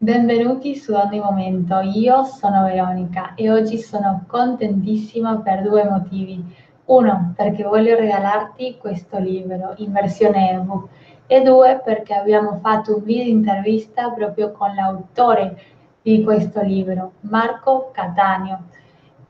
Benvenuti 0.00 0.76
su 0.76 0.92
Ogni 0.92 1.18
Momento, 1.18 1.80
io 1.80 2.22
sono 2.22 2.66
Veronica 2.66 3.34
e 3.34 3.50
oggi 3.50 3.78
sono 3.78 4.22
contentissima 4.28 5.40
per 5.40 5.62
due 5.62 5.82
motivi. 5.82 6.40
Uno, 6.84 7.32
perché 7.34 7.64
voglio 7.64 7.96
regalarti 7.96 8.76
questo 8.78 9.18
libro 9.18 9.74
in 9.78 9.90
versione 9.90 10.52
ebook 10.52 10.88
e 11.26 11.42
due, 11.42 11.80
perché 11.84 12.14
abbiamo 12.14 12.60
fatto 12.62 12.98
un 12.98 13.02
video 13.02 13.26
intervista 13.26 14.10
proprio 14.10 14.52
con 14.52 14.72
l'autore 14.72 15.60
di 16.00 16.22
questo 16.22 16.62
libro, 16.62 17.14
Marco 17.22 17.90
Cattaneo, 17.92 18.66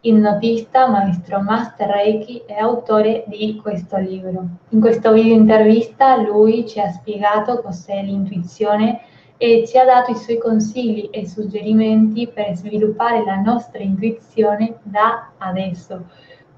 ipnotista, 0.02 0.86
maestro 0.86 1.40
master 1.40 1.88
Reiki 1.88 2.42
e 2.44 2.56
autore 2.56 3.24
di 3.26 3.58
questo 3.62 3.96
libro. 3.96 4.44
In 4.68 4.80
questo 4.82 5.12
video 5.12 5.32
intervista 5.32 6.16
lui 6.16 6.68
ci 6.68 6.78
ha 6.78 6.90
spiegato 6.90 7.62
cos'è 7.62 8.02
l'intuizione 8.02 9.00
e 9.38 9.64
ci 9.66 9.78
ha 9.78 9.84
dato 9.84 10.10
i 10.10 10.16
suoi 10.16 10.36
consigli 10.36 11.08
e 11.12 11.26
suggerimenti 11.26 12.26
per 12.26 12.56
sviluppare 12.56 13.24
la 13.24 13.36
nostra 13.36 13.80
intuizione 13.80 14.78
da 14.82 15.30
adesso. 15.38 16.06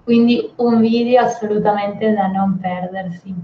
Quindi 0.02 0.51
un 0.57 0.80
video 0.80 1.21
assolutamente 1.23 2.11
da 2.12 2.27
non 2.27 2.59
perdersi. 2.59 3.35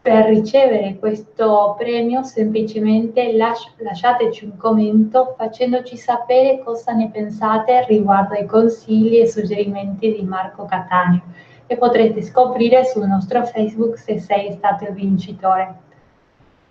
Per 0.00 0.26
ricevere 0.26 0.96
questo 0.98 1.74
premio 1.76 2.22
semplicemente 2.22 3.32
lasci- 3.34 3.70
lasciateci 3.78 4.44
un 4.44 4.56
commento 4.56 5.34
facendoci 5.36 5.96
sapere 5.96 6.60
cosa 6.64 6.92
ne 6.92 7.10
pensate 7.10 7.84
riguardo 7.86 8.34
ai 8.34 8.46
consigli 8.46 9.18
e 9.18 9.28
suggerimenti 9.28 10.12
di 10.12 10.22
Marco 10.22 10.64
Cattaneo 10.64 11.22
e 11.66 11.76
potrete 11.76 12.22
scoprire 12.22 12.84
sul 12.84 13.06
nostro 13.06 13.44
Facebook 13.44 13.98
se 13.98 14.18
sei 14.18 14.52
stato 14.52 14.84
il 14.84 14.92
vincitore. 14.92 15.90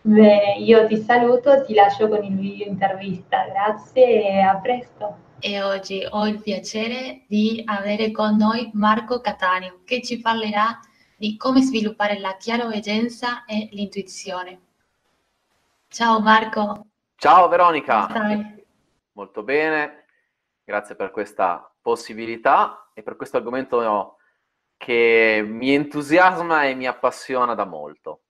Bene, 0.04 0.56
io 0.58 0.88
ti 0.88 0.98
saluto, 0.98 1.64
ti 1.64 1.76
lascio 1.76 2.08
con 2.08 2.24
il 2.24 2.36
video 2.36 2.66
intervista. 2.66 3.46
Grazie 3.46 4.24
e 4.24 4.40
a 4.40 4.58
presto. 4.58 5.30
E 5.40 5.62
oggi 5.62 6.04
ho 6.10 6.26
il 6.28 6.42
piacere 6.42 7.26
di 7.28 7.62
avere 7.66 8.10
con 8.10 8.36
noi 8.36 8.72
Marco 8.74 9.22
Cattaneo 9.22 9.82
che 9.86 10.02
ci 10.02 10.20
parlerà 10.20 10.80
di 11.16 11.38
come 11.38 11.62
sviluppare 11.62 12.20
la 12.20 12.36
chiaroveggenza 12.36 13.46
e 13.46 13.70
l'intuizione. 13.74 14.60
Ciao 15.88 16.20
Marco. 16.20 16.88
Ciao 17.16 17.48
Veronica. 17.48 18.08
Stai? 18.10 18.66
Molto 19.12 19.44
bene, 19.44 20.06
grazie 20.64 20.96
per 20.96 21.12
questa 21.12 21.72
possibilità 21.80 22.90
e 22.96 23.04
per 23.04 23.16
questo 23.16 23.38
argomento 23.38 24.18
che 24.78 25.44
mi 25.46 25.76
entusiasma 25.76 26.64
e 26.64 26.74
mi 26.74 26.88
appassiona 26.88 27.54
da 27.54 27.66
molto. 27.66 28.22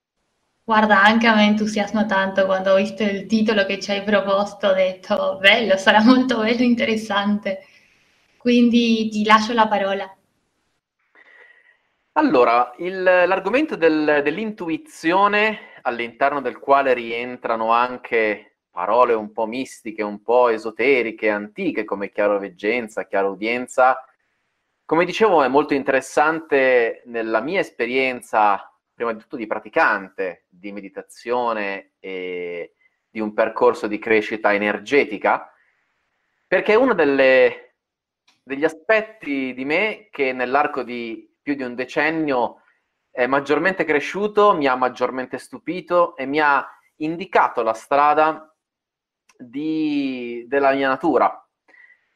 Guarda, 0.71 1.03
anche 1.03 1.27
a 1.27 1.35
me 1.35 1.47
entusiasma 1.47 2.05
tanto 2.05 2.45
quando 2.45 2.71
ho 2.71 2.75
visto 2.77 3.03
il 3.03 3.25
titolo 3.25 3.65
che 3.65 3.77
ci 3.81 3.91
hai 3.91 4.03
proposto, 4.03 4.67
ho 4.69 4.73
detto 4.73 5.37
bello, 5.37 5.75
sarà 5.75 6.01
molto 6.01 6.37
bello, 6.39 6.63
interessante. 6.63 7.65
Quindi 8.37 9.09
ti 9.09 9.25
lascio 9.25 9.51
la 9.51 9.67
parola. 9.67 10.09
Allora, 12.13 12.73
il- 12.77 13.01
l'argomento 13.03 13.75
del- 13.75 14.21
dell'intuizione, 14.23 15.79
all'interno 15.83 16.41
del 16.41 16.59
quale 16.59 16.93
rientrano 16.93 17.71
anche 17.71 18.57
parole 18.69 19.13
un 19.13 19.31
po' 19.31 19.45
mistiche, 19.45 20.03
un 20.03 20.21
po' 20.21 20.49
esoteriche, 20.49 21.29
antiche, 21.29 21.85
come 21.85 22.11
chiaroveggenza, 22.11 23.05
chiaraudienza, 23.07 24.03
come 24.85 25.05
dicevo, 25.05 25.41
è 25.43 25.47
molto 25.47 25.73
interessante 25.73 27.01
nella 27.05 27.39
mia 27.41 27.59
esperienza 27.61 28.70
prima 29.01 29.13
di 29.13 29.19
tutto 29.19 29.35
di 29.35 29.47
praticante 29.47 30.45
di 30.47 30.71
meditazione 30.71 31.93
e 31.99 32.75
di 33.09 33.19
un 33.19 33.33
percorso 33.33 33.87
di 33.87 33.97
crescita 33.97 34.53
energetica, 34.53 35.51
perché 36.45 36.73
è 36.73 36.75
uno 36.75 36.93
delle, 36.93 37.77
degli 38.43 38.63
aspetti 38.63 39.55
di 39.55 39.65
me 39.65 40.07
che 40.11 40.33
nell'arco 40.33 40.83
di 40.83 41.27
più 41.41 41.55
di 41.55 41.63
un 41.63 41.73
decennio 41.73 42.61
è 43.09 43.25
maggiormente 43.25 43.85
cresciuto, 43.85 44.55
mi 44.55 44.67
ha 44.67 44.75
maggiormente 44.75 45.39
stupito 45.39 46.15
e 46.15 46.27
mi 46.27 46.39
ha 46.39 46.63
indicato 46.97 47.63
la 47.63 47.73
strada 47.73 48.55
di, 49.35 50.45
della 50.47 50.73
mia 50.73 50.89
natura. 50.89 51.43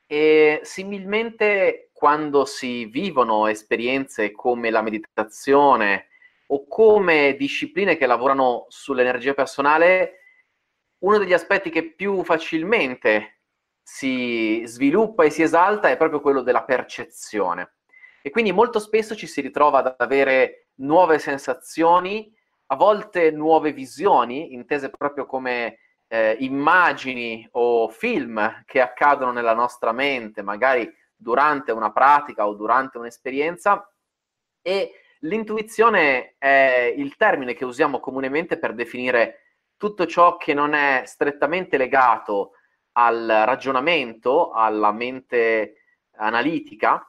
E 0.06 0.60
similmente 0.62 1.90
quando 1.92 2.46
si 2.46 2.86
vivono 2.86 3.48
esperienze 3.48 4.32
come 4.32 4.70
la 4.70 4.84
meditazione, 4.84 6.10
o 6.48 6.68
come 6.68 7.36
discipline 7.38 7.98
che 7.98 8.06
lavorano 8.06 8.66
sull'energia 8.70 9.34
personale, 9.34 10.20
uno 11.00 11.18
degli 11.18 11.34
aspetti 11.34 11.70
che 11.70 11.94
più 11.94 12.24
facilmente 12.24 13.42
si 13.82 14.64
sviluppa 14.66 15.24
e 15.24 15.30
si 15.30 15.42
esalta 15.42 15.90
è 15.90 15.98
proprio 15.98 16.22
quello 16.22 16.42
della 16.42 16.64
percezione. 16.64 17.76
E 18.22 18.32
quindi 18.32 18.52
molto 18.52 18.80
spesso 18.80 19.16
ci 19.16 19.28
si 19.28 19.42
ritrova 19.42 19.80
ad 19.80 19.96
avere 20.00 20.70
nuove 20.78 21.20
sensazioni, 21.20 22.34
a 22.68 22.76
volte 22.76 23.30
nuove 23.30 23.72
visioni, 23.72 24.54
intese 24.54 24.90
proprio 24.90 25.28
come 25.28 25.78
eh, 26.08 26.36
immagini 26.40 27.48
o 27.52 27.88
film 27.90 28.64
che 28.66 28.82
accadono 28.82 29.32
nella 29.32 29.54
nostra 29.54 29.92
mente, 29.92 30.42
magari 30.42 30.92
durante 31.16 31.72
una 31.72 31.92
pratica 31.92 32.48
o 32.48 32.56
durante 32.56 32.98
un'esperienza, 32.98 33.88
e 34.62 34.92
L'intuizione 35.20 36.36
è 36.38 36.94
il 36.96 37.16
termine 37.16 37.54
che 37.54 37.66
usiamo 37.66 38.00
comunemente 38.00 38.58
per 38.58 38.74
definire 38.74 39.40
tutto 39.78 40.06
ciò 40.06 40.38
che 40.38 40.54
non 40.54 40.74
è 40.74 41.04
strettamente 41.06 41.78
legato 41.78 42.52
al 42.94 43.26
ragionamento, 43.28 44.52
alla 44.52 44.92
mente 44.92 45.82
analitica 46.18 47.06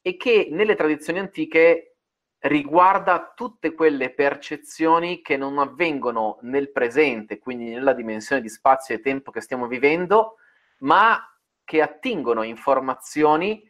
e 0.00 0.16
che 0.16 0.48
nelle 0.50 0.74
tradizioni 0.74 1.20
antiche 1.20 1.96
riguarda 2.42 3.32
tutte 3.34 3.72
quelle 3.72 4.12
percezioni 4.12 5.22
che 5.22 5.36
non 5.36 5.58
avvengono 5.58 6.38
nel 6.42 6.72
presente, 6.72 7.38
quindi 7.38 7.70
nella 7.70 7.92
dimensione 7.92 8.42
di 8.42 8.48
spazio 8.48 8.96
e 8.96 9.00
tempo 9.00 9.30
che 9.30 9.40
stiamo 9.40 9.68
vivendo, 9.68 10.36
ma 10.78 11.24
che 11.64 11.80
attingono 11.80 12.42
informazioni 12.42 13.62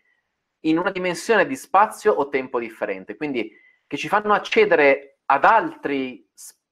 in 0.60 0.78
una 0.78 0.90
dimensione 0.90 1.46
di 1.46 1.54
spazio 1.54 2.12
o 2.12 2.28
tempo 2.28 2.58
differente. 2.58 3.14
Quindi 3.16 3.52
che 3.92 3.98
ci 3.98 4.08
fanno 4.08 4.32
accedere 4.32 5.18
ad 5.26 5.44
altri, 5.44 6.26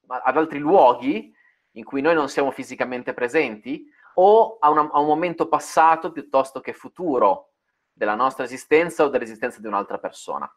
ad 0.06 0.38
altri 0.38 0.58
luoghi 0.58 1.31
in 1.72 1.84
cui 1.84 2.00
noi 2.00 2.14
non 2.14 2.31
siamo 2.31 2.50
fisicamente 2.50 3.12
presenti 3.12 3.86
o 4.14 4.56
a, 4.58 4.70
una, 4.70 4.88
a 4.91 5.00
un 5.00 5.06
momento 5.06 5.47
passato 5.47 6.12
piuttosto 6.12 6.60
che 6.60 6.72
futuro 6.72 7.50
della 7.92 8.14
nostra 8.14 8.44
esistenza 8.44 9.04
o 9.04 9.09
dell'esistenza 9.09 9.60
di 9.60 9.66
un'altra 9.66 9.98
persona. 9.98 10.50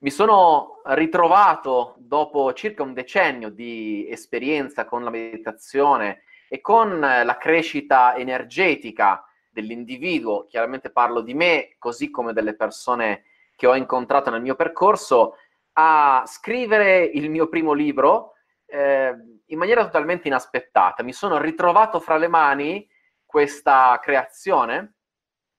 Mi 0.00 0.10
sono 0.10 0.82
ritrovato 0.84 1.94
dopo 1.96 2.52
circa 2.52 2.82
un 2.82 2.92
decennio 2.92 3.48
di 3.48 4.06
esperienza 4.10 4.84
con 4.84 5.02
la 5.02 5.08
meditazione 5.08 6.24
e 6.46 6.60
con 6.60 7.00
la 7.00 7.38
crescita 7.38 8.14
energetica 8.16 9.24
dell'individuo, 9.48 10.44
chiaramente 10.44 10.90
parlo 10.90 11.22
di 11.22 11.32
me, 11.32 11.76
così 11.78 12.10
come 12.10 12.34
delle 12.34 12.54
persone 12.54 13.24
che 13.62 13.68
ho 13.68 13.76
incontrato 13.76 14.28
nel 14.28 14.42
mio 14.42 14.56
percorso 14.56 15.36
a 15.74 16.24
scrivere 16.26 17.04
il 17.04 17.30
mio 17.30 17.48
primo 17.48 17.74
libro 17.74 18.32
eh, 18.66 19.14
in 19.46 19.56
maniera 19.56 19.84
totalmente 19.84 20.26
inaspettata. 20.26 21.04
Mi 21.04 21.12
sono 21.12 21.38
ritrovato 21.38 22.00
fra 22.00 22.16
le 22.16 22.26
mani 22.26 22.88
questa 23.24 24.00
creazione 24.02 24.94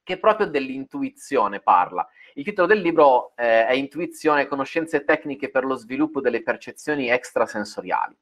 che 0.04 0.20
proprio 0.20 0.48
dell'intuizione 0.48 1.62
parla. 1.62 2.06
Il 2.34 2.44
titolo 2.44 2.68
del 2.68 2.82
libro 2.82 3.32
eh, 3.38 3.68
è 3.68 3.72
Intuizione, 3.72 4.48
conoscenze 4.48 5.06
tecniche 5.06 5.50
per 5.50 5.64
lo 5.64 5.76
sviluppo 5.76 6.20
delle 6.20 6.44
percezioni 6.44 7.10
extrasensoriali. 7.10 8.18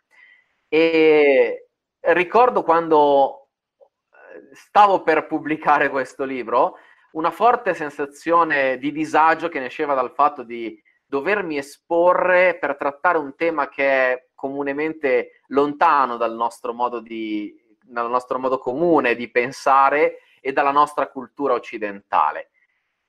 E 0.67 1.69
ricordo 2.01 2.61
quando 2.61 3.47
eh, 3.79 4.53
stavo 4.53 5.01
per 5.01 5.25
pubblicare 5.25 5.89
questo 5.89 6.23
libro, 6.23 6.77
una 7.13 7.31
forte 7.31 7.73
sensazione 7.73 8.77
di 8.77 8.91
disagio 8.91 9.49
che 9.49 9.59
nasceva 9.59 9.93
dal 9.93 10.11
fatto 10.11 10.43
di 10.43 10.81
dovermi 11.05 11.57
esporre 11.57 12.57
per 12.57 12.77
trattare 12.77 13.17
un 13.17 13.35
tema 13.35 13.67
che 13.67 13.85
è 13.85 14.27
comunemente 14.33 15.41
lontano 15.47 16.17
dal 16.17 16.33
nostro 16.33 16.73
modo, 16.73 16.99
di, 17.01 17.53
dal 17.83 18.09
nostro 18.09 18.39
modo 18.39 18.57
comune 18.57 19.15
di 19.15 19.29
pensare 19.29 20.19
e 20.39 20.53
dalla 20.53 20.71
nostra 20.71 21.09
cultura 21.09 21.53
occidentale, 21.53 22.51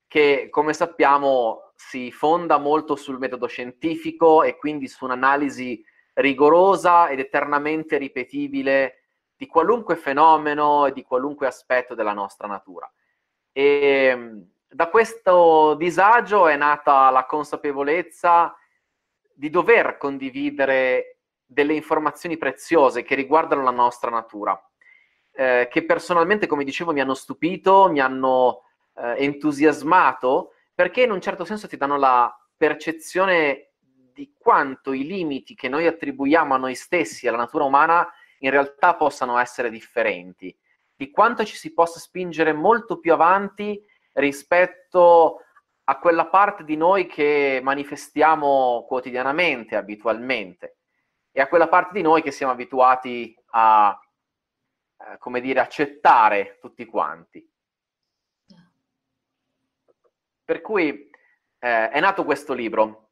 che 0.09 0.49
come 0.51 0.75
sappiamo 0.75 1.73
si 1.75 2.11
fonda 2.11 2.59
molto 2.59 2.97
sul 2.97 3.19
metodo 3.19 3.47
scientifico 3.47 4.43
e 4.43 4.57
quindi 4.57 4.89
su 4.89 5.05
un'analisi 5.05 5.83
rigorosa 6.15 7.09
ed 7.09 7.21
eternamente 7.21 7.97
ripetibile 7.97 9.05
di 9.37 9.47
qualunque 9.47 9.97
fenomeno 9.97 10.87
e 10.87 10.93
di 10.93 11.03
qualunque 11.03 11.47
aspetto 11.47 11.95
della 11.95 12.13
nostra 12.13 12.47
natura. 12.47 12.91
E 13.53 13.63
ehm, 13.63 14.51
da 14.69 14.89
questo 14.89 15.75
disagio 15.75 16.49
è 16.49 16.57
nata 16.57 17.11
la 17.11 17.27
consapevolezza 17.27 18.57
di 19.35 19.51
dover 19.51 19.99
condividere 19.99 21.19
delle 21.45 21.75
informazioni 21.75 22.39
preziose 22.39 23.03
che 23.03 23.15
riguardano 23.15 23.63
la 23.63 23.71
nostra 23.71 24.11
natura. 24.11 24.61
eh, 25.35 25.69
che 25.71 25.85
personalmente, 25.87 26.47
come 26.47 26.63
dicevo, 26.65 26.93
mi 26.93 27.01
hanno 27.01 27.15
stupito, 27.15 27.89
mi 27.91 28.01
hanno 28.01 28.65
eh, 28.95 29.15
entusiasmato, 29.25 30.53
perché 30.75 31.03
in 31.03 31.11
un 31.11 31.21
certo 31.23 31.45
senso 31.45 31.67
ti 31.69 31.77
danno 31.79 31.97
la 31.97 32.35
percezione 32.57 33.73
di 33.79 34.35
quanto 34.39 34.93
i 34.93 35.05
limiti 35.07 35.55
che 35.55 35.69
noi 35.69 35.87
attribuiamo 35.87 36.55
a 36.55 36.59
noi 36.59 36.75
stessi, 36.75 37.27
alla 37.27 37.39
natura 37.39 37.65
umana, 37.65 38.07
in 38.41 38.51
realtà 38.51 38.95
possano 38.95 39.39
essere 39.39 39.71
differenti, 39.71 40.55
di 41.03 41.11
quanto 41.11 41.45
ci 41.45 41.57
si 41.57 41.75
possa 41.75 41.99
spingere 41.99 42.53
molto 42.53 43.01
più 43.01 43.13
avanti 43.13 43.85
rispetto 44.13 45.41
a 45.83 45.99
quella 45.99 46.29
parte 46.29 46.63
di 46.63 46.77
noi 46.77 47.09
che 47.09 47.59
manifestiamo 47.61 48.85
quotidianamente, 48.87 49.75
abitualmente, 49.75 50.77
e 51.33 51.41
a 51.41 51.49
quella 51.49 51.67
parte 51.67 51.95
di 51.95 52.03
noi 52.03 52.23
che 52.23 52.31
siamo 52.31 52.53
abituati 52.53 53.37
a, 53.47 54.01
eh, 54.97 55.19
come 55.19 55.41
dire, 55.41 55.59
accettare 55.59 56.59
tutti 56.61 56.85
quanti. 56.85 57.53
Per 60.45 60.61
cui 60.61 61.11
eh, 61.59 61.91
è 61.91 61.99
nato 61.99 62.25
questo 62.25 62.53
libro 62.53 63.11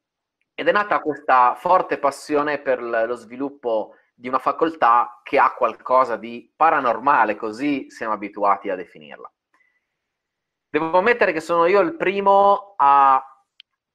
ed 0.53 0.69
è 0.69 0.71
nata 0.71 1.01
questa 1.01 1.55
forte 1.55 1.97
passione 1.97 2.61
per 2.61 2.81
lo 2.81 3.15
sviluppo 3.15 3.95
di 4.13 4.27
una 4.27 4.39
facoltà 4.39 5.19
che 5.23 5.39
ha 5.39 5.53
qualcosa 5.53 6.15
di 6.15 6.51
paranormale, 6.55 7.35
così 7.35 7.89
siamo 7.89 8.13
abituati 8.13 8.69
a 8.69 8.75
definirla. 8.75 9.31
Devo 10.69 10.97
ammettere 10.97 11.33
che 11.33 11.41
sono 11.41 11.65
io 11.65 11.81
il 11.81 11.95
primo 11.95 12.75
a 12.77 13.23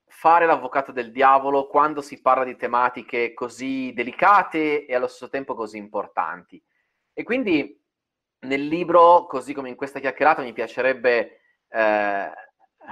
fare 0.08 0.46
l'avvocato 0.46 0.92
del 0.92 1.12
diavolo 1.12 1.66
quando 1.66 2.00
si 2.00 2.20
parla 2.20 2.44
di 2.44 2.56
tematiche 2.56 3.34
così 3.34 3.92
delicate 3.94 4.86
e 4.86 4.94
allo 4.94 5.06
stesso 5.06 5.28
tempo 5.28 5.54
così 5.54 5.76
importanti. 5.76 6.62
E 7.12 7.22
quindi 7.22 7.82
nel 8.40 8.66
libro, 8.66 9.26
così 9.26 9.54
come 9.54 9.68
in 9.68 9.76
questa 9.76 10.00
chiacchierata, 10.00 10.42
mi 10.42 10.52
piacerebbe 10.52 11.40
eh, 11.68 12.30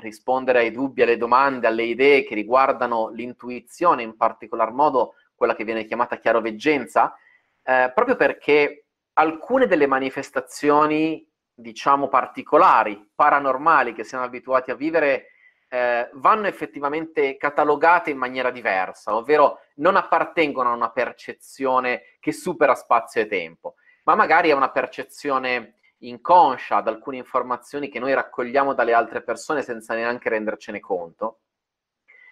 rispondere 0.01 0.61
ai 0.61 0.71
dubbi, 0.71 1.03
alle 1.03 1.17
domande, 1.17 1.67
alle 1.67 1.85
idee 1.85 2.25
che 2.25 2.35
riguardano 2.35 3.09
l'intuizione, 3.09 4.03
in 4.03 4.17
particolar 4.17 4.73
modo 4.73 5.15
quella 5.35 5.55
che 5.55 5.65
viene 5.65 5.85
chiamata 5.85 6.19
chiaroveggenza, 6.19 7.17
eh, 7.63 7.91
proprio 7.95 8.17
perché 8.17 8.87
alcune 9.15 9.67
delle 9.67 9.87
manifestazioni, 9.87 11.27
diciamo, 11.53 12.09
particolari, 12.09 13.11
paranormali 13.15 13.93
che 13.93 14.05
siamo 14.05 14.25
abituati 14.25 14.71
a 14.71 14.75
vivere, 14.75 15.29
eh, 15.69 16.09
vanno 16.15 16.47
effettivamente 16.47 17.37
catalogate 17.37 18.11
in 18.11 18.19
maniera 18.19 18.51
diversa, 18.51 19.17
ovvero 19.17 19.61
non 19.77 19.97
appartengono 19.97 20.71
a 20.71 20.75
una 20.75 20.91
percezione 20.91 22.03
che 22.21 22.33
supera 22.33 22.75
spazio 22.75 23.23
e 23.23 23.27
tempo, 23.27 23.75
ma 24.05 24.15
magari 24.15 24.51
a 24.51 24.57
una 24.57 24.71
percezione 24.71 25.79
inconscia, 25.99 26.77
ad 26.77 26.89
alcune 26.89 27.17
informazioni 27.17 27.89
che 27.89 27.99
noi 27.99 28.15
raccogliamo 28.15 28.75
dalle 28.75 28.93
altre 28.93 29.23
persone 29.23 29.63
senza 29.63 29.95
neanche 29.95 30.29
rendercene 30.29 30.81
conto. 30.81 31.41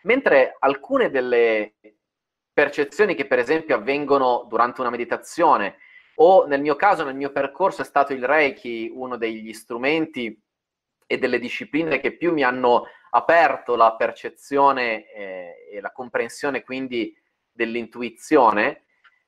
Mentre 0.02 0.56
alcune 0.58 1.10
delle 1.10 1.74
percezioni 2.52 3.14
che 3.14 3.26
per 3.26 3.38
esempio 3.38 3.76
avvengono 3.76 4.46
durante 4.48 4.80
una 4.80 4.90
meditazione 4.90 5.76
o 6.16 6.46
nel 6.46 6.60
mio 6.60 6.76
caso, 6.76 7.04
nel 7.04 7.14
mio 7.14 7.32
percorso 7.32 7.82
è 7.82 7.84
stato 7.84 8.12
il 8.12 8.24
Reiki 8.24 8.90
uno 8.94 9.16
degli 9.16 9.52
strumenti 9.52 10.38
e 11.06 11.18
delle 11.18 11.38
discipline 11.38 12.00
che 12.00 12.16
più 12.16 12.32
mi 12.32 12.42
hanno 12.42 12.84
aperto 13.10 13.76
la 13.76 13.94
percezione 13.94 15.10
eh, 15.12 15.68
e 15.72 15.80
la 15.80 15.92
comprensione 15.92 16.62
quindi 16.62 17.14
dell'intuizione, 17.50 18.84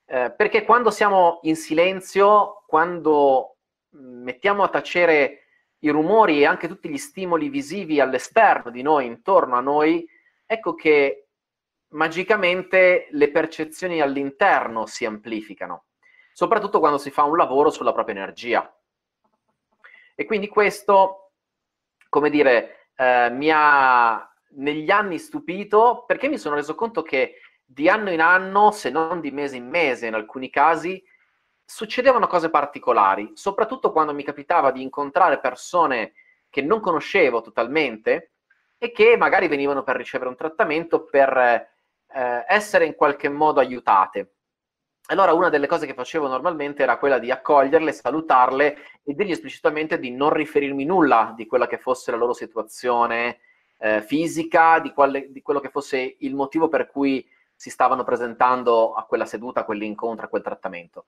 eh, 0.07 0.33
perché 0.35 0.65
quando 0.65 0.91
siamo 0.91 1.41
in 1.43 1.57
silenzio, 1.57 2.65
quando 2.67 3.57
mettiamo 3.91 4.63
a 4.63 4.69
tacere 4.69 5.41
i 5.81 5.91
rumori 5.91 6.41
e 6.41 6.47
anche 6.47 6.69
tutti 6.69 6.89
gli 6.89 6.97
stimoli 6.97 7.49
visivi 7.49 8.01
all'esterno 8.01 8.71
di 8.71 8.83
noi, 8.83 9.07
intorno 9.07 9.57
a 9.57 9.61
noi, 9.61 10.07
ecco 10.47 10.75
che 10.75 11.24
magicamente 11.95 13.09
le 13.11 13.31
percezioni 13.31 14.01
all'interno 14.01 14.87
si 14.87 15.05
amplificano, 15.05 15.87
soprattutto 16.33 16.79
quando 16.79 16.99
si 16.99 17.11
fa 17.11 17.25
un 17.25 17.37
lavoro 17.37 17.71
sulla 17.71 17.93
propria 17.93 18.17
energia. 18.17 18.73
E 20.15 20.25
quindi 20.25 20.49
questo, 20.49 21.33
come 22.09 22.31
dire, 22.31 22.91
eh, 22.97 23.31
mi 23.31 23.51
ha 23.53 24.29
negli 24.57 24.91
anni 24.91 25.19
stupito 25.19 26.05
perché 26.07 26.29
mi 26.29 26.39
sono 26.39 26.55
reso 26.55 26.75
conto 26.75 27.03
che 27.03 27.41
di 27.65 27.89
anno 27.89 28.11
in 28.11 28.21
anno, 28.21 28.71
se 28.71 28.91
non 28.91 29.21
di 29.21 29.31
mese 29.31 29.57
in 29.57 29.69
mese 29.69 30.07
in 30.07 30.15
alcuni 30.15 30.51
casi, 30.51 31.03
succedevano 31.65 32.27
cose 32.27 32.51
particolari, 32.51 33.31
soprattutto 33.35 33.91
quando 33.91 34.13
mi 34.13 34.23
capitava 34.23 34.71
di 34.71 34.83
incontrare 34.83 35.41
persone 35.41 36.13
che 36.51 36.61
non 36.61 36.81
conoscevo 36.81 37.41
totalmente 37.41 38.33
e 38.79 38.93
che 38.93 39.17
magari 39.17 39.49
venivano 39.49 39.83
per 39.83 39.97
ricevere 39.97 40.29
un 40.29 40.37
trattamento 40.37 41.05
per 41.05 41.73
eh, 42.15 42.45
essere 42.47 42.87
in 42.87 42.95
qualche 42.95 43.29
modo 43.29 43.61
aiutate. 43.61 44.35
Allora 45.09 45.35
una 45.35 45.51
delle 45.51 45.67
cose 45.67 45.85
che 45.85 45.93
facevo 45.93 46.29
normalmente 46.29 46.83
era 46.83 46.97
quella 46.97 47.19
di 47.19 47.31
accoglierle, 47.31 47.93
salutarle 47.93 48.77
e 49.03 49.15
dirgli 49.15 49.33
esplicitamente 49.33 49.99
di 49.99 50.11
non 50.11 50.33
riferirmi 50.33 50.85
nulla 50.85 51.35
di 51.37 51.47
quella 51.47 51.67
che 51.67 51.77
fosse 51.77 52.11
la 52.11 52.17
loro 52.17 52.33
situazione 52.33 53.41
eh, 53.79 54.01
fisica, 54.01 54.79
di, 54.79 54.93
quale, 54.93 55.31
di, 55.31 55.43
quello 55.43 55.61
che 55.61 55.69
fosse 55.69 56.17
il 56.21 56.35
motivo 56.35 56.69
per 56.69 56.87
cui 56.87 57.29
si 57.55 57.69
stavano 57.69 58.03
presentando 58.03 58.95
a 58.95 59.05
quella 59.05 59.27
seduta, 59.27 59.61
a 59.61 59.65
quell'incontro, 59.65 60.25
a 60.25 60.29
quel 60.29 60.43
trattamento. 60.43 61.05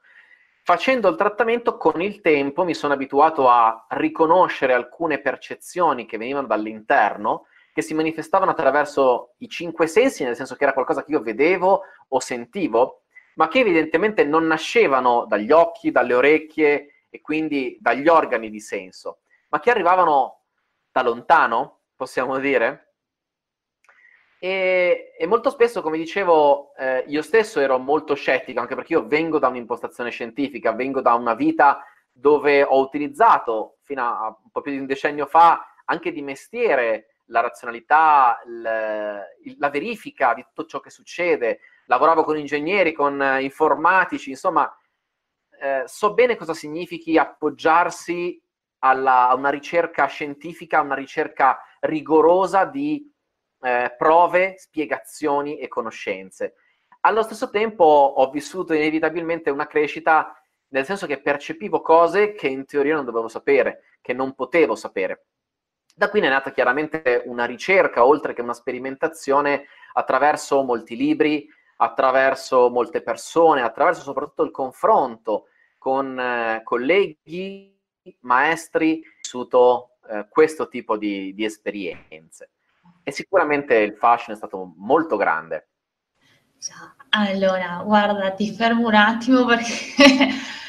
Facendo 0.62 1.09
il 1.09 1.17
trattamento 1.17 1.79
con 1.79 2.02
il 2.02 2.20
tempo 2.20 2.64
mi 2.64 2.75
sono 2.75 2.93
abituato 2.93 3.49
a 3.49 3.87
riconoscere 3.91 4.75
alcune 4.75 5.20
percezioni 5.20 6.05
che 6.05 6.19
venivano 6.19 6.49
dall'interno 6.49 7.47
che 7.76 7.82
si 7.82 7.93
manifestavano 7.93 8.52
attraverso 8.52 9.34
i 9.40 9.50
cinque 9.50 9.87
sensi, 9.87 10.25
nel 10.25 10.34
senso 10.34 10.55
che 10.55 10.62
era 10.62 10.73
qualcosa 10.73 11.05
che 11.05 11.11
io 11.11 11.20
vedevo 11.20 11.82
o 12.08 12.20
sentivo, 12.20 13.02
ma 13.34 13.49
che 13.49 13.58
evidentemente 13.58 14.25
non 14.25 14.46
nascevano 14.46 15.26
dagli 15.26 15.52
occhi, 15.52 15.90
dalle 15.90 16.14
orecchie 16.14 17.02
e 17.11 17.20
quindi 17.20 17.76
dagli 17.78 18.08
organi 18.08 18.49
di 18.49 18.61
senso, 18.61 19.19
ma 19.49 19.61
che 19.61 19.70
arrivavano 19.70 20.44
da 20.90 21.02
lontano, 21.02 21.81
possiamo 21.94 22.38
dire. 22.38 22.94
E, 24.38 25.12
e 25.19 25.26
molto 25.26 25.50
spesso, 25.50 25.82
come 25.82 25.99
dicevo, 25.99 26.75
eh, 26.76 27.05
io 27.08 27.20
stesso 27.20 27.61
ero 27.61 27.76
molto 27.76 28.14
scettico, 28.14 28.58
anche 28.58 28.75
perché 28.75 28.94
io 28.94 29.06
vengo 29.06 29.38
da 29.38 29.49
un'impostazione 29.49 30.08
scientifica, 30.08 30.73
vengo 30.73 31.02
da 31.02 31.12
una 31.12 31.34
vita 31.34 31.84
dove 32.11 32.62
ho 32.62 32.81
utilizzato 32.81 33.76
fino 33.83 34.02
a 34.02 34.28
un 34.28 34.50
po' 34.50 34.62
più 34.62 34.73
di 34.73 34.78
un 34.78 34.87
decennio 34.87 35.26
fa 35.26 35.75
anche 35.85 36.11
di 36.11 36.23
mestiere 36.23 37.15
la 37.26 37.40
razionalità, 37.40 38.40
la 38.47 39.71
verifica 39.71 40.35
di 40.35 40.42
tutto 40.42 40.66
ciò 40.66 40.80
che 40.80 40.90
succede. 40.90 41.61
Lavoravo 41.87 42.25
con 42.25 42.38
ingegneri, 42.38 42.92
con 42.92 43.21
eh, 43.21 43.42
informatici, 43.42 44.30
insomma, 44.30 44.75
eh, 45.61 45.85
so 45.87 46.14
bene 46.14 46.37
cosa 46.37 46.54
significhi 46.54 47.16
appoggiarsi 47.16 48.40
alla, 48.80 49.28
a 49.28 49.35
una 49.35 49.50
ricerca 49.50 50.06
scientifica, 50.06 50.78
a 50.78 50.83
una 50.83 50.95
ricerca 50.95 51.61
rigorosa 51.80 52.64
di 52.64 53.11
eh, 53.61 53.95
prove, 53.97 54.59
spiegazioni 54.59 55.59
e 55.59 55.68
conoscenze. 55.68 56.54
Allo 57.00 57.23
stesso 57.23 57.50
tempo 57.50 57.85
ho 57.85 58.30
vissuto 58.30 58.75
inevitabilmente 58.75 59.50
una 59.50 59.66
crescita 59.66 60.37
nel 60.68 60.85
senso 60.85 61.06
che 61.06 61.21
percepivo 61.21 61.80
cose 61.80 62.33
che 62.33 62.49
in 62.49 62.66
teoria 62.66 62.97
non 62.97 63.04
dovevo 63.04 63.28
sapere, 63.28 63.83
che 64.00 64.12
non 64.12 64.35
potevo 64.35 64.75
sapere. 64.75 65.26
Da 65.99 66.11
qui 66.11 66.21
è 66.21 66.29
nata 66.29 66.53
chiaramente 66.53 67.23
una 67.25 67.47
ricerca, 67.47 68.05
oltre 68.05 68.35
che 68.35 68.43
una 68.43 68.53
sperimentazione, 68.53 69.65
attraverso 69.95 70.62
molti 70.62 70.95
libri, 70.95 71.49
attraverso 71.76 72.69
molte 72.69 73.00
persone, 73.00 73.62
attraverso 73.62 74.03
soprattutto 74.03 74.43
il 74.43 74.50
confronto 74.50 75.47
con 75.79 76.21
eh, 76.21 76.61
colleghi, 76.65 77.75
maestri, 78.21 79.03
vissuto 79.23 79.93
eh, 80.11 80.26
questo 80.29 80.69
tipo 80.69 80.99
di, 80.99 81.33
di 81.33 81.47
esperienze. 81.47 82.50
E 83.03 83.11
sicuramente 83.11 83.76
il 83.76 83.95
fascino 83.95 84.35
è 84.35 84.37
stato 84.37 84.75
molto 84.76 85.17
grande. 85.17 85.69
Allora, 87.09 87.81
guarda, 87.83 88.33
ti 88.33 88.53
fermo 88.53 88.88
un 88.88 88.95
attimo 88.95 89.47
perché 89.47 89.65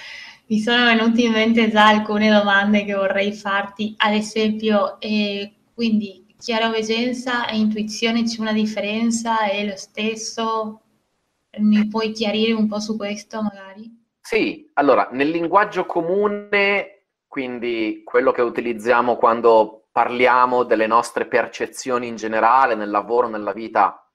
Mi 0.49 0.59
sono 0.59 0.85
venute 0.85 1.23
in 1.23 1.33
mente 1.33 1.69
già 1.69 1.87
alcune 1.87 2.29
domande 2.29 2.85
che 2.85 2.93
vorrei 2.93 3.33
farti, 3.33 3.93
ad 3.97 4.13
esempio, 4.13 4.97
eh, 5.01 5.51
quindi 5.73 6.25
chiaroveggenza 6.39 7.47
e 7.47 7.57
intuizione 7.57 8.23
c'è 8.23 8.39
una 8.39 8.53
differenza? 8.53 9.41
È 9.41 9.65
lo 9.65 9.75
stesso? 9.75 10.81
Mi 11.57 11.85
puoi 11.89 12.11
chiarire 12.11 12.53
un 12.53 12.65
po' 12.67 12.79
su 12.79 12.95
questo 12.95 13.41
magari? 13.41 13.91
Sì, 14.21 14.69
allora, 14.75 15.09
nel 15.11 15.29
linguaggio 15.29 15.85
comune, 15.85 17.07
quindi 17.27 18.01
quello 18.05 18.31
che 18.31 18.41
utilizziamo 18.41 19.17
quando 19.17 19.87
parliamo 19.91 20.63
delle 20.63 20.87
nostre 20.87 21.25
percezioni 21.25 22.07
in 22.07 22.15
generale, 22.15 22.73
nel 22.75 22.89
lavoro, 22.89 23.27
nella 23.27 23.51
vita 23.51 24.09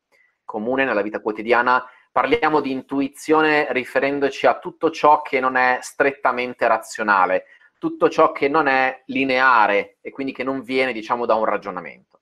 comune, 0.45 0.87
nella 0.87 1.03
vita 1.03 1.21
quotidiana, 1.21 1.85
parliamo 2.13 2.61
di 2.61 2.71
intuizione 2.71 3.73
riferendoci 3.73 4.47
a 4.47 4.59
tutto 4.59 4.91
ciò 4.91 5.23
che 5.23 5.41
non 5.41 5.57
è 5.57 5.79
strettamente 5.81 6.69
razionale, 6.69 7.47
tutto 7.79 8.11
ciò 8.11 8.31
che 8.31 8.49
non 8.49 8.69
è 8.69 9.03
lineare 9.07 9.97
e 10.03 10.11
quindi 10.11 10.33
che 10.33 10.45
non 10.45 10.63
viene, 10.63 10.93
diciamo, 10.93 11.25
da 11.25 11.35
un 11.35 11.47
ragionamento. 11.47 12.21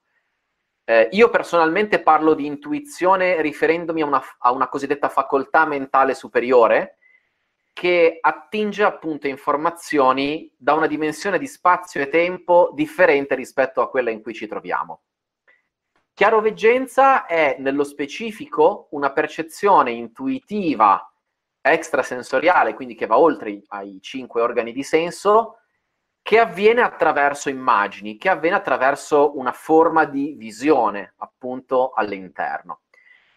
Eh, 0.85 1.09
io 1.13 1.29
personalmente 1.29 2.01
parlo 2.01 2.35
di 2.35 2.47
intuizione 2.47 3.43
riferendomi 3.43 4.01
a 4.03 4.07
una, 4.07 4.23
a 4.39 4.53
una 4.53 4.69
cosiddetta 4.69 5.09
facoltà 5.09 5.67
mentale 5.67 6.15
superiore, 6.15 6.99
che 7.73 8.19
attinge 8.21 8.83
appunto 8.83 9.27
informazioni 9.27 10.53
da 10.57 10.75
una 10.75 10.87
dimensione 10.87 11.39
di 11.39 11.47
spazio 11.47 12.01
e 12.01 12.09
tempo 12.09 12.71
differente 12.75 13.35
rispetto 13.35 13.81
a 13.81 13.89
quella 13.89 14.11
in 14.11 14.23
cui 14.23 14.35
ci 14.35 14.47
troviamo. 14.47 15.03
Chiaroveggenza 16.21 17.25
è 17.25 17.57
nello 17.61 17.83
specifico 17.83 18.89
una 18.91 19.11
percezione 19.11 19.93
intuitiva 19.93 21.11
extrasensoriale, 21.63 22.75
quindi 22.75 22.95
che 22.95 23.07
va 23.07 23.17
oltre 23.17 23.63
ai 23.69 24.01
cinque 24.03 24.43
organi 24.43 24.73
di 24.73 24.83
senso, 24.83 25.61
che 26.21 26.39
avviene 26.39 26.83
attraverso 26.83 27.49
immagini, 27.49 28.19
che 28.19 28.29
avviene 28.29 28.57
attraverso 28.57 29.39
una 29.39 29.53
forma 29.53 30.05
di 30.05 30.35
visione, 30.37 31.15
appunto, 31.17 31.93
all'interno. 31.95 32.81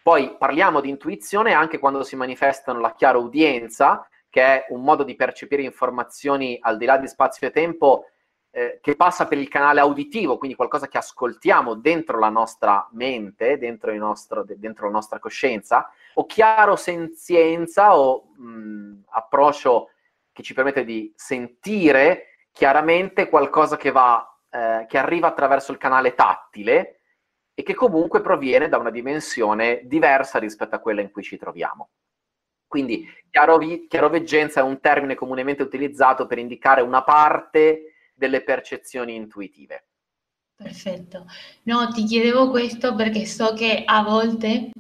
Poi 0.02 0.36
parliamo 0.38 0.82
di 0.82 0.90
intuizione 0.90 1.54
anche 1.54 1.80
quando 1.80 2.04
si 2.04 2.18
manifestano 2.18 2.82
la 2.82 2.94
chiara 2.96 3.18
udienza, 3.18 4.06
che 4.30 4.42
è 4.44 4.66
un 4.72 4.84
modo 4.84 5.04
di 5.04 5.16
percepire 5.16 5.62
informazioni 5.62 6.58
al 6.60 6.76
di 6.76 6.84
là 6.84 6.98
di 6.98 7.08
spazio 7.08 7.48
e 7.48 7.52
tempo 7.52 8.08
eh, 8.56 8.78
che 8.84 8.96
passa 8.96 9.26
per 9.26 9.40
il 9.40 9.48
canale 9.48 9.80
auditivo, 9.80 10.38
quindi 10.38 10.56
qualcosa 10.56 10.88
che 10.88 11.00
ascoltiamo 11.00 11.74
dentro 11.74 12.20
la 12.20 12.30
nostra 12.30 12.88
mente, 12.92 13.58
dentro, 13.58 13.92
nostro, 13.96 14.46
dentro 14.48 14.86
la 14.86 14.92
nostra 14.92 15.18
coscienza, 15.18 15.90
o 16.14 16.28
chiaro 16.28 16.76
senzienza 16.76 17.98
o 17.98 18.32
mh, 18.36 19.06
approccio 19.10 19.90
che 20.32 20.44
ci 20.44 20.54
permette 20.54 20.86
di 20.86 21.12
sentire 21.16 22.48
chiaramente 22.52 23.28
qualcosa 23.28 23.76
che, 23.76 23.90
va, 23.90 24.40
eh, 24.52 24.86
che 24.88 25.00
arriva 25.00 25.30
attraverso 25.30 25.72
il 25.72 25.80
canale 25.80 26.14
tattile 26.14 27.00
e 27.56 27.64
che 27.64 27.74
comunque 27.74 28.22
proviene 28.22 28.70
da 28.70 28.78
una 28.78 28.92
dimensione 28.92 29.82
diversa 29.86 30.38
rispetto 30.38 30.76
a 30.76 30.80
quella 30.80 31.02
in 31.02 31.10
cui 31.10 31.24
ci 31.24 31.38
troviamo. 31.38 31.90
Quindi 32.68 33.08
chiarovi- 33.32 33.88
chiaroveggenza 33.88 34.60
è 34.60 34.64
un 34.64 34.80
termine 34.80 35.16
comunemente 35.16 35.64
utilizzato 35.64 36.28
per 36.28 36.38
indicare 36.38 36.82
una 36.82 37.04
parte 37.04 37.93
delle 38.24 38.44
percezioni 38.44 39.16
intuitive. 39.16 39.86
Perfetto. 40.56 41.26
No, 41.64 41.90
ti 41.90 42.06
chiedevo 42.06 42.50
questo 42.50 42.96
perché 42.96 43.26
so 43.26 43.54
che 43.54 43.84
a 43.86 44.02
volte, 44.04 44.72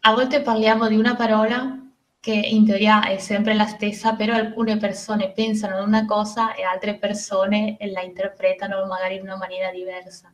a 0.00 0.14
volte 0.14 0.42
parliamo 0.42 0.86
di 0.86 0.96
una 0.96 1.16
parola 1.16 1.78
che 2.20 2.32
in 2.32 2.64
teoria 2.64 3.04
è 3.06 3.18
sempre 3.18 3.54
la 3.54 3.66
stessa, 3.66 4.14
però 4.14 4.34
alcune 4.34 4.76
persone 4.76 5.32
pensano 5.32 5.82
una 5.82 6.04
cosa 6.06 6.54
e 6.54 6.62
altre 6.62 6.96
persone 6.96 7.76
la 7.80 8.02
interpretano 8.02 8.86
magari 8.86 9.16
in 9.16 9.22
una 9.22 9.36
maniera 9.36 9.70
diversa. 9.70 10.32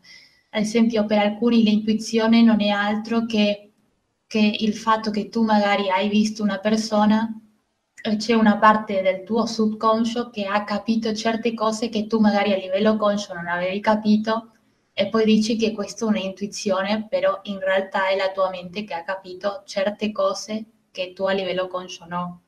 Ad 0.50 0.62
esempio, 0.62 1.06
per 1.06 1.18
alcuni 1.18 1.62
l'intuizione 1.62 2.42
non 2.42 2.60
è 2.60 2.68
altro 2.68 3.24
che 3.24 3.70
che 4.30 4.56
il 4.60 4.76
fatto 4.76 5.10
che 5.10 5.28
tu 5.28 5.42
magari 5.42 5.90
hai 5.90 6.08
visto 6.08 6.44
una 6.44 6.58
persona, 6.60 7.28
c'è 8.16 8.34
una 8.34 8.56
parte 8.56 9.02
del 9.02 9.24
tuo 9.24 9.46
subconscio 9.46 10.30
che 10.30 10.46
ha 10.46 10.64
capito 10.64 11.12
certe 11.14 11.54
cose 11.54 11.88
che 11.88 12.06
tu 12.06 12.18
magari 12.18 12.52
a 12.52 12.56
livello 12.56 12.96
conscio 12.96 13.34
non 13.34 13.46
avevi 13.46 13.80
capito 13.80 14.52
e 14.92 15.08
poi 15.08 15.24
dici 15.24 15.56
che 15.56 15.72
questa 15.72 16.04
è 16.04 16.08
un'intuizione, 16.08 17.06
però 17.08 17.40
in 17.44 17.58
realtà 17.58 18.08
è 18.08 18.16
la 18.16 18.30
tua 18.32 18.50
mente 18.50 18.84
che 18.84 18.94
ha 18.94 19.02
capito 19.02 19.62
certe 19.64 20.12
cose 20.12 20.64
che 20.90 21.12
tu 21.14 21.24
a 21.24 21.32
livello 21.32 21.68
conscio 21.68 22.04
no. 22.06 22.40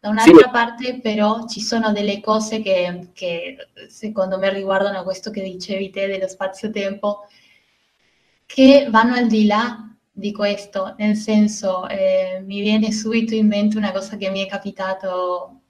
Da 0.00 0.08
un'altra 0.08 0.44
sì. 0.44 0.50
parte 0.50 1.00
però 1.00 1.46
ci 1.46 1.60
sono 1.60 1.92
delle 1.92 2.20
cose 2.20 2.60
che, 2.60 3.10
che 3.12 3.56
secondo 3.88 4.38
me 4.38 4.50
riguardano 4.50 5.04
questo 5.04 5.30
che 5.30 5.42
dicevi 5.42 5.90
te 5.90 6.08
dello 6.08 6.26
spazio-tempo, 6.26 7.26
che 8.46 8.88
vanno 8.90 9.14
al 9.14 9.28
di 9.28 9.46
là 9.46 9.91
di 10.12 10.32
questo, 10.32 10.94
nel 10.98 11.16
senso 11.16 11.88
eh, 11.88 12.42
mi 12.44 12.60
viene 12.60 12.92
subito 12.92 13.34
in 13.34 13.46
mente 13.48 13.76
una 13.78 13.92
cosa 13.92 14.16
che 14.16 14.30
mi 14.30 14.44
è 14.44 14.48
capitato 14.48 15.60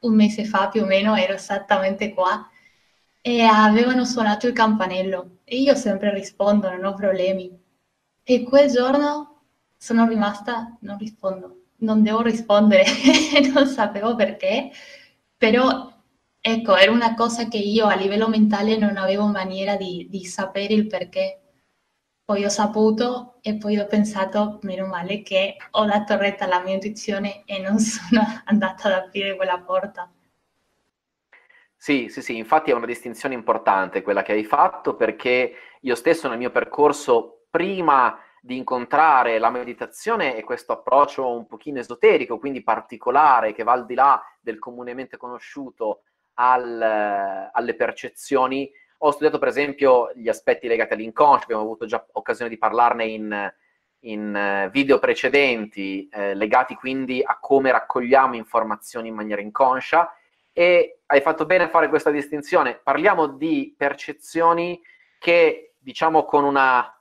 un 0.00 0.14
mese 0.14 0.44
fa 0.44 0.68
più 0.68 0.82
o 0.82 0.86
meno, 0.86 1.16
ero 1.16 1.34
esattamente 1.34 2.14
qua 2.14 2.48
e 3.20 3.42
avevano 3.42 4.04
suonato 4.04 4.46
il 4.46 4.52
campanello 4.52 5.40
e 5.44 5.56
io 5.60 5.74
sempre 5.74 6.12
rispondo, 6.14 6.70
non 6.70 6.84
ho 6.84 6.94
problemi. 6.94 7.50
E 8.22 8.42
quel 8.44 8.70
giorno 8.70 9.42
sono 9.76 10.06
rimasta, 10.06 10.76
non 10.80 10.98
rispondo, 10.98 11.62
non 11.78 12.02
devo 12.02 12.22
rispondere, 12.22 12.84
non 13.52 13.66
sapevo 13.66 14.14
perché, 14.14 14.70
però 15.36 15.92
ecco, 16.40 16.76
era 16.76 16.92
una 16.92 17.14
cosa 17.14 17.48
che 17.48 17.58
io 17.58 17.86
a 17.86 17.94
livello 17.94 18.28
mentale 18.28 18.76
non 18.76 18.96
avevo 18.96 19.26
maniera 19.26 19.76
di, 19.76 20.06
di 20.10 20.24
sapere 20.24 20.74
il 20.74 20.86
perché 20.86 21.40
poi 22.28 22.44
ho 22.44 22.50
saputo 22.50 23.38
e 23.40 23.56
poi 23.56 23.78
ho 23.78 23.86
pensato, 23.86 24.58
meno 24.60 24.84
male 24.84 25.22
che 25.22 25.56
ho 25.70 25.86
dato 25.86 26.18
retta 26.18 26.44
alla 26.44 26.60
mia 26.60 26.74
intuizione 26.74 27.42
e 27.46 27.58
non 27.58 27.78
sono 27.80 28.20
andata 28.44 28.88
ad 28.88 29.04
aprire 29.06 29.34
quella 29.34 29.58
porta. 29.60 30.12
Sì, 31.74 32.10
sì, 32.10 32.20
sì, 32.20 32.36
infatti 32.36 32.70
è 32.70 32.74
una 32.74 32.84
distinzione 32.84 33.32
importante 33.32 34.02
quella 34.02 34.20
che 34.20 34.32
hai 34.32 34.44
fatto 34.44 34.94
perché 34.94 35.54
io 35.80 35.94
stesso 35.94 36.28
nel 36.28 36.36
mio 36.36 36.50
percorso, 36.50 37.46
prima 37.48 38.20
di 38.42 38.58
incontrare 38.58 39.38
la 39.38 39.48
meditazione 39.48 40.36
e 40.36 40.44
questo 40.44 40.74
approccio 40.74 41.34
un 41.34 41.46
pochino 41.46 41.78
esoterico, 41.78 42.38
quindi 42.38 42.62
particolare, 42.62 43.54
che 43.54 43.62
va 43.62 43.72
al 43.72 43.86
di 43.86 43.94
là 43.94 44.22
del 44.38 44.58
comunemente 44.58 45.16
conosciuto 45.16 46.02
al, 46.34 47.50
alle 47.50 47.74
percezioni, 47.74 48.70
ho 48.98 49.10
studiato 49.10 49.38
per 49.38 49.48
esempio 49.48 50.10
gli 50.14 50.28
aspetti 50.28 50.66
legati 50.66 50.94
all'inconscio, 50.94 51.44
abbiamo 51.44 51.62
avuto 51.62 51.86
già 51.86 52.04
occasione 52.12 52.50
di 52.50 52.58
parlarne 52.58 53.06
in, 53.06 53.52
in 54.00 54.34
eh, 54.34 54.68
video 54.70 54.98
precedenti, 54.98 56.08
eh, 56.08 56.34
legati 56.34 56.74
quindi 56.74 57.22
a 57.24 57.38
come 57.38 57.70
raccogliamo 57.70 58.34
informazioni 58.34 59.08
in 59.08 59.14
maniera 59.14 59.40
inconscia 59.40 60.12
e 60.52 61.00
hai 61.06 61.20
fatto 61.20 61.46
bene 61.46 61.64
a 61.64 61.68
fare 61.68 61.88
questa 61.88 62.10
distinzione. 62.10 62.80
Parliamo 62.82 63.28
di 63.28 63.74
percezioni 63.76 64.80
che, 65.18 65.74
diciamo, 65.78 66.24
con, 66.24 66.42
una 66.44 66.92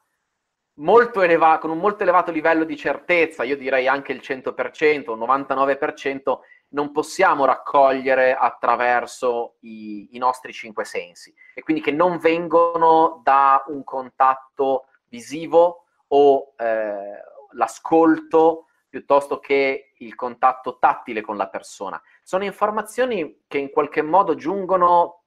molto 0.75 1.21
eleva- 1.21 1.57
con 1.57 1.71
un 1.71 1.79
molto 1.79 2.03
elevato 2.03 2.31
livello 2.31 2.63
di 2.63 2.77
certezza, 2.77 3.43
io 3.43 3.57
direi 3.57 3.87
anche 3.87 4.11
il 4.11 4.21
100%, 4.21 5.11
il 5.11 5.17
99%, 5.17 6.39
non 6.69 6.91
possiamo 6.91 7.45
raccogliere 7.45 8.35
attraverso 8.35 9.55
i, 9.61 10.09
i, 10.11 10.17
nostri 10.17 10.51
cinque 10.51 10.83
sensi 10.83 11.33
e 11.53 11.63
quindi 11.63 11.81
che 11.81 11.91
non 11.91 12.17
vengono 12.17 13.21
da 13.23 13.63
un 13.67 13.83
contatto 13.83 14.87
visivo 15.07 15.85
o 16.07 16.53
eh, 16.57 17.21
l'ascolto 17.51 18.65
piuttosto 18.89 19.39
che 19.39 19.93
il 19.97 20.15
contatto 20.15 20.77
tattile 20.77 21.21
con 21.21 21.37
la 21.37 21.47
persona. 21.47 22.01
Sono 22.23 22.43
informazioni 22.43 23.43
che 23.47 23.57
in 23.57 23.69
qualche 23.69 24.01
modo 24.01 24.35
giungono 24.35 25.23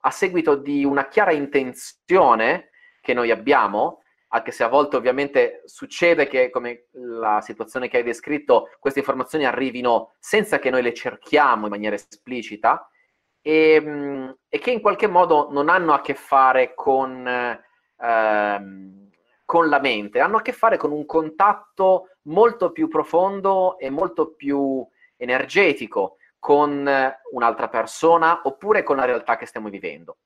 a 0.00 0.10
seguito 0.10 0.56
di 0.56 0.84
una 0.84 1.08
chiara 1.08 1.32
intenzione 1.32 2.70
che 3.00 3.14
noi 3.14 3.30
abbiamo 3.30 4.02
anche 4.34 4.50
se 4.50 4.64
a 4.64 4.68
volte 4.68 4.96
ovviamente 4.96 5.62
succede 5.64 6.26
che, 6.26 6.50
come 6.50 6.86
la 6.90 7.40
situazione 7.40 7.88
che 7.88 7.98
hai 7.98 8.02
descritto, 8.02 8.68
queste 8.80 8.98
informazioni 8.98 9.44
arrivino 9.46 10.14
senza 10.18 10.58
che 10.58 10.70
noi 10.70 10.82
le 10.82 10.92
cerchiamo 10.92 11.66
in 11.66 11.70
maniera 11.70 11.94
esplicita 11.94 12.88
e, 13.40 13.74
ehm, 13.74 14.36
e 14.48 14.58
che 14.58 14.72
in 14.72 14.80
qualche 14.80 15.06
modo 15.06 15.50
non 15.52 15.68
hanno 15.68 15.92
a 15.92 16.00
che 16.00 16.14
fare 16.14 16.74
con, 16.74 17.24
ehm, 17.96 19.10
con 19.44 19.68
la 19.68 19.78
mente, 19.78 20.18
hanno 20.18 20.38
a 20.38 20.42
che 20.42 20.52
fare 20.52 20.78
con 20.78 20.90
un 20.90 21.06
contatto 21.06 22.08
molto 22.22 22.72
più 22.72 22.88
profondo 22.88 23.78
e 23.78 23.88
molto 23.88 24.32
più 24.34 24.84
energetico 25.16 26.16
con 26.40 26.90
un'altra 27.30 27.68
persona 27.68 28.40
oppure 28.42 28.82
con 28.82 28.96
la 28.96 29.04
realtà 29.04 29.36
che 29.36 29.46
stiamo 29.46 29.68
vivendo. 29.68 30.16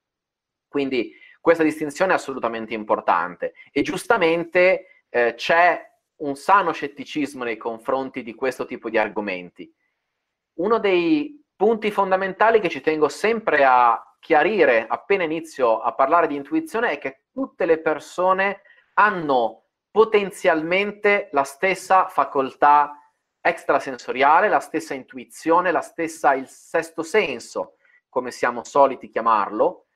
Quindi 0.66 1.12
questa 1.40 1.62
distinzione 1.62 2.12
è 2.12 2.16
assolutamente 2.16 2.74
importante 2.74 3.54
e 3.70 3.82
giustamente 3.82 5.04
eh, 5.08 5.34
c'è 5.34 5.86
un 6.16 6.36
sano 6.36 6.72
scetticismo 6.72 7.44
nei 7.44 7.56
confronti 7.56 8.22
di 8.22 8.34
questo 8.34 8.64
tipo 8.64 8.90
di 8.90 8.98
argomenti. 8.98 9.72
Uno 10.54 10.78
dei 10.78 11.44
punti 11.54 11.90
fondamentali 11.90 12.60
che 12.60 12.68
ci 12.68 12.80
tengo 12.80 13.08
sempre 13.08 13.64
a 13.64 14.02
chiarire 14.20 14.86
appena 14.88 15.24
inizio 15.24 15.80
a 15.80 15.92
parlare 15.94 16.26
di 16.26 16.34
intuizione 16.34 16.90
è 16.90 16.98
che 16.98 17.24
tutte 17.32 17.66
le 17.66 17.78
persone 17.78 18.62
hanno 18.94 19.64
potenzialmente 19.90 21.28
la 21.32 21.44
stessa 21.44 22.08
facoltà 22.08 22.98
extrasensoriale, 23.40 24.48
la 24.48 24.60
stessa 24.60 24.94
intuizione, 24.94 25.70
la 25.70 25.80
stessa 25.80 26.34
il 26.34 26.48
sesto 26.48 27.02
senso, 27.02 27.76
come 28.08 28.30
siamo 28.30 28.64
soliti 28.64 29.08
chiamarlo, 29.08 29.87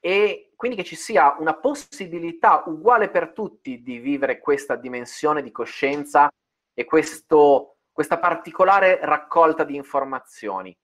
e 0.00 0.52
quindi 0.56 0.76
che 0.76 0.84
ci 0.84 0.96
sia 0.96 1.36
una 1.38 1.54
possibilità 1.54 2.62
uguale 2.66 3.08
per 3.10 3.32
tutti 3.32 3.82
di 3.82 3.98
vivere 3.98 4.38
questa 4.38 4.76
dimensione 4.76 5.42
di 5.42 5.50
coscienza 5.50 6.28
e 6.74 6.84
questo, 6.84 7.76
questa 7.92 8.18
particolare 8.18 8.98
raccolta 9.02 9.64
di 9.64 9.76
informazioni. 9.76 10.76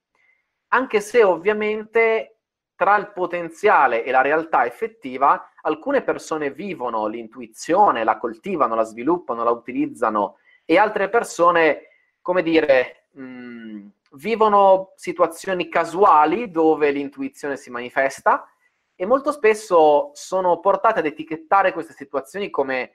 anche 0.69 0.99
se 0.99 1.23
ovviamente 1.23 2.39
tra 2.75 2.97
il 2.97 3.11
potenziale 3.13 4.03
e 4.03 4.11
la 4.11 4.21
realtà 4.21 4.65
effettiva 4.65 5.51
alcune 5.61 6.01
persone 6.01 6.51
vivono 6.51 7.07
l'intuizione, 7.07 8.03
la 8.03 8.17
coltivano, 8.17 8.75
la 8.75 8.83
sviluppano, 8.83 9.43
la 9.43 9.51
utilizzano 9.51 10.37
e 10.65 10.77
altre 10.77 11.07
persone, 11.09 11.87
come 12.21 12.43
dire, 12.43 13.05
mh, 13.11 13.23
mm, 13.23 13.87
vivono 14.13 14.91
situazioni 14.95 15.69
casuali 15.69 16.51
dove 16.51 16.91
l'intuizione 16.91 17.55
si 17.55 17.69
manifesta 17.69 18.45
e 18.95 19.05
molto 19.05 19.31
spesso 19.31 20.11
sono 20.13 20.59
portate 20.59 20.99
ad 20.99 21.05
etichettare 21.05 21.73
queste 21.73 21.93
situazioni 21.93 22.49
come 22.49 22.81
eh, 22.81 22.93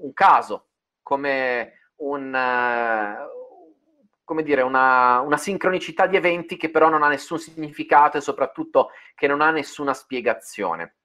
un 0.00 0.12
caso, 0.12 0.68
come 1.02 1.90
un, 1.96 2.32
uh, 2.32 4.22
come 4.24 4.42
dire, 4.42 4.62
una, 4.62 5.20
una, 5.20 5.36
sincronicità 5.36 6.06
di 6.06 6.16
eventi 6.16 6.56
che 6.56 6.70
però 6.70 6.88
non 6.88 7.02
ha 7.02 7.08
nessun 7.08 7.38
significato 7.38 8.16
e 8.16 8.20
soprattutto 8.20 8.90
che 9.14 9.26
non 9.26 9.40
ha 9.40 9.50
nessuna 9.50 9.94
spiegazione. 9.94 10.96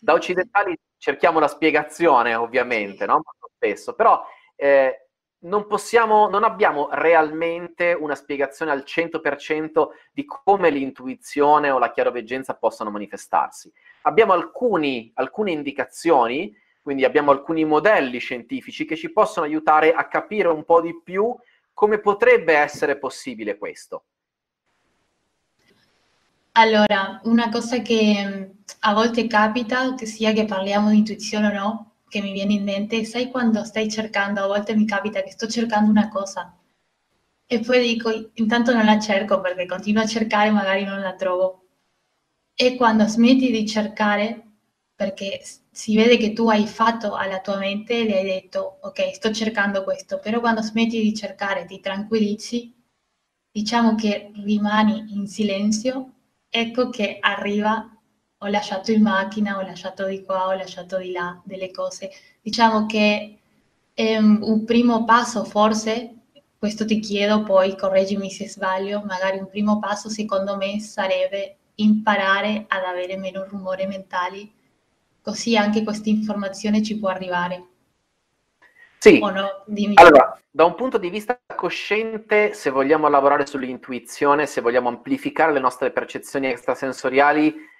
Da 0.00 0.12
occidentali 0.12 0.76
cerchiamo 0.96 1.38
la 1.38 1.48
spiegazione, 1.48 2.34
ovviamente, 2.34 3.06
no? 3.06 3.14
molto 3.14 3.50
spesso, 3.54 3.94
però 3.94 4.24
eh, 4.54 5.03
non 5.44 5.66
possiamo, 5.66 6.28
non 6.28 6.44
abbiamo 6.44 6.88
realmente 6.92 7.92
una 7.92 8.14
spiegazione 8.14 8.70
al 8.70 8.84
100% 8.86 9.88
di 10.12 10.24
come 10.24 10.70
l'intuizione 10.70 11.70
o 11.70 11.78
la 11.78 11.90
chiaroveggenza 11.90 12.54
possano 12.54 12.90
manifestarsi. 12.90 13.72
Abbiamo 14.02 14.32
alcuni, 14.32 15.10
alcune 15.14 15.52
indicazioni, 15.52 16.54
quindi 16.82 17.04
abbiamo 17.04 17.30
alcuni 17.30 17.64
modelli 17.64 18.18
scientifici 18.18 18.84
che 18.84 18.96
ci 18.96 19.10
possono 19.10 19.46
aiutare 19.46 19.92
a 19.92 20.06
capire 20.08 20.48
un 20.48 20.64
po' 20.64 20.80
di 20.80 20.98
più 21.02 21.34
come 21.72 21.98
potrebbe 21.98 22.54
essere 22.54 22.96
possibile 22.98 23.58
questo. 23.58 24.04
Allora, 26.52 27.20
una 27.24 27.48
cosa 27.50 27.80
che 27.80 28.52
a 28.80 28.94
volte 28.94 29.26
capita, 29.26 29.94
che 29.94 30.06
sia 30.06 30.32
che 30.32 30.44
parliamo 30.44 30.90
di 30.90 30.98
intuizione 30.98 31.48
o 31.48 31.52
no, 31.52 31.93
che 32.14 32.20
mi 32.22 32.32
viene 32.32 32.52
in 32.54 32.62
mente, 32.62 33.04
sai 33.04 33.30
quando 33.30 33.64
stai 33.64 33.90
cercando, 33.90 34.40
a 34.42 34.46
volte 34.46 34.76
mi 34.76 34.86
capita 34.86 35.20
che 35.22 35.32
sto 35.32 35.48
cercando 35.48 35.90
una 35.90 36.08
cosa 36.08 36.56
e 37.46 37.60
poi 37.60 37.80
dico, 37.82 38.30
intanto 38.34 38.72
non 38.72 38.84
la 38.84 38.98
cerco 39.00 39.40
perché 39.40 39.66
continuo 39.66 40.02
a 40.02 40.06
cercare 40.06 40.48
e 40.48 40.52
magari 40.52 40.84
non 40.84 41.00
la 41.00 41.14
trovo. 41.14 41.66
E 42.54 42.76
quando 42.76 43.06
smetti 43.06 43.50
di 43.50 43.66
cercare, 43.66 44.42
perché 44.94 45.40
si 45.70 45.96
vede 45.96 46.16
che 46.16 46.32
tu 46.32 46.48
hai 46.48 46.66
fatto 46.66 47.14
alla 47.14 47.40
tua 47.40 47.58
mente 47.58 48.04
le 48.04 48.18
hai 48.18 48.24
detto, 48.24 48.78
ok, 48.82 49.14
sto 49.14 49.32
cercando 49.32 49.82
questo, 49.84 50.18
però 50.20 50.40
quando 50.40 50.62
smetti 50.62 51.00
di 51.00 51.14
cercare, 51.14 51.64
ti 51.66 51.80
tranquillizzi, 51.80 52.72
diciamo 53.50 53.94
che 53.94 54.30
rimani 54.44 55.12
in 55.14 55.26
silenzio, 55.26 56.12
ecco 56.48 56.90
che 56.90 57.18
arriva 57.20 57.88
ho 58.44 58.48
lasciato 58.48 58.92
in 58.92 59.00
macchina, 59.00 59.56
ho 59.56 59.62
lasciato 59.62 60.04
di 60.06 60.22
qua, 60.22 60.48
ho 60.48 60.52
lasciato 60.52 60.98
di 60.98 61.12
là 61.12 61.40
delle 61.44 61.70
cose. 61.70 62.10
Diciamo 62.42 62.84
che 62.84 63.38
um, 63.94 64.38
un 64.42 64.64
primo 64.64 65.04
passo 65.04 65.44
forse, 65.44 66.14
questo 66.58 66.84
ti 66.84 67.00
chiedo, 67.00 67.42
poi 67.42 67.74
correggimi 67.74 68.30
se 68.30 68.46
sbaglio, 68.48 69.02
magari 69.06 69.38
un 69.38 69.48
primo 69.48 69.78
passo 69.78 70.10
secondo 70.10 70.56
me 70.56 70.78
sarebbe 70.78 71.56
imparare 71.76 72.66
ad 72.68 72.84
avere 72.84 73.16
meno 73.16 73.44
rumori 73.44 73.86
mentali, 73.86 74.52
così 75.22 75.56
anche 75.56 75.82
questa 75.82 76.10
informazione 76.10 76.82
ci 76.82 76.98
può 76.98 77.08
arrivare. 77.08 77.68
Sì, 78.98 79.18
no? 79.18 79.64
allora, 79.94 80.38
da 80.50 80.64
un 80.64 80.74
punto 80.74 80.98
di 80.98 81.08
vista 81.10 81.38
cosciente, 81.54 82.52
se 82.52 82.70
vogliamo 82.70 83.08
lavorare 83.08 83.46
sull'intuizione, 83.46 84.46
se 84.46 84.60
vogliamo 84.60 84.88
amplificare 84.88 85.52
le 85.52 85.60
nostre 85.60 85.90
percezioni 85.90 86.46
extrasensoriali, 86.46 87.72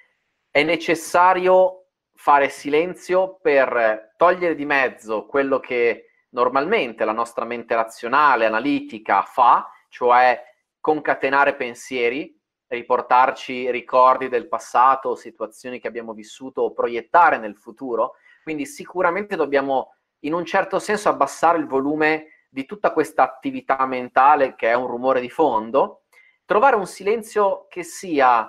è 0.54 0.62
necessario 0.62 1.86
fare 2.14 2.48
silenzio 2.48 3.40
per 3.42 4.14
togliere 4.16 4.54
di 4.54 4.64
mezzo 4.64 5.26
quello 5.26 5.58
che 5.58 6.10
normalmente 6.28 7.04
la 7.04 7.10
nostra 7.10 7.44
mente 7.44 7.74
razionale, 7.74 8.46
analitica 8.46 9.22
fa, 9.22 9.68
cioè 9.88 10.40
concatenare 10.78 11.56
pensieri, 11.56 12.40
riportarci 12.68 13.68
ricordi 13.72 14.28
del 14.28 14.46
passato, 14.46 15.16
situazioni 15.16 15.80
che 15.80 15.88
abbiamo 15.88 16.12
vissuto 16.12 16.62
o 16.62 16.72
proiettare 16.72 17.36
nel 17.38 17.56
futuro. 17.56 18.12
Quindi 18.44 18.64
sicuramente 18.64 19.34
dobbiamo 19.34 19.96
in 20.20 20.34
un 20.34 20.44
certo 20.44 20.78
senso 20.78 21.08
abbassare 21.08 21.58
il 21.58 21.66
volume 21.66 22.44
di 22.48 22.64
tutta 22.64 22.92
questa 22.92 23.24
attività 23.24 23.84
mentale 23.86 24.54
che 24.54 24.70
è 24.70 24.74
un 24.74 24.86
rumore 24.86 25.20
di 25.20 25.30
fondo, 25.30 26.04
trovare 26.44 26.76
un 26.76 26.86
silenzio 26.86 27.66
che 27.68 27.82
sia 27.82 28.48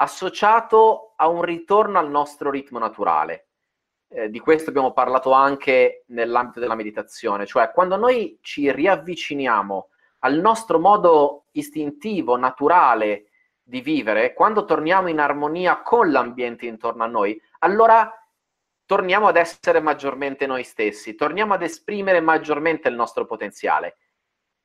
associato 0.00 1.14
a 1.16 1.28
un 1.28 1.42
ritorno 1.42 1.98
al 1.98 2.10
nostro 2.10 2.50
ritmo 2.50 2.78
naturale. 2.78 3.48
Eh, 4.08 4.30
di 4.30 4.38
questo 4.38 4.70
abbiamo 4.70 4.92
parlato 4.92 5.32
anche 5.32 6.04
nell'ambito 6.08 6.60
della 6.60 6.74
meditazione, 6.74 7.46
cioè 7.46 7.70
quando 7.72 7.96
noi 7.96 8.38
ci 8.40 8.70
riavviciniamo 8.72 9.88
al 10.20 10.38
nostro 10.38 10.78
modo 10.78 11.44
istintivo, 11.52 12.36
naturale 12.36 13.26
di 13.62 13.80
vivere, 13.80 14.32
quando 14.32 14.64
torniamo 14.64 15.08
in 15.08 15.18
armonia 15.18 15.82
con 15.82 16.10
l'ambiente 16.10 16.66
intorno 16.66 17.04
a 17.04 17.06
noi, 17.06 17.40
allora 17.58 18.10
torniamo 18.86 19.28
ad 19.28 19.36
essere 19.36 19.80
maggiormente 19.80 20.46
noi 20.46 20.64
stessi, 20.64 21.14
torniamo 21.14 21.52
ad 21.52 21.62
esprimere 21.62 22.20
maggiormente 22.20 22.88
il 22.88 22.94
nostro 22.94 23.26
potenziale. 23.26 23.98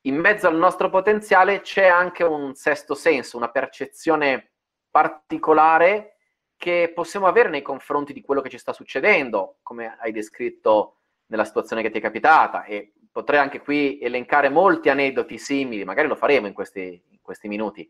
In 0.06 0.16
mezzo 0.16 0.48
al 0.48 0.56
nostro 0.56 0.90
potenziale 0.90 1.62
c'è 1.62 1.88
anche 1.88 2.24
un 2.24 2.56
sesto 2.56 2.96
senso, 2.96 3.36
una 3.36 3.52
percezione 3.52 4.53
particolare 4.94 6.18
che 6.56 6.92
possiamo 6.94 7.26
avere 7.26 7.50
nei 7.50 7.64
confronti 7.64 8.14
di 8.14 8.22
quello 8.22 8.42
che 8.42 8.50
ci 8.50 8.60
sta 8.60 8.74
succedendo, 8.74 9.56
come 9.64 9.98
hai 10.00 10.12
descritto 10.12 10.98
nella 11.26 11.46
situazione 11.46 11.82
che 11.82 11.90
ti 11.90 11.98
è 11.98 12.02
capitata. 12.02 12.64
E 12.66 12.94
potrei 13.12 13.40
anche 13.40 13.60
qui 13.60 14.00
elencare 14.00 14.50
molti 14.50 14.90
aneddoti 14.90 15.40
simili, 15.40 15.84
magari 15.84 16.08
lo 16.08 16.16
faremo 16.16 16.46
in 16.46 16.54
questi, 16.54 17.04
in 17.10 17.18
questi 17.24 17.48
minuti. 17.48 17.90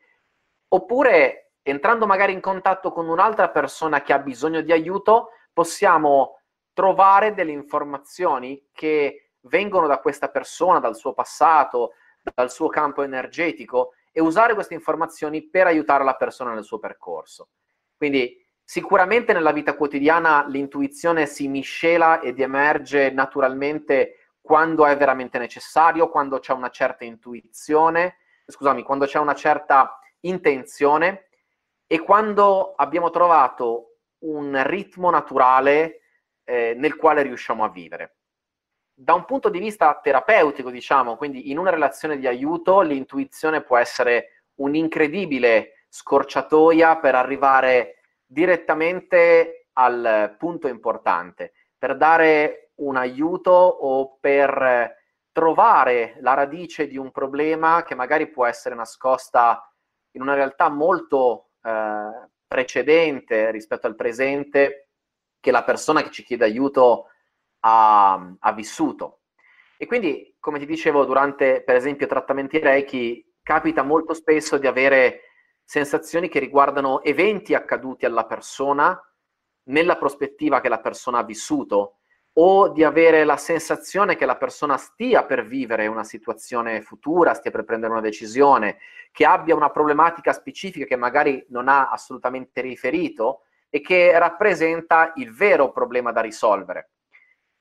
Oppure, 0.70 1.52
entrando 1.62 2.06
magari 2.06 2.32
in 2.32 2.40
contatto 2.40 2.94
con 2.94 3.10
un'altra 3.10 3.50
persona 3.50 4.02
che 4.02 4.14
ha 4.14 4.20
bisogno 4.20 4.62
di 4.62 4.72
aiuto, 4.72 5.32
possiamo 5.52 6.40
trovare 6.72 7.34
delle 7.34 7.52
informazioni 7.52 8.70
che 8.72 9.34
vengono 9.42 9.88
da 9.88 10.00
questa 10.00 10.30
persona, 10.30 10.80
dal 10.80 10.96
suo 10.96 11.14
passato, 11.14 11.96
dal 12.34 12.50
suo 12.50 12.70
campo 12.70 13.04
energetico 13.04 13.92
e 14.14 14.22
usare 14.22 14.54
queste 14.54 14.76
informazioni 14.76 15.50
per 15.50 15.68
aiutare 15.68 16.04
la 16.04 16.16
persona 16.16 16.54
nel 16.54 16.64
suo 16.64 16.80
percorso. 16.80 17.50
Quindi 17.98 18.38
sicuramente 18.64 19.34
nella 19.34 19.52
vita 19.52 19.76
quotidiana 19.76 20.46
l'intuizione 20.48 21.26
si 21.26 21.48
miscela 21.48 22.22
ed 22.22 22.40
emerge 22.40 23.10
naturalmente 23.10 24.30
quando 24.40 24.86
è 24.86 24.96
veramente 24.96 25.40
necessario, 25.40 26.10
quando 26.10 26.40
c'è 26.40 26.54
una 26.54 26.70
certa 26.70 27.04
intuizione, 27.04 28.18
scusami, 28.46 28.84
quando 28.84 29.06
c'è 29.06 29.18
una 29.18 29.36
certa 29.36 30.00
intenzione 30.22 31.30
e 31.88 32.00
quando 32.00 32.76
abbiamo 32.76 33.10
trovato 33.10 33.96
un 34.20 34.62
ritmo 34.66 35.10
naturale 35.10 36.02
eh, 36.44 36.76
nel 36.78 36.96
quale 36.98 37.24
riusciamo 37.24 37.64
a 37.64 37.70
vivere 37.70 38.18
da 38.94 39.14
un 39.14 39.26
punto 39.26 39.50
di 39.50 39.60
vista 39.60 40.00
terapeutico, 40.02 40.70
diciamo, 40.70 41.16
quindi 41.16 41.50
in 41.50 41.58
una 41.58 41.72
relazione 41.72 42.18
di 42.18 42.28
aiuto, 42.28 42.82
l'intuizione 42.82 43.62
può 43.62 43.78
essere 43.78 44.44
un'incredibile 44.56 45.86
scorciatoia 45.90 46.98
per 46.98 47.16
arrivare 47.16 47.98
direttamente 48.26 49.68
al 49.74 50.36
punto 50.38 50.68
importante, 50.68 51.54
per 51.78 51.98
dare 51.98 52.72
un 52.76 52.96
aiuto 52.96 53.52
o 53.52 54.18
per 54.20 55.02
trovare 55.32 56.16
la 56.20 56.34
radice 56.36 56.88
di 56.88 56.98
un 56.98 57.12
problema 57.12 57.84
che 57.84 57.96
magari 57.96 58.30
può 58.30 58.46
essere 58.46 58.76
nascosta 58.76 59.68
in 60.12 60.22
una 60.22 60.36
realtà 60.36 60.70
molto 60.70 61.50
eh, 61.64 62.30
precedente 62.48 63.50
rispetto 63.50 63.88
al 63.88 63.96
presente, 63.96 64.90
che 65.40 65.52
la 65.52 65.64
persona 65.64 66.04
che 66.04 66.12
ci 66.12 66.24
chiede 66.24 66.46
aiuto 66.46 67.08
ha, 67.66 68.36
ha 68.40 68.52
vissuto. 68.54 69.20
E 69.78 69.86
quindi, 69.86 70.36
come 70.40 70.60
ti 70.60 70.66
dicevo, 70.66 71.06
durante 71.06 71.62
per 71.64 71.76
esempio 71.76 72.08
trattamenti 72.08 72.60
Reiki, 72.60 73.34
capita 73.42 73.84
molto 73.84 74.14
spesso 74.14 74.58
di 74.58 74.68
avere 74.68 75.22
sensazioni 75.64 76.30
che 76.30 76.40
riguardano 76.40 77.02
eventi 77.04 77.54
accaduti 77.54 78.06
alla 78.06 78.26
persona 78.26 79.00
nella 79.66 79.98
prospettiva 79.98 80.62
che 80.62 80.70
la 80.70 80.80
persona 80.80 81.20
ha 81.20 81.24
vissuto 81.24 82.00
o 82.36 82.70
di 82.70 82.84
avere 82.84 83.24
la 83.26 83.38
sensazione 83.38 84.16
che 84.16 84.26
la 84.26 84.38
persona 84.38 84.78
stia 84.78 85.24
per 85.24 85.46
vivere 85.46 85.88
una 85.88 86.04
situazione 86.04 86.82
futura, 86.82 87.36
stia 87.36 87.52
per 87.52 87.64
prendere 87.64 87.92
una 87.92 88.02
decisione, 88.02 88.80
che 89.12 89.26
abbia 89.26 89.56
una 89.56 89.70
problematica 89.70 90.34
specifica 90.34 90.86
che 90.86 90.96
magari 90.96 91.46
non 91.50 91.68
ha 91.68 91.90
assolutamente 91.90 92.62
riferito 92.62 93.42
e 93.70 93.82
che 93.82 94.18
rappresenta 94.18 95.14
il 95.16 95.32
vero 95.34 95.72
problema 95.72 96.12
da 96.12 96.22
risolvere. 96.22 96.93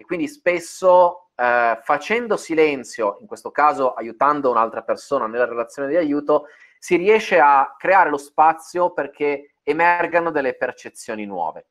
E 0.03 0.05
quindi 0.05 0.27
spesso 0.27 1.29
eh, 1.37 1.79
facendo 1.81 2.37
silenzio, 2.37 3.19
in 3.21 3.29
questo 3.29 3.53
caso 3.53 3.95
aiutando 3.95 4.51
un'altra 4.51 4.83
persona 4.83 5.29
nella 5.29 5.45
relazione 5.45 5.87
di 5.87 5.95
aiuto, 5.95 6.47
si 6.77 6.97
riesce 6.97 7.39
a 7.39 7.77
creare 7.79 8.11
lo 8.11 8.17
spazio 8.17 8.93
perché 8.93 9.55
emergano 9.63 10.33
delle 10.33 10.57
percezioni 10.57 11.25
nuove. 11.25 11.67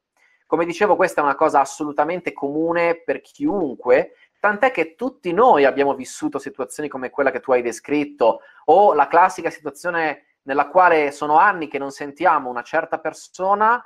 Come 0.46 0.64
dicevo, 0.64 0.96
questa 0.96 1.20
è 1.20 1.26
una 1.26 1.36
cosa 1.36 1.60
assolutamente 1.60 2.32
comune 2.32 3.02
per 3.04 3.20
chiunque, 3.20 4.14
tant'è 4.40 4.72
che 4.72 4.96
tutti 4.96 5.34
noi 5.34 5.66
abbiamo 5.66 5.94
vissuto 5.94 6.40
situazioni 6.40 6.88
come 6.88 7.10
quella 7.10 7.32
che 7.32 7.42
tu 7.42 7.52
hai 7.52 7.62
descritto, 7.62 8.40
o 8.66 8.94
la 8.94 9.08
classica 9.08 9.50
situazione 9.50 10.38
nella 10.44 10.70
quale 10.70 11.12
sono 11.12 11.38
anni 11.38 11.68
che 11.68 11.78
non 11.78 11.92
sentiamo 11.92 12.50
una 12.50 12.64
certa 12.64 12.98
persona, 12.98 13.86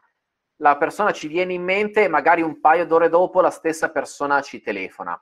la 0.58 0.78
persona 0.78 1.12
ci 1.12 1.28
viene 1.28 1.54
in 1.54 1.63
mente 1.63 2.04
e 2.04 2.08
magari 2.08 2.41
un 2.41 2.60
paio 2.60 2.86
d'ore 2.86 3.10
dopo 3.10 3.41
la 3.41 3.50
stessa 3.50 3.89
persona 3.89 4.41
ci 4.41 4.62
telefona. 4.62 5.20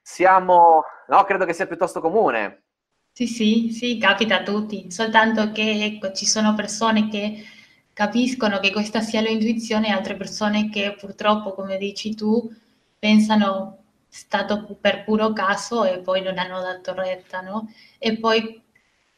Siamo, 0.00 0.84
no, 1.08 1.24
credo 1.24 1.44
che 1.44 1.52
sia 1.52 1.66
piuttosto 1.66 2.00
comune. 2.00 2.64
Sì, 3.12 3.26
sì, 3.28 3.70
sì, 3.70 3.96
capita 3.98 4.40
a 4.40 4.42
tutti, 4.42 4.90
soltanto 4.90 5.52
che 5.52 5.84
ecco, 5.84 6.12
ci 6.12 6.26
sono 6.26 6.54
persone 6.54 7.08
che 7.08 7.44
capiscono 7.92 8.58
che 8.58 8.72
questa 8.72 9.00
sia 9.00 9.20
l'intuizione 9.20 9.86
e 9.88 9.92
altre 9.92 10.16
persone 10.16 10.68
che 10.68 10.96
purtroppo, 10.98 11.54
come 11.54 11.78
dici 11.78 12.14
tu, 12.16 12.52
pensano 12.98 13.84
stato 14.08 14.76
per 14.80 15.04
puro 15.04 15.32
caso 15.32 15.84
e 15.84 16.00
poi 16.00 16.22
non 16.22 16.38
hanno 16.38 16.60
dato 16.60 16.92
retta, 16.94 17.40
no? 17.40 17.72
E 17.98 18.18
poi 18.18 18.60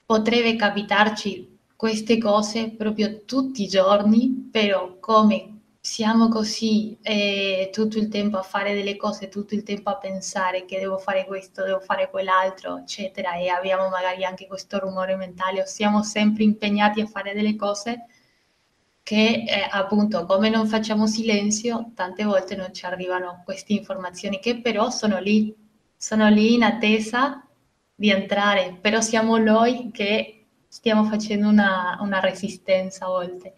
potrebbe 0.05 0.57
capitarci 0.57 1.56
queste 1.77 2.19
cose 2.19 2.71
proprio 2.71 3.25
tutti 3.25 3.63
i 3.63 3.69
giorni, 3.69 4.49
però 4.51 4.99
come 4.99 5.57
siamo 5.87 6.29
così 6.29 6.99
eh, 7.03 7.71
tutto 7.73 7.99
il 7.99 8.09
tempo 8.09 8.39
a 8.39 8.43
fare 8.43 8.75
delle 8.75 8.97
cose, 8.97 9.29
tutto 9.29 9.55
il 9.55 9.63
tempo 9.63 9.91
a 9.91 9.99
pensare 9.99 10.65
che 10.65 10.81
devo 10.81 10.99
fare 10.99 11.25
questo, 11.27 11.63
devo 11.63 11.79
fare 11.81 12.11
quell'altro, 12.11 12.79
eccetera, 12.79 13.37
e 13.37 13.49
abbiamo 13.49 13.89
magari 13.89 14.25
anche 14.25 14.49
questo 14.49 14.81
rumore 14.81 15.15
mentale, 15.15 15.63
o 15.63 15.67
siamo 15.67 16.03
sempre 16.03 16.43
impegnati 16.43 17.01
a 17.01 17.07
fare 17.07 17.35
delle 17.35 17.55
cose 17.55 18.07
che 19.03 19.45
eh, 19.47 19.69
appunto 19.71 20.27
come 20.27 20.49
non 20.49 20.67
facciamo 20.67 21.07
silenzio, 21.07 21.93
tante 21.95 22.25
volte 22.25 22.57
non 22.57 22.75
ci 22.75 22.85
arrivano 22.87 23.43
queste 23.45 23.73
informazioni 23.75 24.41
che 24.41 24.61
però 24.61 24.91
sono 24.91 25.21
lì, 25.21 25.55
sono 25.97 26.29
lì 26.29 26.55
in 26.55 26.65
attesa 26.65 27.47
di 27.95 28.11
entrare, 28.11 28.77
però 28.81 29.01
siamo 29.01 29.37
noi 29.39 29.91
che 29.93 30.46
stiamo 30.69 31.05
facendo 31.05 31.49
una, 31.49 31.99
una 32.01 32.21
resistenza 32.21 33.07
a 33.07 33.09
volte. 33.09 33.55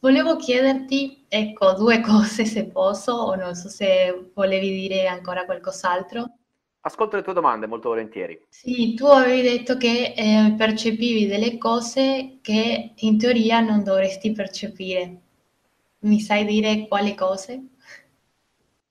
Volevo 0.00 0.36
chiederti, 0.36 1.26
ecco, 1.28 1.74
due 1.74 2.00
cose 2.02 2.44
se 2.44 2.64
posso, 2.66 3.12
o 3.12 3.34
non 3.34 3.54
so 3.54 3.68
se 3.68 4.30
volevi 4.34 4.70
dire 4.70 5.06
ancora 5.06 5.44
qualcos'altro. 5.44 6.34
Ascolto 6.82 7.16
le 7.16 7.22
tue 7.22 7.34
domande 7.34 7.66
molto 7.66 7.90
volentieri. 7.90 8.40
Sì, 8.48 8.94
tu 8.94 9.04
avevi 9.04 9.42
detto 9.42 9.76
che 9.76 10.14
eh, 10.16 10.54
percepivi 10.56 11.26
delle 11.26 11.58
cose 11.58 12.38
che 12.40 12.92
in 12.96 13.18
teoria 13.18 13.60
non 13.60 13.84
dovresti 13.84 14.32
percepire. 14.32 15.20
Mi 16.00 16.20
sai 16.20 16.46
dire 16.46 16.88
quali 16.88 17.14
cose? 17.14 17.62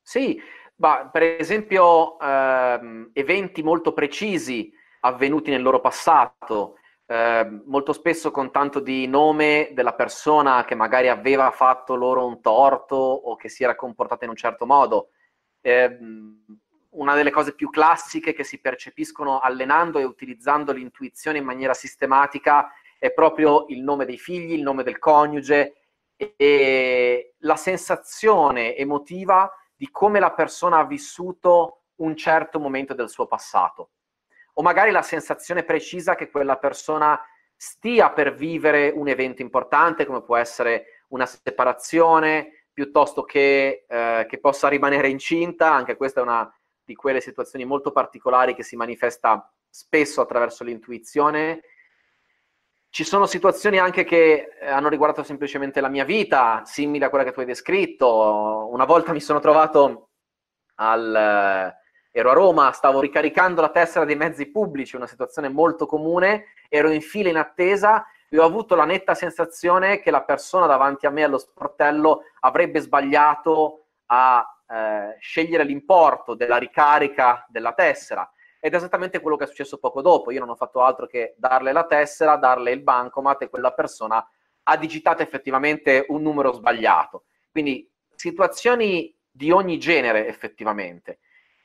Sì, 0.04 0.40
bah, 0.76 1.10
per 1.12 1.24
esempio 1.24 2.20
ehm, 2.20 3.10
eventi 3.14 3.64
molto 3.64 3.94
precisi 3.94 4.72
avvenuti 5.02 5.50
nel 5.50 5.64
loro 5.64 5.82
passato, 5.82 6.79
Ehm, 7.12 7.64
molto 7.66 7.92
spesso 7.92 8.30
con 8.30 8.52
tanto 8.52 8.80
di 8.80 9.08
nome 9.08 9.70
della 9.74 9.96
persona 9.96 10.64
che 10.64 10.76
magari 10.76 11.10
aveva 11.10 11.50
fatto 11.50 11.96
loro 11.96 12.24
un 12.28 12.40
torto 12.40 12.96
o 12.96 13.36
che 13.36 13.50
si 13.50 13.64
era 13.64 13.76
comportata 13.76 14.26
in 14.26 14.30
un 14.30 14.36
certo 14.36 14.68
modo. 14.68 15.10
Eh, 15.62 15.98
una 16.92 17.16
delle 17.16 17.32
cose 17.32 17.56
più 17.56 17.72
classiche 17.72 18.34
che 18.34 18.44
si 18.44 18.60
percepiscono 18.60 19.40
allenando 19.40 19.98
e 19.98 20.04
utilizzando 20.04 20.72
l'intuizione 20.72 21.40
in 21.40 21.46
maniera 21.46 21.74
sistematica 21.74 22.72
è 23.00 23.12
proprio 23.12 23.66
il 23.70 23.82
nome 23.82 24.06
dei 24.06 24.18
figli, 24.20 24.54
il 24.54 24.62
nome 24.62 24.84
del 24.84 25.00
coniuge 25.00 25.78
e, 26.16 26.34
e 26.38 27.34
la 27.40 27.56
sensazione 27.56 28.76
emotiva 28.76 29.52
di 29.76 29.90
come 29.90 30.20
la 30.20 30.32
persona 30.32 30.78
ha 30.78 30.86
vissuto 30.86 31.86
un 31.98 32.16
certo 32.16 32.60
momento 32.60 32.94
del 32.94 33.10
suo 33.10 33.26
passato 33.26 33.90
o 34.60 34.62
magari 34.62 34.92
la 34.92 35.02
sensazione 35.02 35.64
precisa 35.64 36.16
che 36.16 36.30
quella 36.30 36.58
persona 36.58 37.18
stia 37.56 38.12
per 38.12 38.34
vivere 38.34 38.92
un 38.94 39.08
evento 39.08 39.42
importante, 39.42 40.06
come 40.06 40.22
può 40.22 40.36
essere 40.36 41.06
una 41.10 41.26
separazione, 41.26 42.66
piuttosto 42.74 43.24
che, 43.24 43.86
eh, 43.88 44.26
che 44.28 44.40
possa 44.40 44.68
rimanere 44.68 45.08
incinta, 45.08 45.72
anche 45.74 45.96
questa 45.96 46.20
è 46.20 46.24
una 46.24 46.54
di 46.84 46.94
quelle 46.94 47.22
situazioni 47.22 47.64
molto 47.64 47.94
particolari 47.94 48.54
che 48.54 48.64
si 48.64 48.76
manifesta 48.76 49.50
spesso 49.70 50.20
attraverso 50.20 50.66
l'intuizione. 50.66 51.62
Ci 52.90 53.06
sono 53.06 53.28
situazioni 53.28 53.78
anche 53.78 54.04
che 54.04 54.50
eh, 54.60 54.68
hanno 54.68 54.90
riguardato 54.90 55.24
semplicemente 55.24 55.80
la 55.80 55.88
mia 55.88 56.04
vita, 56.04 56.64
simili 56.66 57.06
a 57.06 57.10
quella 57.10 57.24
che 57.24 57.32
tu 57.32 57.40
hai 57.40 57.46
descritto. 57.46 58.68
Una 58.70 58.86
volta 58.86 59.14
mi 59.14 59.22
sono 59.22 59.40
trovato 59.40 60.10
al, 60.76 61.74
ero 62.12 62.32
a 62.32 62.34
Roma, 62.34 62.72
stavo 62.72 63.00
ricaricando 63.00 63.62
la 63.62 63.70
tessera 63.70 64.06
dei 64.06 64.16
mezzi 64.16 64.48
pubblici, 64.48 64.96
una 64.96 65.08
situazione 65.08 65.50
molto 65.50 65.86
comune, 65.86 66.54
ero 66.68 66.90
in 66.90 67.02
fila 67.02 67.30
in 67.30 67.38
attesa 67.38 68.06
e 68.30 68.40
ho 68.40 68.44
avuto 68.44 68.76
la 68.76 68.86
netta 68.86 69.16
sensazione 69.16 70.00
che 70.00 70.12
la 70.12 70.24
persona 70.24 70.68
davanti 70.68 71.06
a 71.06 71.10
me 71.10 71.24
allo 71.24 71.38
sportello 71.38 72.24
avrebbe 72.42 72.80
sbagliato 72.80 73.86
a 74.08 74.46
eh, 74.68 75.18
scegliere 75.20 75.64
l'importo 75.64 76.36
della 76.36 76.58
ricarica 76.58 77.46
della 77.50 77.74
tessera. 77.74 78.30
Ed 78.60 78.74
è 78.74 78.76
esattamente 78.76 79.22
quello 79.22 79.38
che 79.38 79.46
è 79.46 79.48
successo 79.48 79.78
poco 79.78 80.02
dopo. 80.02 80.32
Io 80.32 80.40
non 80.40 80.50
ho 80.50 80.56
fatto 80.56 80.82
altro 80.82 81.08
che 81.08 81.34
darle 81.38 81.72
la 81.72 81.86
tessera, 81.86 82.36
darle 82.36 82.72
il 82.72 82.82
bancomat 82.82 83.44
e 83.44 83.50
quella 83.50 83.72
persona 83.72 84.24
ha 84.64 84.78
digitato 84.78 85.24
effettivamente 85.24 86.06
un 86.10 86.22
numero 86.22 86.52
sbagliato. 86.52 87.24
Quindi 87.50 87.90
situazioni 88.16 89.16
di 89.32 89.50
ogni 89.50 89.80
genere 89.80 90.28
effettivamente. 90.28 91.20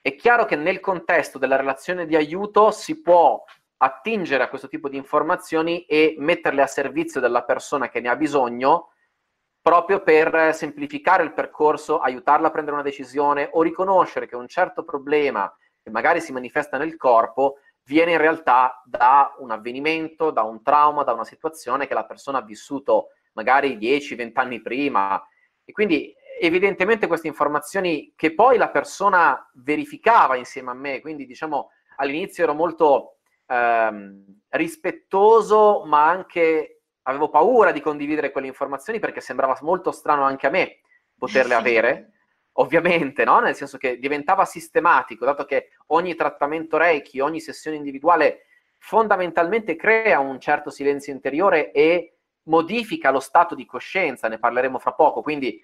È 0.07 0.17
chiaro 0.17 0.45
che 0.45 0.55
nel 0.55 0.81
contesto 0.81 1.39
della 1.39 1.57
relazione 1.57 2.05
di 2.05 2.15
aiuto 2.15 2.71
si 2.71 3.01
può 3.01 3.43
attingere 3.79 4.43
a 4.43 4.51
questo 4.51 4.69
tipo 4.69 4.91
di 4.91 4.99
informazioni 4.99 5.87
e 5.87 6.15
metterle 6.19 6.61
a 6.61 6.67
servizio 6.67 7.23
della 7.23 7.43
persona 7.43 7.89
che 7.89 8.01
ne 8.01 8.11
ha 8.11 8.15
bisogno 8.15 8.91
proprio 9.63 10.03
per 10.03 10.53
semplificare 10.53 11.23
il 11.23 11.33
percorso, 11.33 12.01
aiutarla 12.01 12.49
a 12.49 12.51
prendere 12.51 12.77
una 12.77 12.85
decisione 12.85 13.49
o 13.51 13.63
riconoscere 13.63 14.27
che 14.27 14.37
un 14.37 14.47
certo 14.47 14.85
problema 14.85 15.51
che 15.83 15.89
magari 15.89 16.21
si 16.21 16.33
manifesta 16.33 16.77
nel 16.77 16.99
corpo 16.99 17.61
viene 17.85 18.13
in 18.13 18.19
realtà 18.19 18.83
da 18.85 19.35
un 19.39 19.53
avvenimento, 19.53 20.31
da 20.31 20.43
un 20.43 20.63
trauma, 20.63 21.03
da 21.03 21.15
una 21.15 21.25
situazione 21.25 21.87
che 21.87 21.95
la 21.95 22.05
persona 22.05 22.41
ha 22.41 22.45
vissuto 22.45 23.07
magari 23.33 23.79
10-20 23.79 24.33
anni 24.35 24.61
prima. 24.61 25.27
E 25.65 25.73
quindi 25.73 26.15
evidentemente 26.41 27.07
queste 27.07 27.29
informazioni 27.29 28.13
che 28.17 28.35
poi 28.35 28.57
la 28.57 28.71
persona 28.71 29.51
verificava 29.55 30.37
insieme 30.37 30.71
a 30.71 30.75
me, 30.75 31.01
quindi 31.01 31.27
diciamo 31.27 31.71
all'inizio 31.97 32.45
ero 32.45 32.55
molto 32.55 33.19
ehm, 33.47 34.25
rispettoso, 34.51 35.85
ma 35.85 36.09
anche 36.09 36.83
avevo 37.03 37.29
paura 37.29 37.73
di 37.73 37.81
condividere 37.81 38.31
quelle 38.31 38.47
informazioni 38.47 38.99
perché 38.99 39.21
sembrava 39.21 39.57
molto 39.61 39.93
strano 39.93 40.23
anche 40.23 40.47
a 40.47 40.51
me 40.51 40.81
poterle 41.17 41.55
avere, 41.55 42.13
ovviamente, 42.53 43.25
no? 43.25 43.41
nel 43.41 43.55
senso 43.55 43.79
che 43.79 43.99
diventava 43.99 44.45
sistematico, 44.45 45.25
dato 45.25 45.45
che 45.45 45.71
ogni 45.89 46.15
trattamento 46.15 46.77
Reiki, 46.77 47.21
ogni 47.21 47.41
sessione 47.41 47.77
individuale 47.77 48.47
fondamentalmente 48.79 49.77
crea 49.77 50.19
un 50.19 50.39
certo 50.41 50.71
silenzio 50.71 51.13
interiore 51.13 51.73
e 51.73 52.17
modifica 52.45 53.11
lo 53.11 53.21
stato 53.21 53.55
di 53.55 53.65
coscienza, 53.65 54.29
ne 54.29 54.39
parleremo 54.39 54.79
fra 54.79 54.93
poco, 54.93 55.23
quindi 55.23 55.59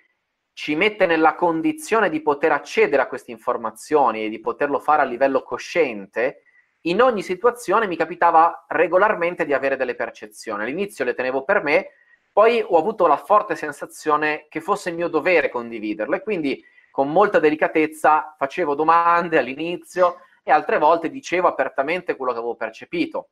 ci 0.53 0.75
mette 0.75 1.07
nella 1.07 1.35
condizione 1.35 2.11
di 2.11 2.21
poter 2.21 2.53
accedere 2.53 3.03
a 3.03 3.07
queste 3.07 3.31
informazioni 3.31 4.25
e 4.25 4.29
di 4.29 4.41
poterlo 4.41 4.79
fare 4.79 5.03
a 5.03 5.05
livello 5.05 5.43
cosciente, 5.43 6.43
in 6.85 7.03
ogni 7.03 7.23
situazione 7.23 7.87
mi 7.87 7.97
capitava 7.97 8.65
regolarmente 8.69 9.45
di 9.45 9.53
avere 9.53 9.77
delle 9.77 9.95
percezioni. 9.95 10.63
All'inizio 10.63 11.05
le 11.05 11.15
tenevo 11.15 11.45
per 11.45 11.63
me, 11.63 11.89
poi 12.33 12.65
ho 12.67 12.79
avuto 12.79 13.07
la 13.07 13.17
forte 13.17 13.55
sensazione 13.55 14.47
che 14.49 14.61
fosse 14.61 14.91
mio 14.91 15.09
dovere 15.09 15.51
condividerle, 15.51 16.23
quindi 16.23 16.65
con 16.91 17.11
molta 17.11 17.39
delicatezza 17.39 18.35
facevo 18.37 18.75
domande 18.75 19.39
all'inizio 19.39 20.21
e 20.43 20.51
altre 20.51 20.79
volte 20.79 21.11
dicevo 21.11 21.49
apertamente 21.49 22.17
quello 22.17 22.33
che 22.33 22.39
avevo 22.39 22.57
percepito. 22.57 23.31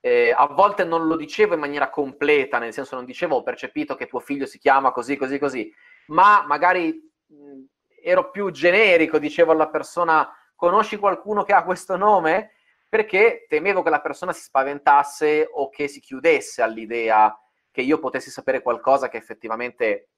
Eh, 0.00 0.32
a 0.36 0.46
volte 0.46 0.84
non 0.84 1.06
lo 1.06 1.16
dicevo 1.16 1.54
in 1.54 1.60
maniera 1.60 1.90
completa, 1.90 2.58
nel 2.58 2.72
senso 2.72 2.94
non 2.94 3.04
dicevo 3.04 3.36
ho 3.36 3.42
percepito 3.42 3.94
che 3.96 4.06
tuo 4.06 4.20
figlio 4.20 4.46
si 4.46 4.58
chiama 4.58 4.92
così, 4.92 5.16
così, 5.16 5.38
così, 5.38 5.72
ma 6.08 6.44
magari 6.46 6.92
mh, 7.26 7.62
ero 8.02 8.30
più 8.30 8.50
generico, 8.50 9.18
dicevo 9.18 9.52
alla 9.52 9.68
persona 9.68 10.30
conosci 10.54 10.96
qualcuno 10.96 11.42
che 11.42 11.52
ha 11.52 11.64
questo 11.64 11.96
nome? 11.96 12.52
Perché 12.88 13.46
temevo 13.48 13.82
che 13.82 13.90
la 13.90 14.00
persona 14.00 14.32
si 14.32 14.42
spaventasse 14.42 15.48
o 15.52 15.68
che 15.68 15.88
si 15.88 16.00
chiudesse 16.00 16.62
all'idea 16.62 17.36
che 17.70 17.82
io 17.82 17.98
potessi 17.98 18.30
sapere 18.30 18.62
qualcosa 18.62 19.08
che 19.08 19.18
effettivamente 19.18 20.08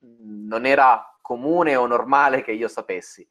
non 0.00 0.66
era 0.66 1.16
comune 1.22 1.74
o 1.76 1.86
normale 1.86 2.42
che 2.42 2.52
io 2.52 2.68
sapessi. 2.68 3.26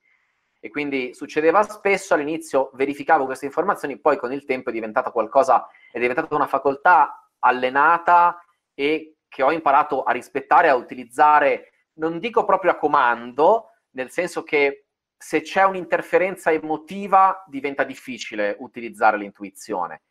E 0.60 0.70
quindi 0.70 1.14
succedeva 1.14 1.62
spesso, 1.62 2.16
all'inizio 2.16 2.72
verificavo 2.74 3.26
queste 3.26 3.46
informazioni, 3.46 4.00
poi 4.00 4.18
con 4.18 4.34
il 4.34 4.46
tempo 4.46 4.70
è 4.70 4.74
diventata 4.74 5.12
qualcosa, 5.12 5.68
è 5.92 6.00
diventata 6.00 6.34
una 6.34 6.48
facoltà 6.48 7.30
allenata 7.40 8.44
e 8.74 9.18
che 9.28 9.44
ho 9.44 9.52
imparato 9.52 10.02
a 10.02 10.12
rispettare, 10.12 10.70
a 10.70 10.76
utilizzare, 10.76 11.74
non 11.96 12.20
dico 12.20 12.46
proprio 12.46 12.72
a 12.72 12.78
comando, 12.78 13.72
nel 13.92 14.12
senso 14.12 14.44
che 14.44 14.88
se 15.18 15.42
c'è 15.42 15.64
un'interferenza 15.64 16.52
emotiva 16.52 17.44
diventa 17.48 17.84
difficile 17.84 18.56
utilizzare 18.60 19.18
l'intuizione. 19.18 20.04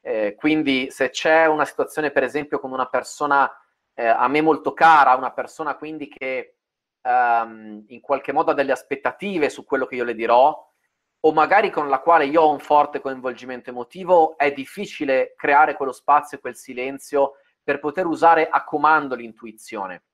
Eh, 0.00 0.34
quindi 0.36 0.90
se 0.90 1.10
c'è 1.10 1.46
una 1.46 1.64
situazione, 1.64 2.10
per 2.10 2.22
esempio, 2.22 2.58
con 2.58 2.72
una 2.72 2.86
persona 2.86 3.50
eh, 3.94 4.06
a 4.06 4.28
me 4.28 4.40
molto 4.40 4.72
cara, 4.72 5.14
una 5.14 5.32
persona 5.32 5.74
quindi 5.76 6.08
che 6.08 6.56
um, 7.02 7.82
in 7.88 8.00
qualche 8.00 8.32
modo 8.32 8.50
ha 8.50 8.54
delle 8.54 8.72
aspettative 8.72 9.48
su 9.48 9.64
quello 9.64 9.86
che 9.86 9.96
io 9.96 10.04
le 10.04 10.14
dirò, 10.14 10.72
o 11.20 11.32
magari 11.32 11.70
con 11.70 11.88
la 11.88 12.00
quale 12.00 12.26
io 12.26 12.42
ho 12.42 12.52
un 12.52 12.58
forte 12.58 13.00
coinvolgimento 13.00 13.70
emotivo, 13.70 14.36
è 14.36 14.52
difficile 14.52 15.34
creare 15.36 15.74
quello 15.74 15.92
spazio 15.92 16.36
e 16.36 16.40
quel 16.40 16.56
silenzio 16.56 17.36
per 17.62 17.80
poter 17.80 18.06
usare 18.06 18.48
a 18.48 18.62
comando 18.64 19.14
l'intuizione. 19.14 20.04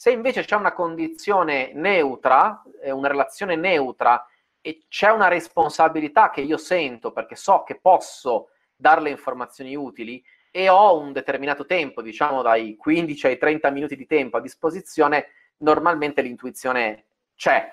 Se 0.00 0.10
invece 0.10 0.44
c'è 0.44 0.56
una 0.56 0.72
condizione 0.72 1.72
neutra, 1.74 2.62
una 2.84 3.08
relazione 3.08 3.54
neutra, 3.54 4.26
e 4.62 4.86
c'è 4.88 5.10
una 5.10 5.28
responsabilità 5.28 6.30
che 6.30 6.40
io 6.40 6.56
sento 6.56 7.12
perché 7.12 7.36
so 7.36 7.64
che 7.64 7.78
posso 7.78 8.48
dare 8.74 9.02
le 9.02 9.10
informazioni 9.10 9.76
utili 9.76 10.24
e 10.50 10.70
ho 10.70 10.98
un 10.98 11.12
determinato 11.12 11.66
tempo, 11.66 12.00
diciamo 12.00 12.40
dai 12.40 12.76
15 12.76 13.26
ai 13.26 13.36
30 13.36 13.68
minuti 13.68 13.94
di 13.94 14.06
tempo 14.06 14.38
a 14.38 14.40
disposizione, 14.40 15.32
normalmente 15.58 16.22
l'intuizione 16.22 17.04
c'è. 17.36 17.70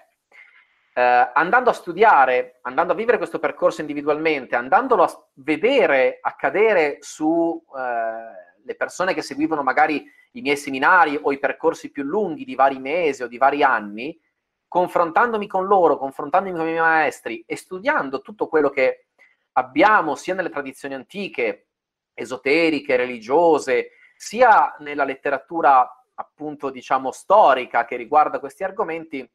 Eh, 0.96 1.32
andando 1.34 1.70
a 1.70 1.74
studiare, 1.74 2.60
andando 2.64 2.92
a 2.92 2.96
vivere 2.98 3.20
questo 3.20 3.40
percorso 3.40 3.80
individualmente, 3.80 4.58
andandolo 4.58 5.04
a 5.04 5.28
vedere 5.36 6.18
accadere 6.22 6.98
su 7.00 7.64
eh, 7.74 8.47
le 8.68 8.76
persone 8.76 9.14
che 9.14 9.22
seguivano 9.22 9.64
magari 9.64 10.06
i 10.32 10.42
miei 10.42 10.58
seminari 10.58 11.18
o 11.20 11.32
i 11.32 11.40
percorsi 11.40 11.90
più 11.90 12.04
lunghi 12.04 12.44
di 12.44 12.54
vari 12.54 12.80
mesi 12.80 13.24
o 13.24 13.28
di 13.28 13.38
vari 13.38 13.64
anni, 13.64 14.20
confrontandomi 14.68 15.48
con 15.48 15.66
loro, 15.66 15.98
confrontandomi 15.98 16.56
con 16.56 16.68
i 16.68 16.72
miei 16.72 16.82
maestri 16.82 17.44
e 17.48 17.56
studiando 17.56 18.22
tutto 18.22 18.48
quello 18.48 18.70
che 18.70 19.08
abbiamo 19.54 20.16
sia 20.16 20.34
nelle 20.34 20.50
tradizioni 20.50 20.96
antiche, 20.96 21.70
esoteriche, 22.14 22.98
religiose, 22.98 23.92
sia 24.18 24.76
nella 24.80 25.06
letteratura 25.06 25.90
appunto 26.16 26.70
diciamo 26.70 27.12
storica 27.12 27.86
che 27.86 27.96
riguarda 27.96 28.40
questi 28.40 28.66
argomenti, 28.66 29.28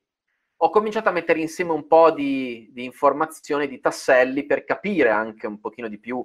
ho 0.57 0.71
cominciato 0.71 1.09
a 1.09 1.13
mettere 1.13 1.41
insieme 1.41 1.73
un 1.73 1.87
po' 1.87 2.11
di, 2.11 2.69
di 2.71 2.85
informazioni, 2.85 3.67
di 3.67 3.81
tasselli 3.81 4.45
per 4.45 4.65
capire 4.65 5.09
anche 5.09 5.47
un 5.47 5.59
pochino 5.59 5.89
di 5.89 5.99
più 5.99 6.25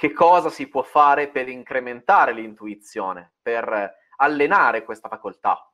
che 0.00 0.14
cosa 0.14 0.48
si 0.48 0.66
può 0.66 0.82
fare 0.82 1.28
per 1.28 1.50
incrementare 1.50 2.32
l'intuizione, 2.32 3.32
per 3.42 3.96
allenare 4.16 4.82
questa 4.82 5.10
facoltà. 5.10 5.70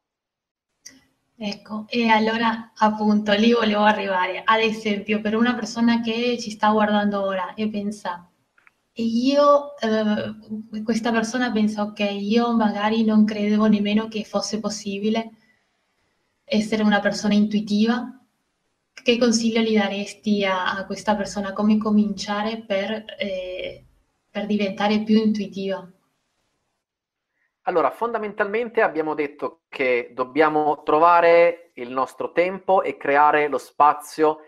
Ecco, 1.36 1.84
e 1.86 2.08
allora 2.08 2.72
appunto 2.74 3.30
lì 3.34 3.52
volevo 3.52 3.84
arrivare. 3.84 4.42
Ad 4.44 4.62
esempio, 4.62 5.20
per 5.20 5.36
una 5.36 5.54
persona 5.54 6.00
che 6.00 6.36
ci 6.40 6.50
sta 6.50 6.72
guardando 6.72 7.22
ora 7.22 7.54
e 7.54 7.68
pensa, 7.68 8.28
e 8.92 9.02
io, 9.04 9.76
eh, 9.78 10.82
questa 10.82 11.12
persona 11.12 11.52
pensa, 11.52 11.82
ok, 11.82 12.00
io 12.00 12.52
magari 12.56 13.04
non 13.04 13.24
credevo 13.24 13.66
nemmeno 13.66 14.08
che 14.08 14.24
fosse 14.24 14.58
possibile 14.58 15.30
essere 16.42 16.82
una 16.82 16.98
persona 16.98 17.34
intuitiva. 17.34 18.12
Che 18.92 19.18
consiglio 19.18 19.60
gli 19.60 19.78
daresti 19.78 20.44
a, 20.44 20.74
a 20.74 20.84
questa 20.84 21.14
persona? 21.14 21.52
Come 21.52 21.78
cominciare 21.78 22.64
per, 22.66 23.04
eh, 23.18 23.85
per 24.36 24.44
diventare 24.44 25.02
più 25.02 25.16
intuitiva? 25.16 25.90
Allora, 27.62 27.90
fondamentalmente 27.90 28.82
abbiamo 28.82 29.14
detto 29.14 29.62
che 29.70 30.10
dobbiamo 30.12 30.82
trovare 30.82 31.70
il 31.76 31.90
nostro 31.90 32.32
tempo 32.32 32.82
e 32.82 32.98
creare 32.98 33.48
lo 33.48 33.56
spazio 33.56 34.40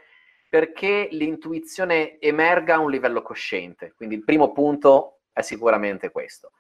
perché 0.51 1.09
l'intuizione 1.13 2.21
emerga 2.21 2.75
a 2.75 2.81
un 2.81 2.91
livello 2.91 3.23
cosciente. 3.23 3.95
Quindi 3.97 4.17
il 4.17 4.25
primo 4.25 4.53
punto 4.53 5.21
è 5.33 5.41
sicuramente 5.41 6.11
questo. 6.11 6.53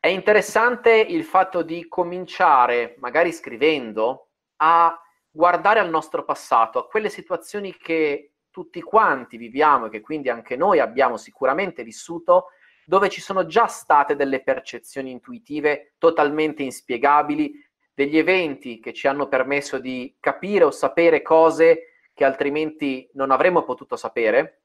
È 0.00 0.08
interessante 0.08 0.92
il 0.92 1.24
fatto 1.24 1.60
di 1.60 1.86
cominciare, 1.86 2.94
magari 2.98 3.30
scrivendo, 3.30 4.30
a 4.56 4.98
guardare 5.30 5.80
al 5.80 5.90
nostro 5.90 6.24
passato, 6.24 6.78
a 6.78 6.86
quelle 6.86 7.10
situazioni 7.10 7.76
che 7.76 8.31
tutti 8.52 8.80
quanti 8.80 9.36
viviamo 9.36 9.86
e 9.86 9.90
che 9.90 10.00
quindi 10.00 10.28
anche 10.28 10.54
noi 10.54 10.78
abbiamo 10.78 11.16
sicuramente 11.16 11.82
vissuto, 11.82 12.50
dove 12.84 13.08
ci 13.08 13.20
sono 13.20 13.46
già 13.46 13.66
state 13.66 14.14
delle 14.14 14.42
percezioni 14.42 15.10
intuitive 15.10 15.94
totalmente 15.98 16.62
inspiegabili, 16.62 17.52
degli 17.94 18.16
eventi 18.16 18.78
che 18.78 18.92
ci 18.92 19.06
hanno 19.06 19.26
permesso 19.28 19.78
di 19.78 20.16
capire 20.20 20.64
o 20.64 20.70
sapere 20.70 21.22
cose 21.22 22.08
che 22.14 22.24
altrimenti 22.24 23.08
non 23.14 23.30
avremmo 23.30 23.64
potuto 23.64 23.96
sapere. 23.96 24.62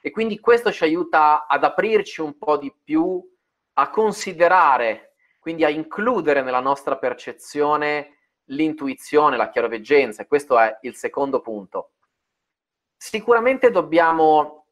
E 0.00 0.10
quindi 0.10 0.38
questo 0.38 0.70
ci 0.70 0.84
aiuta 0.84 1.46
ad 1.46 1.64
aprirci 1.64 2.20
un 2.20 2.38
po' 2.38 2.56
di 2.56 2.72
più, 2.84 3.22
a 3.74 3.90
considerare, 3.90 5.14
quindi 5.38 5.64
a 5.64 5.68
includere 5.68 6.42
nella 6.42 6.60
nostra 6.60 6.96
percezione 6.96 8.16
l'intuizione, 8.50 9.36
la 9.36 9.48
chiaroveggenza, 9.48 10.22
e 10.22 10.26
questo 10.26 10.58
è 10.58 10.78
il 10.82 10.94
secondo 10.94 11.40
punto. 11.40 11.92
Sicuramente 13.08 13.70
dobbiamo 13.70 14.66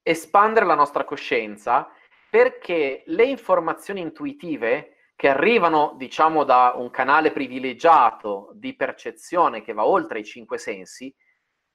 espandere 0.00 0.64
la 0.64 0.74
nostra 0.74 1.04
coscienza 1.04 1.90
perché 2.30 3.02
le 3.04 3.24
informazioni 3.24 4.00
intuitive 4.00 5.10
che 5.14 5.28
arrivano, 5.28 5.92
diciamo, 5.98 6.42
da 6.42 6.72
un 6.74 6.88
canale 6.88 7.32
privilegiato 7.32 8.50
di 8.54 8.74
percezione 8.74 9.60
che 9.60 9.74
va 9.74 9.84
oltre 9.84 10.20
i 10.20 10.24
cinque 10.24 10.56
sensi, 10.56 11.14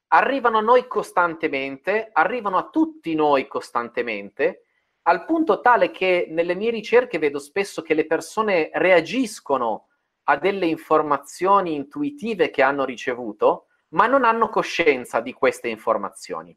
arrivano 0.07 0.57
a 0.57 0.61
noi 0.61 0.87
costantemente, 0.87 2.09
arrivano 2.11 2.57
a 2.57 2.69
tutti 2.69 3.13
noi 3.13 3.45
costantemente, 3.47 4.63
al 5.03 5.23
punto 5.23 5.61
tale 5.61 5.91
che 5.91 6.25
nelle 6.31 6.55
mie 6.55 6.71
ricerche 6.71 7.19
vedo 7.19 7.37
spesso 7.37 7.83
che 7.83 7.93
le 7.93 8.07
persone 8.07 8.71
reagiscono 8.73 9.89
a 10.23 10.37
delle 10.37 10.65
informazioni 10.65 11.75
intuitive 11.75 12.49
che 12.49 12.63
hanno 12.63 12.85
ricevuto, 12.85 13.65
ma 13.89 14.07
non 14.07 14.23
hanno 14.23 14.49
coscienza 14.49 15.19
di 15.19 15.33
queste 15.33 15.69
informazioni. 15.69 16.55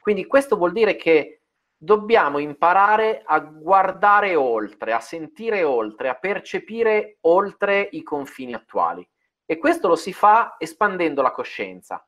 Quindi 0.00 0.26
questo 0.26 0.56
vuol 0.56 0.72
dire 0.72 0.96
che 0.96 1.42
dobbiamo 1.76 2.38
imparare 2.38 3.22
a 3.24 3.38
guardare 3.38 4.34
oltre, 4.34 4.92
a 4.92 5.00
sentire 5.00 5.62
oltre, 5.62 6.08
a 6.08 6.14
percepire 6.14 7.18
oltre 7.22 7.88
i 7.92 8.02
confini 8.02 8.54
attuali. 8.54 9.08
E 9.46 9.58
questo 9.58 9.88
lo 9.88 9.96
si 9.96 10.12
fa 10.12 10.56
espandendo 10.58 11.22
la 11.22 11.32
coscienza. 11.32 12.06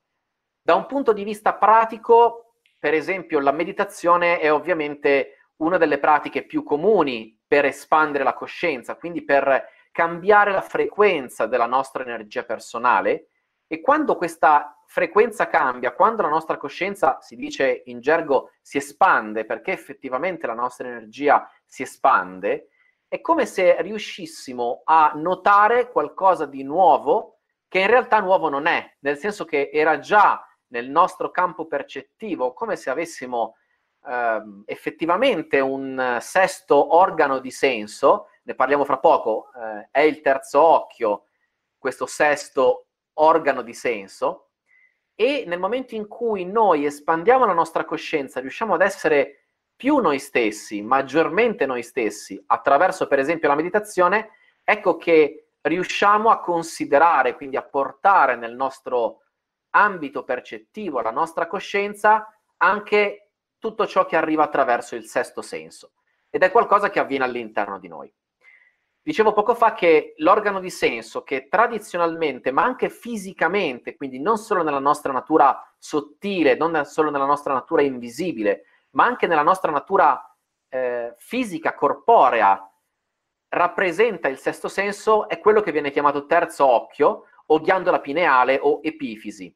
Da 0.61 0.75
un 0.75 0.87
punto 0.87 1.13
di 1.13 1.25
vista 1.25 1.55
pratico, 1.55 2.57
per 2.79 2.95
esempio, 2.95 3.41
la 3.41 3.51
meditazione 3.51 4.39
è 4.39 4.53
ovviamente 4.53 5.49
una 5.57 5.77
delle 5.77 5.99
pratiche 5.99 6.45
più 6.45 6.63
comuni 6.63 7.37
per 7.47 7.65
espandere 7.65 8.25
la 8.25 8.35
coscienza, 8.35 8.97
quindi 8.97 9.25
per 9.25 9.69
cambiare 9.91 10.53
la 10.53 10.61
frequenza 10.61 11.47
della 11.47 11.67
nostra 11.67 12.03
energia 12.03 12.45
personale. 12.45 13.29
E 13.73 13.81
quando 13.81 14.17
questa 14.17 14.83
frequenza 14.85 15.47
cambia, 15.47 15.95
quando 15.95 16.21
la 16.21 16.29
nostra 16.29 16.59
coscienza, 16.59 17.23
si 17.23 17.37
dice 17.37 17.85
in 17.87 18.01
gergo, 18.01 18.51
si 18.61 18.77
espande, 18.77 19.47
perché 19.47 19.73
effettivamente 19.73 20.47
la 20.47 20.53
nostra 20.53 20.89
energia 20.89 21.51
si 21.65 21.81
espande, 21.81 22.69
è 23.09 23.23
come 23.23 23.47
se 23.47 23.81
riuscissimo 23.81 24.83
a 24.85 25.13
notare 25.15 25.91
qualcosa 25.91 26.45
di 26.45 26.63
nuovo 26.63 27.39
che 27.67 27.79
in 27.79 27.87
realtà 27.87 28.21
nuovo 28.21 28.51
non 28.51 28.67
è, 28.67 28.97
nel 28.99 29.17
senso 29.17 29.47
che 29.47 29.71
era 29.73 29.99
già 30.01 30.47
nel 30.67 30.91
nostro 30.91 31.31
campo 31.31 31.65
percettivo, 31.65 32.53
come 32.53 32.77
se 32.77 32.91
avessimo 32.91 33.57
eh, 34.05 34.43
effettivamente 34.67 35.61
un 35.61 36.19
sesto 36.21 36.95
organo 36.95 37.39
di 37.39 37.51
senso, 37.51 38.27
ne 38.43 38.55
parliamo 38.55 38.85
fra 38.85 38.99
poco, 38.99 39.51
eh, 39.55 39.89
è 39.91 40.01
il 40.01 40.21
terzo 40.21 40.61
occhio, 40.61 41.29
questo 41.79 42.05
sesto 42.05 42.89
organo 43.15 43.63
di 43.63 43.75
senso, 43.75 44.49
e 45.15 45.45
nel 45.47 45.59
momento 45.59 45.95
in 45.95 46.09
cui 46.09 46.45
noi 46.45 46.85
espandiamo 46.85 47.45
la 47.45 47.53
nostra 47.53 47.85
coscienza, 47.85 48.41
riusciamo 48.41 48.75
ad 48.75 48.81
essere 48.83 49.47
più 49.77 49.99
noi 49.99 50.19
stessi, 50.19 50.81
maggiormente 50.83 51.67
noi 51.67 51.83
stessi, 51.83 52.43
attraverso 52.47 53.07
per 53.07 53.19
esempio 53.19 53.49
la 53.49 53.55
meditazione, 53.55 54.31
ecco 54.65 54.97
che 54.97 55.49
riusciamo 55.61 56.31
a 56.31 56.41
considerare, 56.41 57.35
quindi 57.35 57.57
a 57.57 57.63
portare 57.63 58.37
nel 58.37 58.55
nostro 58.55 59.23
ambito 59.71 60.25
percettivo, 60.25 61.01
la 61.01 61.11
nostra 61.11 61.47
coscienza, 61.47 62.33
anche 62.59 63.31
tutto 63.59 63.87
ciò 63.87 64.07
che 64.07 64.17
arriva 64.17 64.45
attraverso 64.45 64.97
il 64.97 65.07
sesto 65.07 65.43
senso. 65.43 65.93
Ed 66.31 66.43
è 66.43 66.51
qualcosa 66.51 66.91
che 66.91 66.99
avviene 66.99 67.25
all'interno 67.25 67.79
di 67.79 67.89
noi. 67.89 68.13
Dicevo 69.05 69.33
poco 69.33 69.57
fa 69.57 69.75
che 69.75 70.15
l'organo 70.19 70.61
di 70.61 70.71
senso 70.71 71.25
che 71.25 71.49
tradizionalmente, 71.49 72.53
ma 72.53 72.63
anche 72.63 72.89
fisicamente, 72.89 73.97
quindi 73.97 74.21
non 74.21 74.39
solo 74.39 74.63
nella 74.63 74.79
nostra 74.79 75.13
natura 75.13 75.61
sottile, 75.77 76.55
non 76.55 76.85
solo 76.85 77.11
nella 77.11 77.25
nostra 77.25 77.53
natura 77.53 77.83
invisibile, 77.83 78.65
ma 78.91 79.05
anche 79.05 79.27
nella 79.27 79.43
nostra 79.43 79.73
natura 79.73 80.37
eh, 80.69 81.15
fisica, 81.19 81.75
corporea, 81.75 82.65
rappresenta 83.49 84.29
il 84.29 84.39
sesto 84.39 84.69
senso, 84.69 85.29
è 85.29 85.41
quello 85.41 85.63
che 85.63 85.73
viene 85.73 85.91
chiamato 85.91 86.27
terzo 86.27 86.65
occhio 86.65 87.25
o 87.47 87.61
ghiandola 87.61 88.01
pineale 88.01 88.59
o 88.63 88.79
epifisi. 88.83 89.55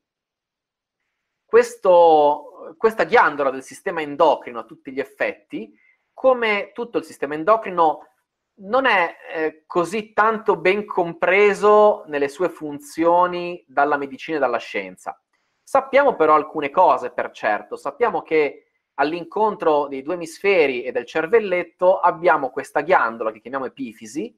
Questo, 1.44 2.74
questa 2.76 3.04
ghiandola 3.04 3.50
del 3.50 3.62
sistema 3.62 4.00
endocrino 4.02 4.58
a 4.58 4.64
tutti 4.64 4.90
gli 4.90 4.98
effetti, 4.98 5.72
come 6.12 6.72
tutto 6.74 6.98
il 6.98 7.04
sistema 7.04 7.34
endocrino, 7.34 8.08
non 8.58 8.86
è 8.86 9.16
eh, 9.34 9.64
così 9.66 10.12
tanto 10.12 10.56
ben 10.56 10.86
compreso 10.86 12.04
nelle 12.06 12.28
sue 12.28 12.48
funzioni 12.48 13.62
dalla 13.66 13.96
medicina 13.96 14.36
e 14.36 14.40
dalla 14.40 14.58
scienza. 14.58 15.20
Sappiamo 15.62 16.14
però 16.14 16.34
alcune 16.34 16.70
cose 16.70 17.10
per 17.10 17.30
certo, 17.32 17.76
sappiamo 17.76 18.22
che 18.22 18.66
all'incontro 18.94 19.88
dei 19.88 20.02
due 20.02 20.14
emisferi 20.14 20.82
e 20.82 20.92
del 20.92 21.04
cervelletto 21.04 21.98
abbiamo 21.98 22.50
questa 22.50 22.80
ghiandola 22.80 23.32
che 23.32 23.40
chiamiamo 23.40 23.66
epifisi, 23.66 24.34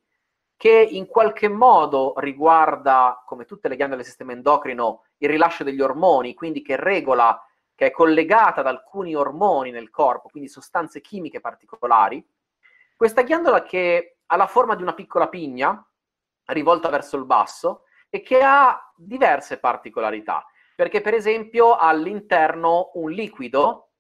che 0.57 0.89
in 0.91 1.07
qualche 1.07 1.49
modo 1.49 2.15
riguarda, 2.17 3.23
come 3.25 3.45
tutte 3.45 3.69
le 3.69 3.77
ghiandole 3.77 4.01
del 4.01 4.09
sistema 4.09 4.33
endocrino, 4.33 5.05
il 5.19 5.29
rilascio 5.29 5.63
degli 5.63 5.81
ormoni, 5.81 6.35
quindi 6.35 6.63
che 6.63 6.75
regola, 6.75 7.41
che 7.77 7.87
è 7.87 7.91
collegata 7.93 8.61
ad 8.61 8.67
alcuni 8.67 9.15
ormoni 9.15 9.71
nel 9.71 9.91
corpo, 9.91 10.29
quindi 10.29 10.49
sostanze 10.49 11.01
chimiche 11.01 11.39
particolari, 11.39 12.27
questa 12.99 13.23
ghiandola 13.23 13.63
che 13.63 14.17
ha 14.27 14.35
la 14.35 14.49
forma 14.49 14.75
di 14.75 14.83
una 14.83 14.93
piccola 14.93 15.29
pigna, 15.29 15.89
rivolta 16.47 16.89
verso 16.89 17.17
il 17.17 17.27
basso, 17.27 17.85
e 18.11 18.23
che 18.23 18.43
ha 18.43 18.93
diverse 18.97 19.61
particolarità, 19.61 20.45
perché 20.75 21.01
per 21.01 21.15
esempio 21.15 21.75
ha 21.75 21.87
all'interno 21.87 22.91
un 22.95 23.13
liquido 23.13 23.91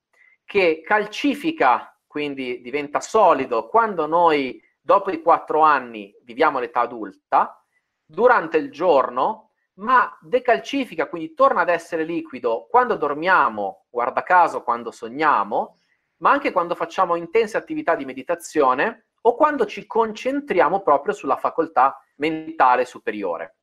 che 0.45 0.83
calcifica, 0.85 1.97
quindi 2.09 2.61
diventa 2.61 2.99
solido, 2.99 3.69
quando 3.69 4.09
noi 4.09 4.61
dopo 4.81 5.13
i 5.13 5.23
quattro 5.23 5.61
anni 5.61 6.13
viviamo 6.25 6.59
l'età 6.59 6.81
adulta, 6.81 7.65
durante 8.05 8.57
il 8.57 8.73
giorno, 8.73 9.53
ma 9.75 10.13
decalcifica, 10.21 11.09
quindi 11.09 11.35
torna 11.35 11.61
ad 11.61 11.69
essere 11.69 12.03
liquido 12.03 12.67
quando 12.69 12.97
dormiamo, 12.97 13.85
guarda 13.91 14.25
caso 14.25 14.65
quando 14.65 14.91
sogniamo, 14.91 15.77
ma 16.19 16.31
anche 16.31 16.53
quando 16.53 16.75
facciamo 16.75 17.17
intense 17.17 17.57
attività 17.57 17.95
di 17.95 18.05
meditazione 18.05 19.07
o 19.23 19.35
quando 19.35 19.67
ci 19.67 19.87
concentriamo 19.87 20.81
proprio 20.81 21.13
sulla 21.13 21.37
facoltà 21.37 22.03
mentale 22.17 22.85
superiore. 22.85 23.57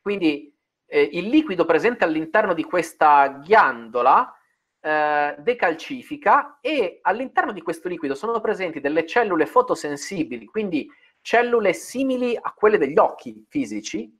Quindi 0.00 0.54
eh, 0.86 1.08
il 1.12 1.28
liquido 1.28 1.64
presente 1.64 2.04
all'interno 2.04 2.54
di 2.54 2.64
questa 2.64 3.28
ghiandola 3.28 4.36
eh, 4.80 5.36
decalcifica 5.38 6.58
e 6.60 6.98
all'interno 7.02 7.52
di 7.52 7.62
questo 7.62 7.88
liquido 7.88 8.14
sono 8.14 8.40
presenti 8.40 8.80
delle 8.80 9.06
cellule 9.06 9.46
fotosensibili, 9.46 10.44
quindi 10.46 10.90
cellule 11.20 11.72
simili 11.72 12.36
a 12.36 12.52
quelle 12.52 12.78
degli 12.78 12.98
occhi 12.98 13.46
fisici, 13.48 14.18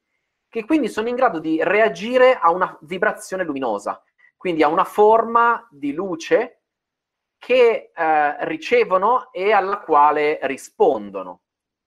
che 0.48 0.64
quindi 0.64 0.88
sono 0.88 1.08
in 1.08 1.16
grado 1.16 1.40
di 1.40 1.58
reagire 1.62 2.38
a 2.38 2.50
una 2.50 2.76
vibrazione 2.82 3.42
luminosa, 3.42 4.02
quindi 4.36 4.62
a 4.62 4.68
una 4.68 4.84
forma 4.84 5.66
di 5.70 5.92
luce 5.92 6.61
che 7.44 7.90
eh, 7.92 8.46
ricevono 8.46 9.32
e 9.32 9.50
alla 9.50 9.80
quale 9.80 10.38
rispondono. 10.42 11.40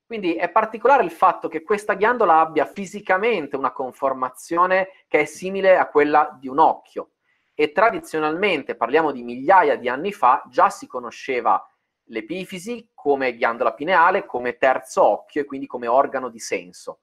Quindi 0.05 0.35
è 0.35 0.49
particolare 0.49 1.05
il 1.05 1.11
fatto 1.11 1.47
che 1.47 1.63
questa 1.63 1.93
ghiandola 1.93 2.39
abbia 2.41 2.65
fisicamente 2.65 3.55
una 3.55 3.71
conformazione 3.71 4.89
che 5.07 5.21
è 5.21 5.25
simile 5.25 5.77
a 5.77 5.87
quella 5.87 6.35
di 6.37 6.49
un 6.49 6.59
occhio 6.59 7.11
e 7.53 7.71
tradizionalmente, 7.71 8.75
parliamo 8.75 9.13
di 9.13 9.23
migliaia 9.23 9.77
di 9.77 9.87
anni 9.87 10.11
fa, 10.11 10.43
già 10.49 10.69
si 10.69 10.87
conosceva 10.87 11.65
l'epifisi 12.09 12.89
come 12.93 13.33
ghiandola 13.33 13.73
pineale, 13.75 14.25
come 14.25 14.57
terzo 14.57 15.03
occhio 15.03 15.43
e 15.43 15.45
quindi 15.45 15.67
come 15.67 15.87
organo 15.87 16.27
di 16.27 16.39
senso. 16.39 16.99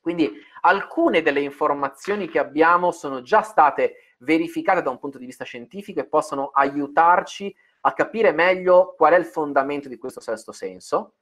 Quindi 0.00 0.32
alcune 0.62 1.20
delle 1.20 1.40
informazioni 1.40 2.26
che 2.26 2.38
abbiamo 2.38 2.90
sono 2.90 3.20
già 3.20 3.42
state 3.42 4.14
verificate 4.20 4.80
da 4.80 4.88
un 4.88 4.98
punto 4.98 5.18
di 5.18 5.26
vista 5.26 5.44
scientifico 5.44 6.00
e 6.00 6.08
possono 6.08 6.48
aiutarci 6.54 7.54
a 7.84 7.92
capire 7.92 8.32
meglio 8.32 8.94
qual 8.96 9.14
è 9.14 9.18
il 9.18 9.24
fondamento 9.24 9.88
di 9.88 9.98
questo 9.98 10.20
sesto 10.20 10.52
senso. 10.52 11.14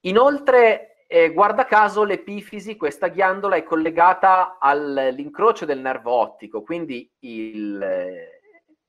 Inoltre, 0.00 1.04
eh, 1.06 1.32
guarda 1.32 1.64
caso, 1.64 2.02
l'epifisi, 2.04 2.76
questa 2.76 3.08
ghiandola, 3.08 3.56
è 3.56 3.62
collegata 3.62 4.58
all'incrocio 4.58 5.64
del 5.64 5.78
nervo 5.78 6.12
ottico, 6.12 6.62
quindi 6.62 7.08
il, 7.20 8.28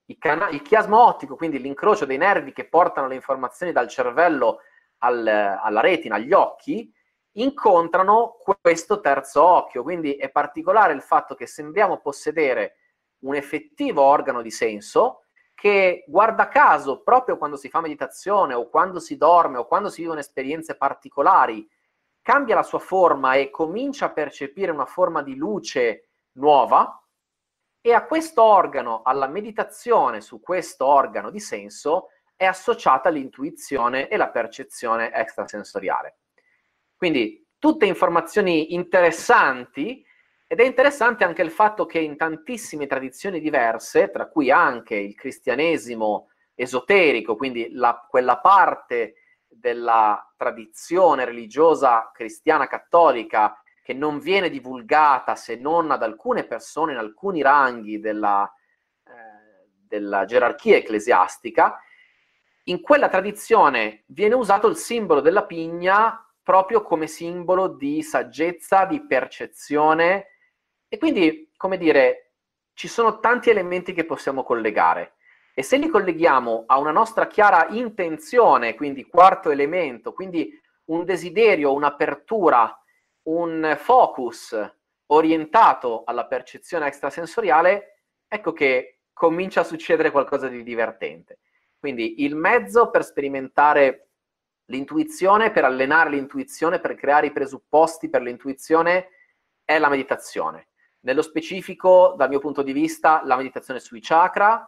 il, 0.05 0.17
cana- 0.17 0.49
il, 0.49 0.61
chiasmo 0.63 1.05
ottico, 1.05 1.35
quindi 1.35 1.59
l'incrocio 1.59 2.05
dei 2.05 2.17
nervi 2.17 2.51
che 2.51 2.67
portano 2.67 3.07
le 3.07 3.15
informazioni 3.15 3.71
dal 3.71 3.87
cervello 3.87 4.59
al, 4.99 5.27
alla 5.27 5.81
retina, 5.81 6.15
agli 6.15 6.33
occhi, 6.33 6.91
incontrano 7.33 8.37
questo 8.59 8.99
terzo 8.99 9.43
occhio. 9.43 9.83
Quindi 9.83 10.15
è 10.15 10.31
particolare 10.31 10.93
il 10.93 11.01
fatto 11.01 11.35
che 11.35 11.45
sembriamo 11.45 11.99
possedere 11.99 12.77
un 13.19 13.35
effettivo 13.35 14.01
organo 14.01 14.41
di 14.41 14.51
senso, 14.51 15.22
che 15.53 16.03
guarda 16.07 16.47
caso, 16.47 17.01
proprio 17.01 17.37
quando 17.37 17.57
si 17.57 17.69
fa 17.69 17.81
meditazione 17.81 18.53
o 18.53 18.69
quando 18.69 18.99
si 18.99 19.17
dorme 19.17 19.57
o 19.57 19.67
quando 19.67 19.89
si 19.89 20.01
vivono 20.01 20.19
esperienze 20.19 20.75
particolari, 20.75 21.67
cambia 22.21 22.55
la 22.55 22.63
sua 22.63 22.79
forma 22.79 23.35
e 23.35 23.49
comincia 23.49 24.05
a 24.05 24.11
percepire 24.11 24.71
una 24.71 24.85
forma 24.85 25.21
di 25.21 25.35
luce 25.35 26.09
nuova 26.33 26.97
e 27.81 27.93
a 27.93 28.05
questo 28.05 28.41
organo, 28.41 29.01
alla 29.03 29.27
meditazione 29.27 30.21
su 30.21 30.39
questo 30.39 30.85
organo 30.85 31.29
di 31.29 31.41
senso, 31.41 32.07
è 32.35 32.45
associata 32.45 33.09
l'intuizione 33.09 34.07
e 34.07 34.15
la 34.15 34.29
percezione 34.29 35.13
extrasensoriale. 35.13 36.19
Quindi 36.95 37.45
tutte 37.59 37.85
informazioni 37.85 38.73
interessanti 38.73 40.05
ed 40.53 40.59
è 40.59 40.65
interessante 40.65 41.23
anche 41.23 41.41
il 41.41 41.49
fatto 41.49 41.87
che 41.87 41.97
in 41.97 42.15
tantissime 42.15 42.85
tradizioni 42.85 43.39
diverse, 43.39 44.11
tra 44.11 44.27
cui 44.27 44.51
anche 44.51 44.93
il 44.93 45.15
cristianesimo 45.15 46.29
esoterico, 46.53 47.35
quindi 47.35 47.71
la, 47.71 48.05
quella 48.07 48.37
parte 48.37 49.15
della 49.47 50.31
tradizione 50.37 51.25
religiosa 51.25 52.11
cristiana 52.13 52.67
cattolica 52.67 53.59
che 53.81 53.93
non 53.93 54.19
viene 54.19 54.51
divulgata 54.51 55.33
se 55.33 55.55
non 55.55 55.89
ad 55.89 56.03
alcune 56.03 56.43
persone 56.43 56.91
in 56.91 56.99
alcuni 56.99 57.41
ranghi 57.41 57.99
della, 57.99 58.47
eh, 59.07 59.69
della 59.87 60.25
gerarchia 60.25 60.77
ecclesiastica, 60.77 61.79
in 62.65 62.79
quella 62.79 63.09
tradizione 63.09 64.03
viene 64.05 64.35
usato 64.35 64.67
il 64.67 64.75
simbolo 64.75 65.19
della 65.19 65.45
pigna 65.45 66.23
proprio 66.43 66.83
come 66.83 67.07
simbolo 67.07 67.69
di 67.69 68.03
saggezza, 68.03 68.85
di 68.85 69.03
percezione 69.07 70.27
e 70.93 70.99
quindi, 70.99 71.49
come 71.57 71.79
dire, 71.79 72.33
ci 72.75 72.87
sono 72.87 73.19
tanti 73.19 73.49
elementi 73.49 73.93
che 73.93 74.05
possiamo 74.05 74.43
collegare. 74.43 75.15
E 75.55 75.63
se 75.63 75.77
li 75.77 75.87
colleghiamo 75.87 76.65
a 76.67 76.77
una 76.77 76.91
nostra 76.91 77.25
chiara 77.25 77.65
intenzione, 77.69 78.75
quindi 78.75 79.07
quarto 79.07 79.49
elemento, 79.49 80.13
quindi 80.13 80.55
un 80.89 81.03
desiderio, 81.03 81.73
un'apertura, 81.73 82.79
un 83.23 83.75
focus 83.79 84.55
orientato 85.07 86.03
alla 86.05 86.27
percezione 86.27 86.85
extrasensoriale, 86.85 88.03
ecco 88.27 88.53
che 88.53 88.99
comincia 89.13 89.61
a 89.61 89.63
succedere 89.63 90.11
qualcosa 90.11 90.47
di 90.47 90.61
divertente. 90.61 91.39
Quindi 91.79 92.21
il 92.21 92.35
mezzo 92.35 92.91
per 92.91 93.03
sperimentare 93.03 94.09
l'intuizione, 94.65 95.49
per 95.49 95.65
allenare 95.65 96.11
l'intuizione, 96.11 96.79
per 96.79 96.93
creare 96.93 97.25
i 97.25 97.31
presupposti 97.31 98.11
per 98.11 98.21
l'intuizione 98.21 99.07
è 99.65 99.79
la 99.79 99.89
meditazione. 99.89 100.67
Nello 101.05 101.21
specifico, 101.21 102.13
dal 102.15 102.29
mio 102.29 102.39
punto 102.39 102.61
di 102.61 102.71
vista, 102.71 103.21
la 103.25 103.35
meditazione 103.35 103.81
sui 103.81 103.99
chakra 103.99 104.65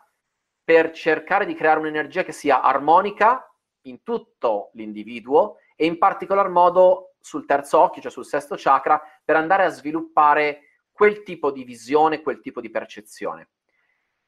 per 0.61 0.91
cercare 0.91 1.45
di 1.45 1.53
creare 1.53 1.79
un'energia 1.79 2.23
che 2.23 2.33
sia 2.33 2.61
armonica 2.61 3.49
in 3.83 4.03
tutto 4.03 4.71
l'individuo 4.73 5.57
e 5.77 5.85
in 5.85 5.97
particolar 5.97 6.49
modo 6.49 7.13
sul 7.21 7.45
terzo 7.45 7.79
occhio, 7.79 8.01
cioè 8.01 8.11
sul 8.11 8.25
sesto 8.25 8.55
chakra, 8.57 9.01
per 9.23 9.37
andare 9.37 9.63
a 9.63 9.69
sviluppare 9.69 10.81
quel 10.91 11.23
tipo 11.23 11.51
di 11.51 11.63
visione, 11.63 12.21
quel 12.21 12.41
tipo 12.41 12.59
di 12.59 12.69
percezione. 12.69 13.51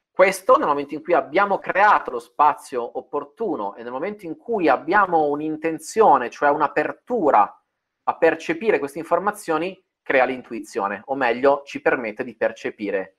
Questo 0.10 0.56
nel 0.56 0.68
momento 0.68 0.94
in 0.94 1.04
cui 1.04 1.14
abbiamo 1.14 1.60
creato 1.60 2.12
lo 2.12 2.20
spazio 2.20 2.98
opportuno 2.98 3.76
e 3.76 3.84
nel 3.84 3.92
momento 3.92 4.26
in 4.26 4.38
cui 4.38 4.70
abbiamo 4.70 5.26
un'intenzione, 5.26 6.30
cioè 6.30 6.50
un'apertura 6.50 7.64
a 8.04 8.18
percepire 8.18 8.80
queste 8.80 9.00
informazioni, 9.00 9.78
crea 10.08 10.24
l'intuizione, 10.24 11.02
o 11.08 11.16
meglio 11.16 11.64
ci 11.66 11.82
permette 11.82 12.24
di 12.24 12.34
percepire 12.34 13.18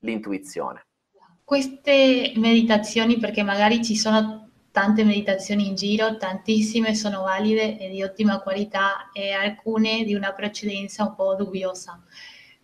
l'intuizione. 0.00 0.84
Queste 1.42 2.34
meditazioni, 2.36 3.16
perché 3.16 3.42
magari 3.42 3.82
ci 3.82 3.96
sono 3.96 4.50
tante 4.70 5.04
meditazioni 5.04 5.68
in 5.68 5.74
giro, 5.74 6.18
tantissime 6.18 6.94
sono 6.94 7.22
valide 7.22 7.78
e 7.78 7.88
di 7.88 8.02
ottima 8.02 8.40
qualità 8.40 9.10
e 9.10 9.32
alcune 9.32 10.04
di 10.04 10.14
una 10.14 10.34
precedenza 10.34 11.04
un 11.04 11.14
po' 11.14 11.34
dubbiosa. 11.34 12.04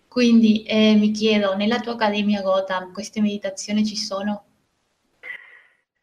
Quindi 0.07 0.65
eh, 0.65 0.95
mi 0.97 1.11
chiedo, 1.11 1.57
nella 1.57 1.81
tua 1.81 1.95
Accademia 1.95 2.43
Gotham 2.43 2.93
queste 2.93 3.23
meditazioni 3.23 3.87
ci 3.87 3.97
sono? 3.97 4.45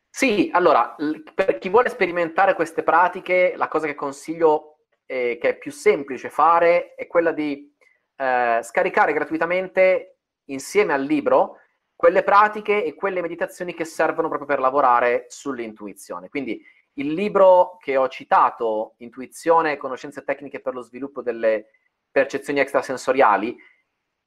Sì, 0.09 0.49
allora, 0.51 0.95
per 1.35 1.59
chi 1.59 1.69
vuole 1.69 1.89
sperimentare 1.89 2.55
queste 2.55 2.81
pratiche, 2.81 3.53
la 3.55 3.67
cosa 3.67 3.85
che 3.85 3.93
consiglio 3.93 4.70
eh, 5.11 5.37
che 5.41 5.49
è 5.49 5.57
più 5.57 5.71
semplice 5.71 6.29
fare 6.29 6.95
è 6.95 7.05
quella 7.05 7.33
di 7.33 7.69
eh, 8.15 8.61
scaricare 8.63 9.11
gratuitamente 9.11 10.19
insieme 10.45 10.93
al 10.93 11.03
libro 11.03 11.57
quelle 11.93 12.23
pratiche 12.23 12.85
e 12.85 12.95
quelle 12.95 13.19
meditazioni 13.21 13.73
che 13.73 13.83
servono 13.83 14.29
proprio 14.29 14.47
per 14.47 14.59
lavorare 14.59 15.25
sull'intuizione. 15.27 16.29
Quindi 16.29 16.63
il 16.93 17.13
libro 17.13 17.77
che 17.79 17.97
ho 17.97 18.07
citato, 18.07 18.93
Intuizione 18.99 19.75
conoscenze 19.75 20.23
tecniche 20.23 20.61
per 20.61 20.73
lo 20.73 20.81
sviluppo 20.81 21.21
delle 21.21 21.71
percezioni 22.09 22.61
extrasensoriali, 22.61 23.55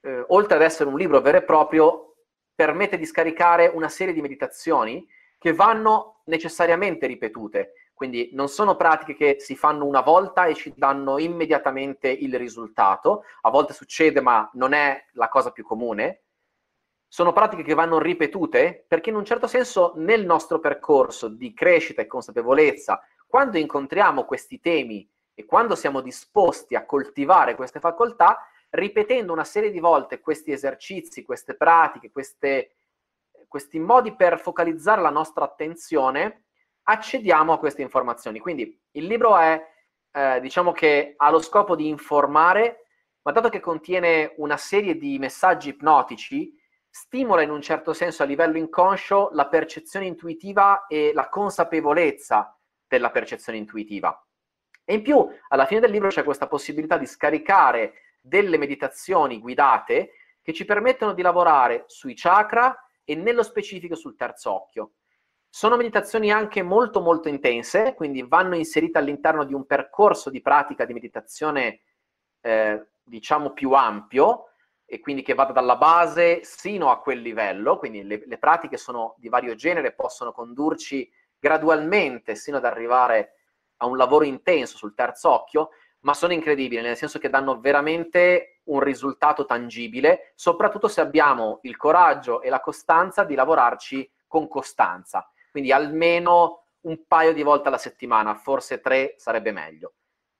eh, 0.03 0.25
oltre 0.29 0.57
ad 0.57 0.63
essere 0.63 0.91
un 0.91 0.99
libro 0.99 1.21
vero 1.23 1.39
e 1.39 1.45
proprio, 1.45 2.17
permette 2.55 2.99
di 2.99 3.07
scaricare 3.07 3.69
una 3.69 3.89
serie 3.89 4.13
di 4.13 4.21
meditazioni 4.21 5.05
che 5.39 5.55
vanno 5.55 6.21
necessariamente 6.27 7.07
ripetute. 7.07 7.73
Quindi 7.95 8.31
non 8.33 8.49
sono 8.49 8.77
pratiche 8.77 9.15
che 9.15 9.37
si 9.39 9.57
fanno 9.57 9.87
una 9.87 10.03
volta 10.03 10.47
e 10.47 10.55
ci 10.55 10.75
danno 10.77 11.19
immediatamente 11.19 12.09
il 12.09 12.37
risultato. 12.37 13.23
A 13.43 13.51
volte 13.51 13.73
succede, 13.73 14.21
ma 14.21 14.51
non 14.55 14.73
è 14.73 15.07
la 15.13 15.29
cosa 15.29 15.51
più 15.51 15.65
comune 15.65 16.25
sono 17.15 17.33
pratiche 17.33 17.63
che 17.63 17.75
vanno 17.75 18.01
ripetute 18.01 18.85
perché 18.89 19.11
in 19.11 19.15
un 19.15 19.25
certo 19.25 19.47
senso 19.47 19.93
nel 19.95 20.25
nostro 20.27 20.59
percorso 20.59 21.29
di 21.29 21.55
crescita 21.55 22.03
e 22.03 22.09
consapevolezza, 22.09 23.01
quando 23.25 23.57
incontriamo 23.57 24.25
questi 24.25 24.59
temi 24.59 25.09
e 25.33 25.45
quando 25.45 25.77
siamo 25.77 26.01
disposti 26.01 26.75
a 26.75 26.85
coltivare 26.85 27.55
queste 27.55 27.79
facoltà, 27.79 28.49
ripetendo 28.71 29.33
una 29.33 29.45
serie 29.45 29.71
di 29.71 29.79
volte 29.79 30.19
questi 30.19 30.51
esercizi, 30.51 31.23
queste 31.23 31.55
pratiche, 31.55 32.11
queste, 32.11 32.79
questi 33.47 33.79
modi 33.79 34.17
per 34.17 34.41
focalizzare 34.41 35.01
la 35.01 35.11
nostra 35.11 35.45
attenzione, 35.45 36.44
accediamo 36.85 37.53
a 37.53 37.59
queste 37.59 37.83
informazioni. 37.83 38.39
Quindi 38.39 38.81
il 38.93 39.07
libro 39.07 39.37
è, 39.37 39.61
eh, 40.13 40.41
diciamo 40.41 40.73
che 40.73 41.15
ha 41.17 41.31
lo 41.31 41.41
scopo 41.41 41.77
di 41.77 41.89
informare, 41.89 42.87
ma 43.23 43.33
dato 43.33 43.49
che 43.49 43.61
contiene 43.61 44.35
una 44.37 44.57
serie 44.57 44.97
di 44.97 45.19
messaggi 45.19 45.71
ipnotici, 45.71 46.53
stimola 46.89 47.43
in 47.43 47.51
un 47.51 47.61
certo 47.61 47.93
senso 47.93 48.23
a 48.23 48.27
livello 48.27 48.57
inconscio 48.57 49.31
la 49.33 49.49
percezione 49.49 50.07
intuitiva 50.07 50.87
e 50.87 51.13
la 51.13 51.29
consapevolezza 51.29 52.57
della 52.87 53.11
percezione 53.11 53.59
intuitiva. 53.59 54.17
E 54.85 54.95
in 54.95 55.03
più, 55.03 55.27
alla 55.49 55.67
fine 55.67 55.81
del 55.81 55.91
libro 55.91 56.09
c'è 56.09 56.23
questa 56.23 56.47
possibilità 56.47 56.99
di 56.99 57.07
scaricare 57.07 57.95
delle 58.21 58.59
meditazioni 58.59 59.41
guidate 59.41 60.13
che 60.43 60.53
ci 60.53 60.65
permettono 60.67 61.15
di 61.15 61.23
lavorare 61.23 61.85
sui 61.87 62.15
chakra 62.15 62.79
e 63.03 63.15
nello 63.15 63.43
specifico 63.43 63.95
sul 63.97 64.15
terzo 64.15 64.53
occhio. 64.53 64.93
Sono 65.57 65.77
meditazioni 65.77 66.33
anche 66.33 66.65
molto 66.65 67.01
molto 67.01 67.29
intense, 67.29 67.95
quindi 67.95 68.25
vanno 68.25 68.57
inserite 68.57 68.99
all'interno 68.99 69.45
di 69.45 69.55
un 69.55 69.67
percorso 69.67 70.29
di 70.29 70.41
pratica 70.41 70.85
di 70.85 70.93
meditazione 70.93 71.83
eh, 72.41 72.89
diciamo 73.05 73.53
più 73.53 73.71
ampio, 73.71 74.49
e 74.85 74.99
quindi 74.99 75.23
che 75.23 75.35
vada 75.35 75.53
dalla 75.53 75.77
base 75.77 76.43
sino 76.43 76.91
a 76.91 76.99
quel 76.99 77.21
livello, 77.21 77.79
quindi 77.79 78.03
le, 78.03 78.25
le 78.27 78.39
pratiche 78.39 78.77
sono 78.77 79.15
di 79.17 79.29
vario 79.29 79.55
genere, 79.55 79.93
possono 79.93 80.33
condurci 80.33 81.09
gradualmente 81.39 82.35
sino 82.35 82.57
ad 82.57 82.65
arrivare 82.65 83.35
a 83.77 83.87
un 83.87 83.97
lavoro 83.97 84.25
intenso 84.25 84.77
sul 84.77 84.93
terzo 84.93 85.31
occhio, 85.31 85.69
ma 86.01 86.15
sono 86.15 86.33
incredibili, 86.33 86.83
nel 86.83 86.97
senso 86.97 87.21
che 87.21 87.31
danno 87.31 87.61
veramente 87.61 88.59
un 88.65 88.81
risultato 88.81 89.45
tangibile, 89.45 90.33
soprattutto 90.35 90.89
se 90.89 91.01
abbiamo 91.01 91.61
il 91.63 91.77
coraggio 91.77 92.43
e 92.43 92.49
la 92.49 92.61
costanza 92.61 93.23
di 93.23 93.37
lavorarci 93.37 94.11
con 94.27 94.49
costanza. 94.49 95.29
Quindi 95.55 95.71
almeno 95.71 96.65
un 96.81 97.07
paio 97.07 97.33
di 97.33 97.45
volte 97.45 97.69
alla 97.69 97.79
settimana, 97.79 98.35
forse 98.35 98.81
tre 98.81 99.15
sarebbe 99.19 99.53
meglio. 99.53 99.93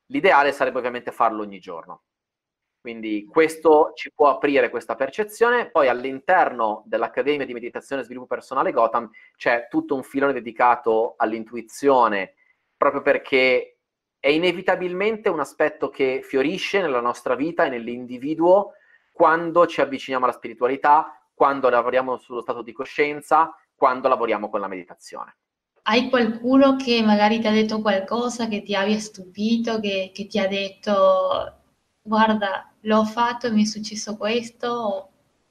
L'ideale 0.07 0.51
sarebbe 0.51 0.79
ovviamente 0.79 1.13
farlo 1.13 1.43
ogni 1.43 1.61
giorno. 1.61 2.03
Quindi 2.81 3.25
questo 3.31 3.93
ci 3.95 4.11
può 4.13 4.29
aprire 4.29 4.71
questa 4.71 4.97
percezione. 4.97 5.71
Poi 5.71 5.87
all'interno 5.87 6.83
dell'Accademia 6.87 7.47
di 7.47 7.53
Meditazione 7.53 8.03
e 8.03 8.07
Sviluppo 8.07 8.27
Personale 8.27 8.73
Gotham 8.73 9.09
c'è 9.37 9.69
tutto 9.71 9.95
un 9.95 10.03
filone 10.03 10.33
dedicato 10.33 11.15
all'intuizione, 11.17 12.35
proprio 12.77 13.01
perché 13.01 13.79
è 14.19 14.31
inevitabilmente 14.31 15.29
un 15.29 15.39
aspetto 15.39 15.91
che 15.91 16.23
fiorisce 16.25 16.81
nella 16.81 17.01
nostra 17.01 17.37
vita 17.37 17.65
e 17.67 17.69
nell'individuo 17.69 18.73
quando 19.13 19.65
ci 19.69 19.81
avviciniamo 19.81 20.25
alla 20.25 20.35
spiritualità, 20.35 21.25
quando 21.33 21.69
lavoriamo 21.69 22.17
sullo 22.17 22.41
stato 22.41 22.63
di 22.63 22.73
coscienza, 22.73 23.55
quando 23.85 24.09
lavoriamo 24.09 24.49
con 24.49 24.61
la 24.61 24.67
meditazione. 24.67 25.37
Hai 25.83 26.09
qualcuno 26.09 26.77
che 26.77 27.03
magari 27.03 27.39
ti 27.39 27.47
ha 27.47 27.53
detto 27.53 27.83
qualcosa 27.83 28.49
che 28.49 28.63
ti 28.63 28.75
abbia 28.75 28.99
stupito, 28.99 29.79
che, 29.79 30.11
che 30.15 30.27
ti 30.27 30.39
ha 30.39 30.49
detto 30.49 31.53
guarda, 32.01 32.73
l'ho 32.81 33.05
fatto 33.05 33.47
e 33.47 33.51
mi 33.51 33.65
è 33.65 33.67
successo 33.67 34.17
questo, 34.17 34.69
o 34.69 35.09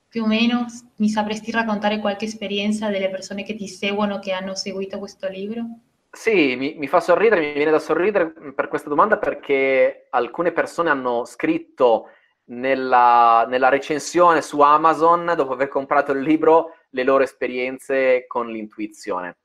più 0.08 0.24
o 0.24 0.26
meno 0.26 0.66
mi 0.96 1.10
sapresti 1.10 1.52
raccontare 1.52 2.00
qualche 2.00 2.26
esperienza 2.26 2.90
delle 2.90 3.12
persone 3.12 3.44
che 3.44 3.54
ti 3.54 3.68
seguono, 3.68 4.18
che 4.18 4.32
hanno 4.32 4.56
seguito 4.56 4.98
questo 4.98 5.28
libro? 5.28 5.64
Sì, 6.10 6.56
mi, 6.56 6.74
mi, 6.76 6.88
fa 6.88 7.02
sorridere, 7.02 7.40
mi 7.40 7.54
viene 7.54 7.70
da 7.70 7.78
sorridere 7.78 8.34
per 8.56 8.68
questa 8.68 8.90
domanda 8.90 9.20
perché 9.20 10.08
alcune 10.10 10.52
persone 10.54 10.90
hanno 10.90 11.24
scritto 11.26 12.08
nella, 12.46 13.46
nella, 13.48 13.70
recensione 13.70 14.42
su 14.42 14.60
Amazon, 14.60 15.34
dopo 15.36 15.54
aver 15.54 15.68
comprato 15.68 16.12
il 16.12 16.22
libro, 16.22 16.76
le 16.90 17.04
loro 17.04 17.24
esperienze 17.24 18.26
con 18.28 18.48
l'intuizione. 18.48 19.38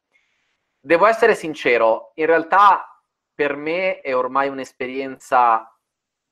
Devo 0.81 1.07
essere 1.07 1.35
sincero, 1.35 2.13
in 2.15 2.27
realtà 2.27 3.03
per 3.35 3.57
me 3.57 4.01
è 4.01 4.17
ormai 4.17 4.49
un'esperienza 4.49 5.73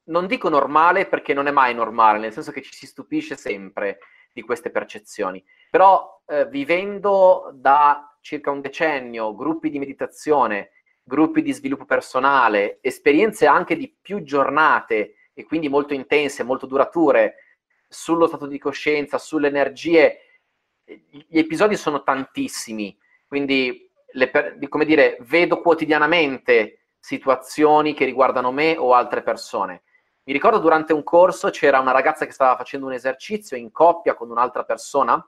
non 0.06 0.26
dico 0.26 0.48
normale 0.48 1.06
perché 1.06 1.34
non 1.34 1.46
è 1.46 1.50
mai 1.50 1.74
normale, 1.74 2.18
nel 2.18 2.32
senso 2.32 2.52
che 2.52 2.62
ci 2.62 2.72
si 2.72 2.86
stupisce 2.86 3.36
sempre 3.36 3.98
di 4.32 4.42
queste 4.42 4.70
percezioni, 4.70 5.42
però 5.70 6.22
eh, 6.26 6.46
vivendo 6.46 7.50
da 7.54 8.16
circa 8.20 8.50
un 8.50 8.60
decennio 8.60 9.34
gruppi 9.34 9.70
di 9.70 9.78
meditazione, 9.78 10.72
gruppi 11.02 11.42
di 11.42 11.52
sviluppo 11.52 11.84
personale, 11.84 12.78
esperienze 12.82 13.46
anche 13.46 13.76
di 13.76 13.96
più 14.00 14.22
giornate 14.22 15.25
e 15.38 15.44
quindi 15.44 15.68
molto 15.68 15.92
intense, 15.92 16.42
molto 16.42 16.64
durature 16.64 17.58
sullo 17.86 18.26
stato 18.26 18.46
di 18.46 18.58
coscienza, 18.58 19.18
sulle 19.18 19.48
energie, 19.48 20.40
gli 20.82 21.38
episodi 21.38 21.76
sono 21.76 22.02
tantissimi, 22.02 22.96
quindi 23.28 23.86
le, 24.12 24.30
come 24.70 24.86
dire, 24.86 25.18
vedo 25.20 25.60
quotidianamente 25.60 26.86
situazioni 26.98 27.92
che 27.92 28.06
riguardano 28.06 28.50
me 28.50 28.78
o 28.78 28.94
altre 28.94 29.22
persone. 29.22 29.82
Mi 30.24 30.32
ricordo 30.32 30.58
durante 30.58 30.94
un 30.94 31.02
corso 31.02 31.50
c'era 31.50 31.80
una 31.80 31.92
ragazza 31.92 32.24
che 32.24 32.32
stava 32.32 32.56
facendo 32.56 32.86
un 32.86 32.94
esercizio 32.94 33.58
in 33.58 33.70
coppia 33.70 34.14
con 34.14 34.30
un'altra 34.30 34.64
persona 34.64 35.22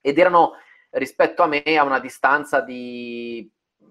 ed 0.00 0.18
erano 0.18 0.52
rispetto 0.92 1.42
a 1.42 1.46
me 1.46 1.62
a 1.62 1.84
una 1.84 2.00
distanza 2.00 2.60
di 2.62 3.48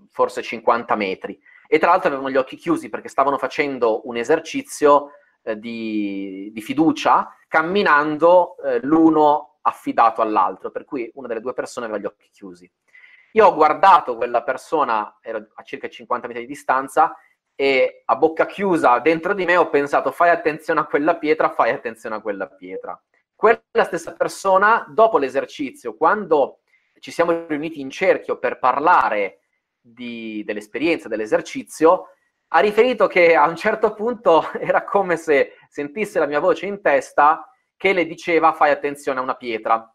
forse 0.09 0.41
50 0.41 0.95
metri. 0.95 1.39
E 1.67 1.77
tra 1.77 1.91
l'altro 1.91 2.07
avevano 2.07 2.31
gli 2.31 2.35
occhi 2.35 2.57
chiusi 2.57 2.89
perché 2.89 3.09
stavano 3.09 3.37
facendo 3.37 4.07
un 4.07 4.17
esercizio 4.17 5.11
eh, 5.43 5.57
di, 5.57 6.49
di, 6.53 6.61
fiducia 6.61 7.35
camminando 7.47 8.57
eh, 8.57 8.79
l'uno 8.81 9.57
affidato 9.61 10.21
all'altro, 10.21 10.71
per 10.71 10.85
cui 10.85 11.09
una 11.15 11.27
delle 11.27 11.41
due 11.41 11.53
persone 11.53 11.85
aveva 11.85 12.01
gli 12.01 12.05
occhi 12.05 12.29
chiusi. 12.31 12.69
Io 13.33 13.45
ho 13.45 13.53
guardato 13.53 14.15
quella 14.15 14.43
persona, 14.43 15.17
ero 15.21 15.47
a 15.53 15.63
circa 15.63 15.87
50 15.87 16.27
metri 16.27 16.43
di 16.43 16.49
distanza, 16.49 17.15
e 17.55 18.01
a 18.05 18.15
bocca 18.15 18.45
chiusa 18.45 18.99
dentro 18.99 19.33
di 19.33 19.45
me 19.45 19.55
ho 19.55 19.69
pensato 19.69 20.11
fai 20.11 20.29
attenzione 20.29 20.79
a 20.79 20.85
quella 20.85 21.17
pietra, 21.17 21.49
fai 21.49 21.71
attenzione 21.71 22.15
a 22.15 22.21
quella 22.21 22.47
pietra. 22.47 22.99
Quella 23.35 23.83
stessa 23.83 24.13
persona, 24.13 24.85
dopo 24.89 25.17
l'esercizio, 25.17 25.95
quando 25.95 26.59
ci 26.99 27.11
siamo 27.11 27.45
riuniti 27.47 27.79
in 27.79 27.89
cerchio 27.89 28.37
per 28.37 28.59
parlare 28.59 29.39
di, 29.79 30.43
dell'esperienza 30.45 31.07
dell'esercizio, 31.07 32.09
ha 32.53 32.59
riferito 32.59 33.07
che 33.07 33.35
a 33.35 33.47
un 33.47 33.55
certo 33.55 33.93
punto 33.93 34.51
era 34.59 34.83
come 34.83 35.15
se 35.17 35.53
sentisse 35.69 36.19
la 36.19 36.25
mia 36.25 36.39
voce 36.39 36.65
in 36.65 36.81
testa 36.81 37.49
che 37.77 37.93
le 37.93 38.05
diceva 38.05 38.53
fai 38.53 38.71
attenzione 38.71 39.19
a 39.19 39.23
una 39.23 39.35
pietra. 39.35 39.93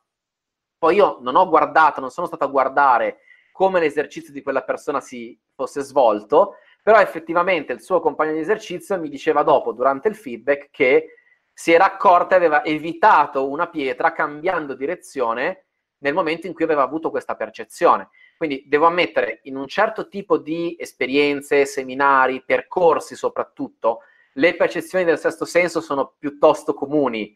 Poi 0.79 0.97
io 0.97 1.19
non 1.21 1.37
ho 1.37 1.49
guardato, 1.49 2.01
non 2.01 2.11
sono 2.11 2.27
stato 2.27 2.45
a 2.45 2.49
guardare 2.49 3.19
come 3.53 3.81
l'esercizio 3.81 4.33
di 4.33 4.43
quella 4.43 4.63
persona 4.63 5.01
si 5.01 5.39
fosse 5.55 5.81
svolto, 5.81 6.57
però 6.83 7.01
effettivamente 7.01 7.73
il 7.73 7.81
suo 7.81 8.01
compagno 8.01 8.33
di 8.33 8.41
esercizio 8.41 8.99
mi 8.99 9.09
diceva 9.09 9.43
dopo, 9.43 9.73
durante 9.73 10.09
il 10.09 10.17
feedback, 10.17 10.69
che 10.71 11.15
si 11.53 11.73
era 11.73 11.87
accorta 11.87 12.35
e 12.35 12.39
aveva 12.39 12.65
evitato 12.65 13.49
una 13.49 13.69
pietra 13.69 14.13
cambiando 14.13 14.75
direzione 14.75 15.67
nel 15.99 16.13
momento 16.13 16.47
in 16.47 16.53
cui 16.53 16.65
aveva 16.65 16.83
avuto 16.83 17.11
questa 17.11 17.35
percezione. 17.35 18.11
Quindi 18.37 18.65
devo 18.67 18.87
ammettere, 18.87 19.41
in 19.45 19.57
un 19.57 19.67
certo 19.67 20.09
tipo 20.09 20.37
di 20.37 20.77
esperienze, 20.79 21.65
seminari, 21.65 22.43
percorsi 22.45 23.15
soprattutto, 23.15 24.01
le 24.35 24.55
percezioni 24.57 25.05
del 25.05 25.19
sesto 25.19 25.47
senso 25.47 25.81
sono 25.81 26.15
piuttosto 26.19 26.75
comuni, 26.75 27.35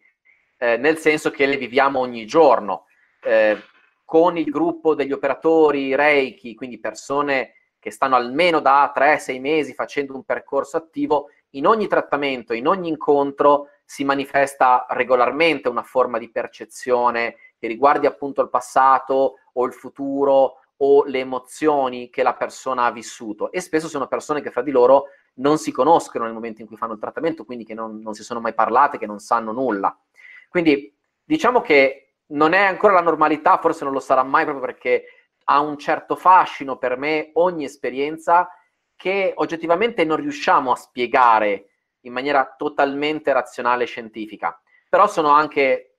eh, 0.59 0.77
nel 0.77 0.99
senso 0.99 1.31
che 1.31 1.47
le 1.47 1.57
viviamo 1.57 2.01
ogni 2.01 2.27
giorno. 2.27 2.87
Eh, 3.23 3.57
con 4.05 4.37
il 4.37 4.51
gruppo 4.51 4.95
degli 4.95 5.13
operatori 5.13 5.95
Reiki, 5.95 6.55
quindi 6.55 6.81
persone 6.81 7.55
che 7.79 7.91
stanno 7.91 8.17
almeno 8.17 8.61
da 8.61 8.93
3-6 8.95 9.41
mesi 9.41 9.73
facendo 9.73 10.15
un 10.15 10.25
percorso 10.25 10.77
attivo, 10.77 11.29
in 11.51 11.67
ogni 11.67 11.87
trattamento, 11.87 12.53
in 12.53 12.67
ogni 12.67 12.89
incontro 12.89 13.69
si 13.85 14.05
manifesta 14.05 14.87
regolarmente 14.91 15.69
una 15.69 15.83
forma 15.83 16.19
di 16.19 16.31
percezione 16.31 17.37
che 17.59 17.67
riguardi 17.67 18.07
appunto 18.07 18.43
il 18.43 18.51
passato 18.51 19.37
o 19.53 19.67
il 19.67 19.73
futuro 19.73 20.60
o 20.83 21.05
le 21.05 21.19
emozioni 21.19 22.09
che 22.11 22.23
la 22.23 22.35
persona 22.35 22.85
ha 22.85 22.93
vissuto 22.93 23.53
e 23.53 23.61
spesso 23.61 23.89
sono 23.89 24.07
persone 24.07 24.41
che 24.41 24.51
fra 24.51 24.63
di 24.63 24.71
loro 24.71 25.07
non 25.35 25.59
si 25.59 25.73
conoscono 25.73 26.25
nel 26.25 26.33
momento 26.33 26.61
in 26.61 26.67
cui 26.67 26.77
fanno 26.77 26.95
il 26.95 26.99
trattamento, 26.99 27.45
quindi 27.45 27.65
che 27.65 27.75
non, 27.75 28.01
non 28.01 28.15
si 28.15 28.23
sono 28.23 28.41
mai 28.41 28.55
parlate, 28.55 28.99
che 28.99 29.07
non 29.07 29.19
sanno 29.19 29.53
nulla. 29.53 29.97
Quindi 30.49 30.95
diciamo 31.23 31.61
che 31.61 32.15
non 32.29 32.53
è 32.53 32.61
ancora 32.65 32.95
la 32.95 33.03
normalità, 33.03 33.59
forse 33.59 33.85
non 33.85 33.93
lo 33.93 34.01
sarà 34.01 34.23
mai 34.23 34.45
proprio 34.45 34.65
perché 34.65 35.05
ha 35.45 35.61
un 35.61 35.77
certo 35.79 36.17
fascino 36.17 36.79
per 36.79 36.97
me 36.97 37.31
ogni 37.35 37.65
esperienza 37.65 38.49
che 38.97 39.33
oggettivamente 39.35 40.05
non 40.05 40.17
riusciamo 40.19 40.73
a 40.73 40.77
spiegare 40.77 41.71
in 42.01 42.13
maniera 42.13 42.55
totalmente 42.57 43.33
razionale 43.33 43.85
e 43.85 43.87
scientifica. 43.87 44.61
Però 44.89 45.07
sono 45.07 45.31
anche 45.31 45.99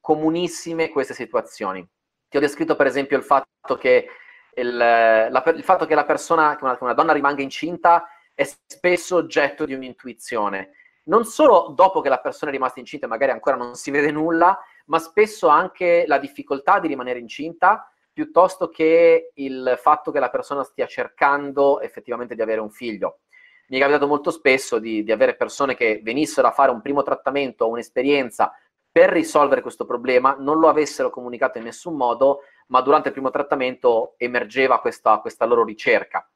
comunissime 0.00 0.88
queste 0.88 1.14
situazioni. 1.14 1.86
Ti 2.34 2.40
ho 2.40 2.42
descritto 2.42 2.74
per 2.74 2.86
esempio 2.86 3.16
il 3.16 3.22
fatto 3.22 3.76
che, 3.76 4.08
il, 4.56 4.76
la, 4.76 5.42
il 5.54 5.62
fatto 5.62 5.86
che 5.86 5.94
persona, 6.04 6.56
che 6.56 6.64
una, 6.64 6.76
che 6.76 6.82
una 6.82 6.92
donna 6.92 7.12
rimanga 7.12 7.42
incinta 7.42 8.08
è 8.34 8.42
spesso 8.42 9.14
oggetto 9.14 9.64
di 9.64 9.72
un'intuizione. 9.72 10.72
Non 11.04 11.26
solo 11.26 11.72
dopo 11.76 12.00
che 12.00 12.08
la 12.08 12.18
persona 12.18 12.50
è 12.50 12.54
rimasta 12.54 12.80
incinta 12.80 13.06
e 13.06 13.08
magari 13.08 13.30
ancora 13.30 13.54
non 13.54 13.76
si 13.76 13.92
vede 13.92 14.10
nulla, 14.10 14.58
ma 14.86 14.98
spesso 14.98 15.46
anche 15.46 16.06
la 16.08 16.18
difficoltà 16.18 16.80
di 16.80 16.88
rimanere 16.88 17.20
incinta 17.20 17.88
piuttosto 18.12 18.68
che 18.68 19.30
il 19.34 19.78
fatto 19.80 20.10
che 20.10 20.18
la 20.18 20.30
persona 20.30 20.64
stia 20.64 20.88
cercando 20.88 21.80
effettivamente 21.82 22.34
di 22.34 22.42
avere 22.42 22.60
un 22.60 22.70
figlio. 22.70 23.20
Mi 23.68 23.76
è 23.76 23.80
capitato 23.80 24.08
molto 24.08 24.32
spesso 24.32 24.80
di, 24.80 25.04
di 25.04 25.12
avere 25.12 25.36
persone 25.36 25.76
che 25.76 26.00
venissero 26.02 26.48
a 26.48 26.52
fare 26.52 26.72
un 26.72 26.82
primo 26.82 27.04
trattamento 27.04 27.64
o 27.64 27.68
un'esperienza 27.68 28.52
per 28.94 29.10
risolvere 29.10 29.60
questo 29.60 29.86
problema 29.86 30.36
non 30.38 30.60
lo 30.60 30.68
avessero 30.68 31.10
comunicato 31.10 31.58
in 31.58 31.64
nessun 31.64 31.96
modo, 31.96 32.42
ma 32.68 32.80
durante 32.80 33.08
il 33.08 33.14
primo 33.14 33.30
trattamento 33.30 34.14
emergeva 34.18 34.78
questa, 34.78 35.18
questa 35.18 35.46
loro 35.46 35.64
ricerca. 35.64 36.30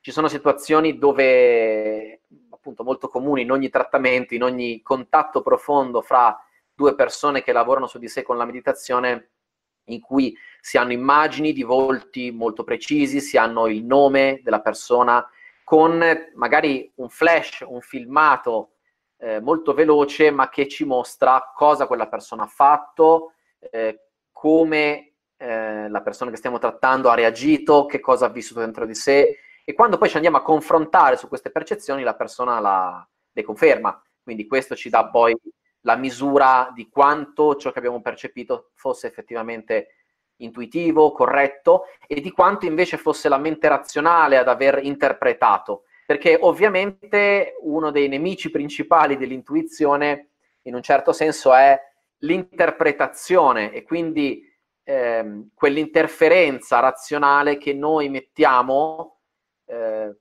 Ci 0.00 0.10
sono 0.10 0.26
situazioni 0.26 0.96
dove, 0.96 2.22
appunto, 2.48 2.84
molto 2.84 3.08
comuni 3.08 3.42
in 3.42 3.50
ogni 3.50 3.68
trattamento, 3.68 4.32
in 4.32 4.42
ogni 4.42 4.80
contatto 4.80 5.42
profondo 5.42 6.00
fra 6.00 6.42
due 6.72 6.94
persone 6.94 7.42
che 7.42 7.52
lavorano 7.52 7.86
su 7.86 7.98
di 7.98 8.08
sé 8.08 8.22
con 8.22 8.38
la 8.38 8.46
meditazione, 8.46 9.32
in 9.90 10.00
cui 10.00 10.34
si 10.58 10.78
hanno 10.78 10.92
immagini 10.92 11.52
di 11.52 11.64
volti 11.64 12.30
molto 12.30 12.64
precisi, 12.64 13.20
si 13.20 13.36
hanno 13.36 13.66
il 13.66 13.84
nome 13.84 14.40
della 14.42 14.62
persona, 14.62 15.28
con 15.64 16.02
magari 16.34 16.90
un 16.94 17.10
flash, 17.10 17.62
un 17.68 17.82
filmato 17.82 18.76
eh, 19.20 19.40
molto 19.40 19.74
veloce, 19.74 20.30
ma 20.30 20.48
che 20.48 20.66
ci 20.66 20.84
mostra 20.84 21.52
cosa 21.54 21.86
quella 21.86 22.08
persona 22.08 22.44
ha 22.44 22.46
fatto, 22.46 23.34
eh, 23.58 24.06
come 24.32 25.12
eh, 25.36 25.88
la 25.88 26.00
persona 26.00 26.30
che 26.30 26.38
stiamo 26.38 26.58
trattando 26.58 27.10
ha 27.10 27.14
reagito, 27.14 27.84
che 27.84 28.00
cosa 28.00 28.26
ha 28.26 28.30
vissuto 28.30 28.60
dentro 28.60 28.86
di 28.86 28.94
sé. 28.94 29.38
E 29.62 29.74
quando 29.74 29.98
poi 29.98 30.08
ci 30.08 30.16
andiamo 30.16 30.38
a 30.38 30.42
confrontare 30.42 31.16
su 31.16 31.28
queste 31.28 31.50
percezioni, 31.50 32.02
la 32.02 32.14
persona 32.14 32.58
la, 32.60 33.08
le 33.30 33.42
conferma. 33.42 34.02
Quindi 34.22 34.46
questo 34.46 34.74
ci 34.74 34.88
dà 34.88 35.06
poi 35.08 35.36
la 35.82 35.96
misura 35.96 36.70
di 36.74 36.88
quanto 36.88 37.56
ciò 37.56 37.70
che 37.72 37.78
abbiamo 37.78 38.00
percepito 38.00 38.70
fosse 38.74 39.06
effettivamente 39.06 39.96
intuitivo, 40.36 41.12
corretto, 41.12 41.84
e 42.06 42.20
di 42.20 42.30
quanto 42.30 42.64
invece 42.64 42.96
fosse 42.96 43.28
la 43.28 43.38
mente 43.38 43.68
razionale 43.68 44.38
ad 44.38 44.48
aver 44.48 44.80
interpretato 44.82 45.84
perché 46.10 46.36
ovviamente 46.40 47.54
uno 47.60 47.92
dei 47.92 48.08
nemici 48.08 48.50
principali 48.50 49.16
dell'intuizione 49.16 50.30
in 50.62 50.74
un 50.74 50.82
certo 50.82 51.12
senso 51.12 51.54
è 51.54 51.80
l'interpretazione 52.22 53.70
e 53.70 53.84
quindi 53.84 54.42
ehm, 54.82 55.50
quell'interferenza 55.54 56.80
razionale 56.80 57.58
che 57.58 57.74
noi 57.74 58.08
mettiamo 58.08 59.20
eh, 59.66 60.16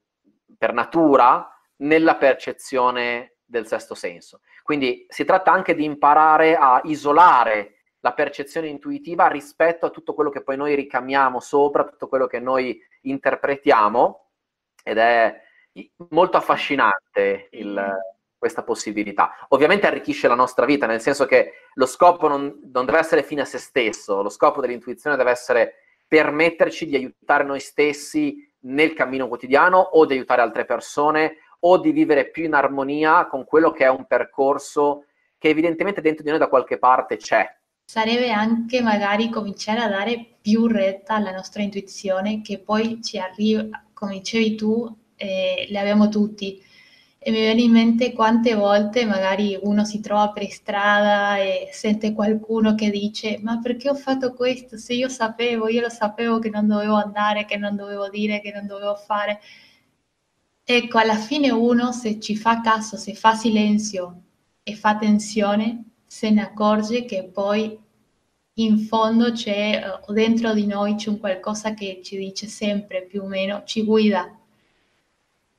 per 0.56 0.74
natura 0.74 1.50
nella 1.78 2.18
percezione 2.18 3.38
del 3.44 3.66
sesto 3.66 3.96
senso. 3.96 4.42
Quindi 4.62 5.08
si 5.10 5.26
tratta 5.26 5.52
anche 5.52 5.74
di 5.74 5.86
imparare 5.86 6.56
a 6.56 6.82
isolare 6.84 7.78
la 8.02 8.14
percezione 8.14 8.68
intuitiva 8.68 9.26
rispetto 9.26 9.88
a 9.88 9.90
tutto 9.90 10.14
quello 10.14 10.30
che 10.30 10.44
poi 10.44 10.56
noi 10.56 10.76
ricamiamo 10.76 11.40
sopra, 11.40 11.84
tutto 11.84 12.08
quello 12.08 12.28
che 12.28 12.40
noi 12.40 12.80
interpretiamo 13.02 14.28
ed 14.84 15.00
è 15.00 15.48
molto 16.10 16.38
affascinante 16.38 17.50
il, 17.52 17.98
questa 18.38 18.64
possibilità. 18.64 19.46
Ovviamente 19.50 19.86
arricchisce 19.86 20.28
la 20.28 20.36
nostra 20.36 20.66
vita, 20.66 20.88
nel 20.88 21.02
senso 21.02 21.26
che 21.26 21.52
lo 21.74 21.86
scopo 21.86 22.28
non, 22.28 22.60
non 22.72 22.86
deve 22.86 23.00
essere 23.00 23.22
fine 23.22 23.42
a 23.42 23.46
se 23.46 23.58
stesso, 23.58 24.22
lo 24.22 24.30
scopo 24.30 24.62
dell'intuizione 24.62 25.18
deve 25.18 25.32
essere 25.32 25.74
permetterci 26.08 26.88
di 26.88 26.96
aiutare 26.96 27.44
noi 27.44 27.60
stessi 27.60 28.48
nel 28.62 28.94
cammino 28.94 29.28
quotidiano 29.28 29.78
o 29.78 30.06
di 30.06 30.14
aiutare 30.14 30.42
altre 30.42 30.66
persone 30.66 31.38
o 31.62 31.78
di 31.78 31.92
vivere 31.92 32.30
più 32.30 32.46
in 32.46 32.54
armonia 32.54 33.28
con 33.28 33.46
quello 33.46 33.72
che 33.72 33.84
è 33.84 33.90
un 33.90 34.06
percorso 34.06 35.06
che 35.38 35.50
evidentemente 35.50 36.02
dentro 36.02 36.24
di 36.24 36.30
noi 36.30 36.40
da 36.40 36.48
qualche 36.48 36.78
parte 36.78 37.18
c'è. 37.18 37.58
Sarebbe 37.86 38.32
anche 38.32 38.82
magari 38.82 39.30
cominciare 39.30 39.82
a 39.82 39.90
dare 39.90 40.38
più 40.42 40.68
retta 40.68 41.16
alla 41.16 41.32
nostra 41.32 41.62
intuizione 41.62 42.42
che 42.42 42.60
poi 42.60 43.02
ci 43.02 43.18
arriva, 43.18 43.66
come 43.94 44.14
dicevi 44.14 44.56
tu, 44.56 44.96
eh, 45.20 45.68
le 45.70 45.80
abbiamo 45.80 46.08
tutti. 46.10 46.62
E 47.22 47.32
mi 47.32 47.40
viene 47.42 47.62
in 47.62 47.72
mente 47.72 48.14
quante 48.14 48.56
volte 48.56 49.06
magari 49.06 49.58
uno 49.62 49.84
si 49.84 50.00
trova 50.00 50.32
per 50.32 50.50
strada 50.50 51.38
e 51.38 51.68
sente 51.74 52.14
qualcuno 52.14 52.76
che 52.76 52.90
dice 52.90 53.40
ma 53.42 53.60
perché 53.60 53.90
ho 53.90 53.96
fatto 53.96 54.34
questo? 54.34 54.78
Se 54.78 54.94
io 54.94 55.10
sapevo, 55.10 55.68
io 55.68 55.82
lo 55.82 55.90
sapevo 55.90 56.40
che 56.40 56.50
non 56.50 56.68
dovevo 56.68 56.96
andare, 56.96 57.44
che 57.46 57.58
non 57.58 57.76
dovevo 57.76 58.08
dire, 58.10 58.40
che 58.42 58.52
non 58.54 58.66
dovevo 58.68 58.96
fare. 58.96 59.42
Ecco, 60.64 60.98
alla 61.00 61.16
fine 61.18 61.52
uno 61.52 61.92
se 61.92 62.20
ci 62.20 62.38
fa 62.38 62.62
caso, 62.62 62.96
se 62.96 63.14
fa 63.16 63.34
silenzio 63.34 64.22
e 64.64 64.76
fa 64.76 64.90
attenzione, 64.92 65.84
se 66.06 66.30
ne 66.30 66.42
accorge 66.42 67.04
che 67.06 67.26
poi 67.26 67.78
in 68.54 68.80
fondo 68.80 69.32
c'è, 69.32 70.00
o 70.08 70.14
dentro 70.14 70.54
di 70.54 70.66
noi 70.66 70.96
c'è 70.96 71.10
un 71.10 71.20
qualcosa 71.20 71.74
che 71.74 72.02
ci 72.04 72.18
dice 72.18 72.48
sempre 72.48 73.06
più 73.06 73.24
o 73.24 73.28
meno, 73.28 73.64
ci 73.66 73.84
guida, 73.84 74.39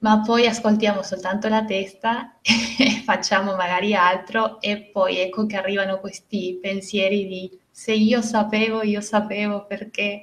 ma 0.01 0.23
poi 0.25 0.47
ascoltiamo 0.47 1.03
soltanto 1.03 1.49
la 1.49 1.65
testa 1.65 2.37
e 2.43 3.03
facciamo 3.05 3.55
magari 3.55 3.95
altro 3.95 4.61
e 4.61 4.91
poi 4.93 5.19
ecco 5.19 5.47
che 5.47 5.57
arrivano 5.57 6.01
questi 6.01 6.59
pensieri 6.61 7.27
di 7.27 7.59
se 7.71 7.93
io 7.93 8.21
sapevo, 8.23 8.83
io 8.83 9.01
sapevo 9.01 9.67
perché 9.67 10.23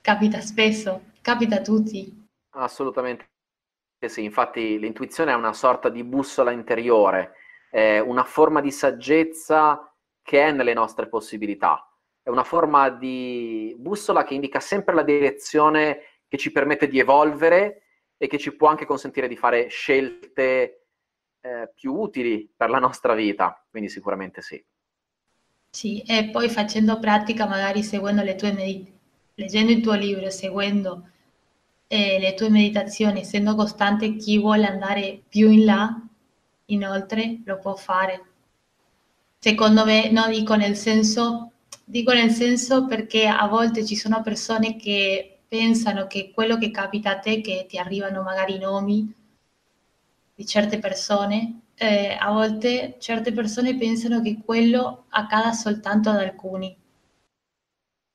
capita 0.00 0.40
spesso, 0.40 1.02
capita 1.20 1.56
a 1.56 1.60
tutti. 1.62 2.26
Assolutamente 2.50 3.26
sì, 4.06 4.24
infatti 4.24 4.78
l'intuizione 4.78 5.32
è 5.32 5.34
una 5.34 5.52
sorta 5.52 5.88
di 5.88 6.04
bussola 6.04 6.50
interiore, 6.50 7.32
è 7.70 7.98
una 7.98 8.24
forma 8.24 8.60
di 8.60 8.70
saggezza 8.70 9.92
che 10.22 10.42
è 10.42 10.52
nelle 10.52 10.72
nostre 10.72 11.08
possibilità, 11.08 11.90
è 12.22 12.28
una 12.28 12.44
forma 12.44 12.90
di 12.90 13.74
bussola 13.78 14.22
che 14.24 14.34
indica 14.34 14.60
sempre 14.60 14.94
la 14.94 15.02
direzione 15.02 16.00
che 16.28 16.36
ci 16.36 16.52
permette 16.52 16.88
di 16.88 16.98
evolvere 16.98 17.87
e 18.18 18.26
che 18.26 18.38
ci 18.38 18.54
può 18.54 18.68
anche 18.68 18.84
consentire 18.84 19.28
di 19.28 19.36
fare 19.36 19.68
scelte 19.68 20.86
eh, 21.40 21.70
più 21.74 21.94
utili 21.94 22.50
per 22.54 22.68
la 22.68 22.78
nostra 22.78 23.14
vita, 23.14 23.64
quindi 23.70 23.88
sicuramente 23.88 24.42
sì. 24.42 24.62
Sì, 25.70 26.02
e 26.02 26.30
poi 26.30 26.48
facendo 26.48 26.98
pratica, 26.98 27.46
magari 27.46 27.82
seguendo 27.82 28.22
le 28.22 28.34
tue 28.34 28.52
meditazioni, 28.52 28.96
leggendo 29.34 29.70
il 29.70 29.80
tuo 29.80 29.94
libro, 29.94 30.30
seguendo 30.30 31.08
eh, 31.86 32.18
le 32.18 32.34
tue 32.34 32.50
meditazioni, 32.50 33.20
essendo 33.20 33.54
costante, 33.54 34.16
chi 34.16 34.38
vuole 34.38 34.66
andare 34.66 35.22
più 35.28 35.50
in 35.50 35.64
là, 35.64 36.02
inoltre, 36.66 37.40
lo 37.44 37.58
può 37.58 37.76
fare. 37.76 38.24
Secondo 39.38 39.84
me, 39.84 40.10
no, 40.10 40.26
dico 40.26 40.56
nel 40.56 40.74
senso, 40.74 41.52
dico 41.84 42.12
nel 42.12 42.30
senso 42.30 42.86
perché 42.86 43.28
a 43.28 43.46
volte 43.46 43.84
ci 43.84 43.94
sono 43.94 44.20
persone 44.22 44.76
che 44.76 45.37
pensano 45.48 46.06
che 46.06 46.30
quello 46.32 46.58
che 46.58 46.70
capita 46.70 47.10
a 47.10 47.18
te, 47.18 47.40
che 47.40 47.64
ti 47.66 47.78
arrivano 47.78 48.22
magari 48.22 48.56
i 48.56 48.58
nomi 48.58 49.12
di 50.34 50.46
certe 50.46 50.78
persone, 50.78 51.62
eh, 51.74 52.16
a 52.20 52.30
volte 52.30 52.96
certe 52.98 53.32
persone 53.32 53.76
pensano 53.76 54.20
che 54.20 54.38
quello 54.44 55.06
accada 55.08 55.52
soltanto 55.52 56.10
ad 56.10 56.18
alcuni. 56.18 56.76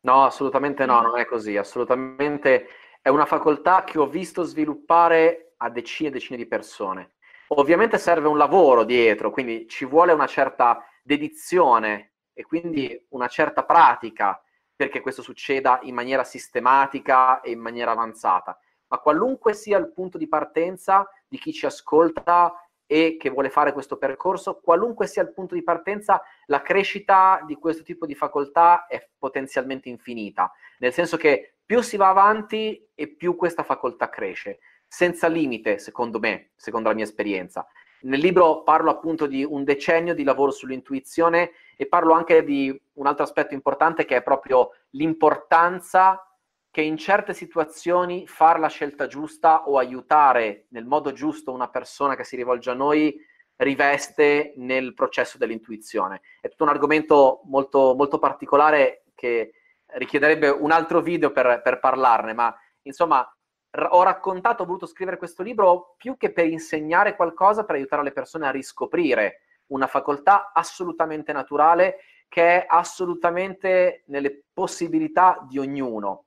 No, 0.01 0.25
assolutamente 0.25 0.85
no, 0.85 1.01
non 1.01 1.17
è 1.17 1.25
così, 1.25 1.57
assolutamente 1.57 2.67
è 3.01 3.09
una 3.09 3.25
facoltà 3.25 3.83
che 3.83 3.97
ho 3.97 4.07
visto 4.07 4.43
sviluppare 4.43 5.53
a 5.57 5.69
decine 5.69 6.09
e 6.09 6.11
decine 6.11 6.37
di 6.37 6.45
persone. 6.45 7.13
Ovviamente 7.47 7.97
serve 7.97 8.27
un 8.27 8.37
lavoro 8.37 8.83
dietro, 8.83 9.31
quindi 9.31 9.67
ci 9.67 9.85
vuole 9.85 10.11
una 10.11 10.27
certa 10.27 10.85
dedizione 11.01 12.13
e 12.33 12.43
quindi 12.43 13.05
una 13.09 13.27
certa 13.27 13.63
pratica 13.63 14.42
perché 14.83 14.99
questo 14.99 15.21
succeda 15.21 15.79
in 15.83 15.93
maniera 15.93 16.25
sistematica 16.25 17.39
e 17.39 17.51
in 17.51 17.59
maniera 17.59 17.91
avanzata. 17.91 18.59
Ma 18.87 18.97
qualunque 18.97 19.53
sia 19.53 19.77
il 19.77 19.93
punto 19.93 20.17
di 20.17 20.27
partenza 20.27 21.09
di 21.25 21.39
chi 21.39 21.53
ci 21.53 21.65
ascolta 21.65 22.53
e 22.85 23.15
che 23.17 23.29
vuole 23.29 23.49
fare 23.49 23.71
questo 23.71 23.97
percorso, 23.97 24.59
qualunque 24.61 25.07
sia 25.07 25.21
il 25.21 25.31
punto 25.31 25.55
di 25.55 25.63
partenza, 25.63 26.21
la 26.47 26.61
crescita 26.61 27.41
di 27.47 27.55
questo 27.55 27.81
tipo 27.81 28.05
di 28.05 28.13
facoltà 28.13 28.85
è 28.85 29.07
potenzialmente 29.17 29.87
infinita, 29.87 30.51
nel 30.79 30.91
senso 30.91 31.15
che 31.15 31.55
più 31.65 31.79
si 31.79 31.95
va 31.95 32.09
avanti 32.09 32.85
e 32.93 33.07
più 33.07 33.37
questa 33.37 33.63
facoltà 33.63 34.09
cresce, 34.09 34.59
senza 34.85 35.27
limite, 35.27 35.79
secondo 35.79 36.19
me, 36.19 36.51
secondo 36.55 36.89
la 36.89 36.95
mia 36.95 37.05
esperienza. 37.05 37.65
Nel 38.03 38.19
libro 38.19 38.63
parlo 38.63 38.89
appunto 38.89 39.27
di 39.27 39.43
un 39.43 39.63
decennio 39.63 40.13
di 40.13 40.23
lavoro 40.23 40.51
sull'intuizione 40.51 41.51
e 41.77 41.85
parlo 41.87 42.13
anche 42.13 42.43
di 42.43 42.81
un 42.93 43.07
altro 43.07 43.23
aspetto 43.23 43.53
importante 43.53 44.05
che 44.05 44.17
è 44.17 44.23
proprio 44.23 44.71
l'importanza 44.91 46.27
che 46.69 46.81
in 46.81 46.97
certe 46.97 47.33
situazioni 47.33 48.27
fare 48.27 48.59
la 48.59 48.67
scelta 48.67 49.07
giusta 49.07 49.67
o 49.67 49.77
aiutare 49.77 50.65
nel 50.69 50.85
modo 50.85 51.11
giusto 51.13 51.51
una 51.51 51.69
persona 51.69 52.15
che 52.15 52.23
si 52.23 52.35
rivolge 52.35 52.71
a 52.71 52.73
noi 52.73 53.15
riveste 53.57 54.53
nel 54.57 54.93
processo 54.93 55.37
dell'intuizione. 55.37 56.21
È 56.41 56.49
tutto 56.49 56.63
un 56.63 56.69
argomento 56.69 57.41
molto, 57.45 57.93
molto 57.95 58.19
particolare 58.19 59.03
che 59.15 59.53
richiederebbe 59.85 60.49
un 60.49 60.71
altro 60.71 61.01
video 61.01 61.31
per, 61.31 61.61
per 61.63 61.79
parlarne, 61.79 62.33
ma 62.33 62.53
insomma 62.81 63.25
ho 63.89 64.03
raccontato, 64.03 64.63
ho 64.63 64.65
voluto 64.65 64.85
scrivere 64.85 65.17
questo 65.17 65.43
libro 65.43 65.95
più 65.97 66.17
che 66.17 66.31
per 66.31 66.45
insegnare 66.45 67.15
qualcosa, 67.15 67.65
per 67.65 67.75
aiutare 67.75 68.03
le 68.03 68.11
persone 68.11 68.47
a 68.47 68.51
riscoprire 68.51 69.41
una 69.67 69.87
facoltà 69.87 70.51
assolutamente 70.53 71.31
naturale 71.33 71.97
che 72.27 72.63
è 72.63 72.65
assolutamente 72.67 74.03
nelle 74.07 74.43
possibilità 74.53 75.45
di 75.47 75.59
ognuno 75.59 76.25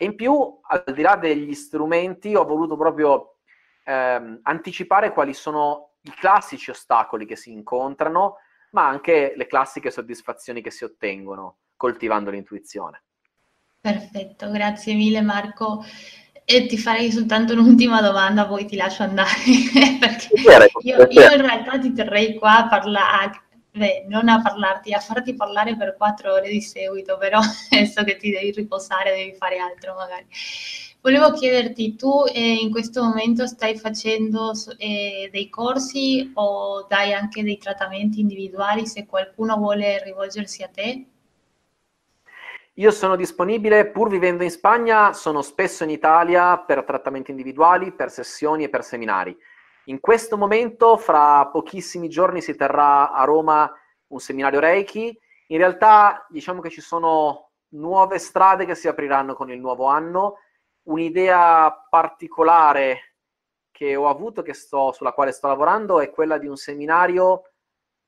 e 0.00 0.04
in 0.04 0.14
più, 0.14 0.60
al 0.62 0.84
di 0.94 1.02
là 1.02 1.16
degli 1.16 1.52
strumenti, 1.54 2.36
ho 2.36 2.44
voluto 2.44 2.76
proprio 2.76 3.38
ehm, 3.82 4.38
anticipare 4.44 5.12
quali 5.12 5.34
sono 5.34 5.94
i 6.02 6.10
classici 6.10 6.70
ostacoli 6.70 7.26
che 7.26 7.34
si 7.34 7.50
incontrano, 7.50 8.36
ma 8.70 8.86
anche 8.86 9.32
le 9.34 9.46
classiche 9.48 9.90
soddisfazioni 9.90 10.62
che 10.62 10.70
si 10.70 10.84
ottengono 10.84 11.56
coltivando 11.76 12.30
l'intuizione. 12.30 13.02
Perfetto, 13.80 14.52
grazie 14.52 14.94
mille 14.94 15.20
Marco. 15.20 15.82
E 16.50 16.64
ti 16.64 16.78
farei 16.78 17.12
soltanto 17.12 17.52
un'ultima 17.52 18.00
domanda, 18.00 18.46
poi 18.46 18.64
ti 18.64 18.74
lascio 18.74 19.02
andare, 19.02 19.28
perché 20.00 20.28
io, 20.82 21.06
io, 21.10 21.30
in 21.30 21.42
realtà 21.42 21.78
ti 21.78 21.92
terrei 21.92 22.36
qua 22.36 22.64
a 22.64 22.68
parlare, 22.68 23.42
beh, 23.70 24.06
non 24.08 24.30
a 24.30 24.40
parlarti, 24.40 24.94
a 24.94 24.98
farti 24.98 25.34
parlare 25.34 25.76
per 25.76 25.94
quattro 25.98 26.32
ore 26.32 26.48
di 26.48 26.62
seguito, 26.62 27.18
però 27.18 27.38
adesso 27.70 28.02
che 28.02 28.16
ti 28.16 28.30
devi 28.30 28.50
riposare, 28.52 29.14
devi 29.14 29.34
fare 29.34 29.58
altro 29.58 29.92
magari. 29.92 30.24
Volevo 31.02 31.32
chiederti, 31.32 31.96
tu 31.96 32.24
eh, 32.32 32.54
in 32.54 32.70
questo 32.70 33.02
momento 33.02 33.46
stai 33.46 33.76
facendo 33.76 34.52
eh, 34.78 35.28
dei 35.30 35.50
corsi 35.50 36.30
o 36.32 36.86
dai 36.88 37.12
anche 37.12 37.42
dei 37.42 37.58
trattamenti 37.58 38.20
individuali 38.20 38.86
se 38.86 39.04
qualcuno 39.04 39.58
vuole 39.58 40.02
rivolgersi 40.02 40.62
a 40.62 40.68
te? 40.68 41.04
Io 42.78 42.92
sono 42.92 43.16
disponibile, 43.16 43.88
pur 43.90 44.08
vivendo 44.08 44.44
in 44.44 44.52
Spagna, 44.52 45.12
sono 45.12 45.42
spesso 45.42 45.82
in 45.82 45.90
Italia 45.90 46.56
per 46.58 46.84
trattamenti 46.84 47.32
individuali, 47.32 47.90
per 47.90 48.08
sessioni 48.08 48.62
e 48.62 48.68
per 48.68 48.84
seminari. 48.84 49.36
In 49.86 49.98
questo 49.98 50.36
momento, 50.36 50.96
fra 50.96 51.48
pochissimi 51.48 52.08
giorni, 52.08 52.40
si 52.40 52.54
terrà 52.54 53.10
a 53.10 53.24
Roma 53.24 53.68
un 54.06 54.20
seminario 54.20 54.60
Reiki. 54.60 55.18
In 55.48 55.58
realtà, 55.58 56.24
diciamo 56.28 56.60
che 56.60 56.70
ci 56.70 56.80
sono 56.80 57.50
nuove 57.70 58.18
strade 58.18 58.64
che 58.64 58.76
si 58.76 58.86
apriranno 58.86 59.34
con 59.34 59.50
il 59.50 59.58
nuovo 59.58 59.86
anno. 59.86 60.36
Un'idea 60.84 61.84
particolare 61.90 63.16
che 63.72 63.96
ho 63.96 64.08
avuto, 64.08 64.42
che 64.42 64.54
sto, 64.54 64.92
sulla 64.92 65.12
quale 65.12 65.32
sto 65.32 65.48
lavorando, 65.48 65.98
è 65.98 66.10
quella 66.10 66.38
di 66.38 66.46
un 66.46 66.56
seminario 66.56 67.42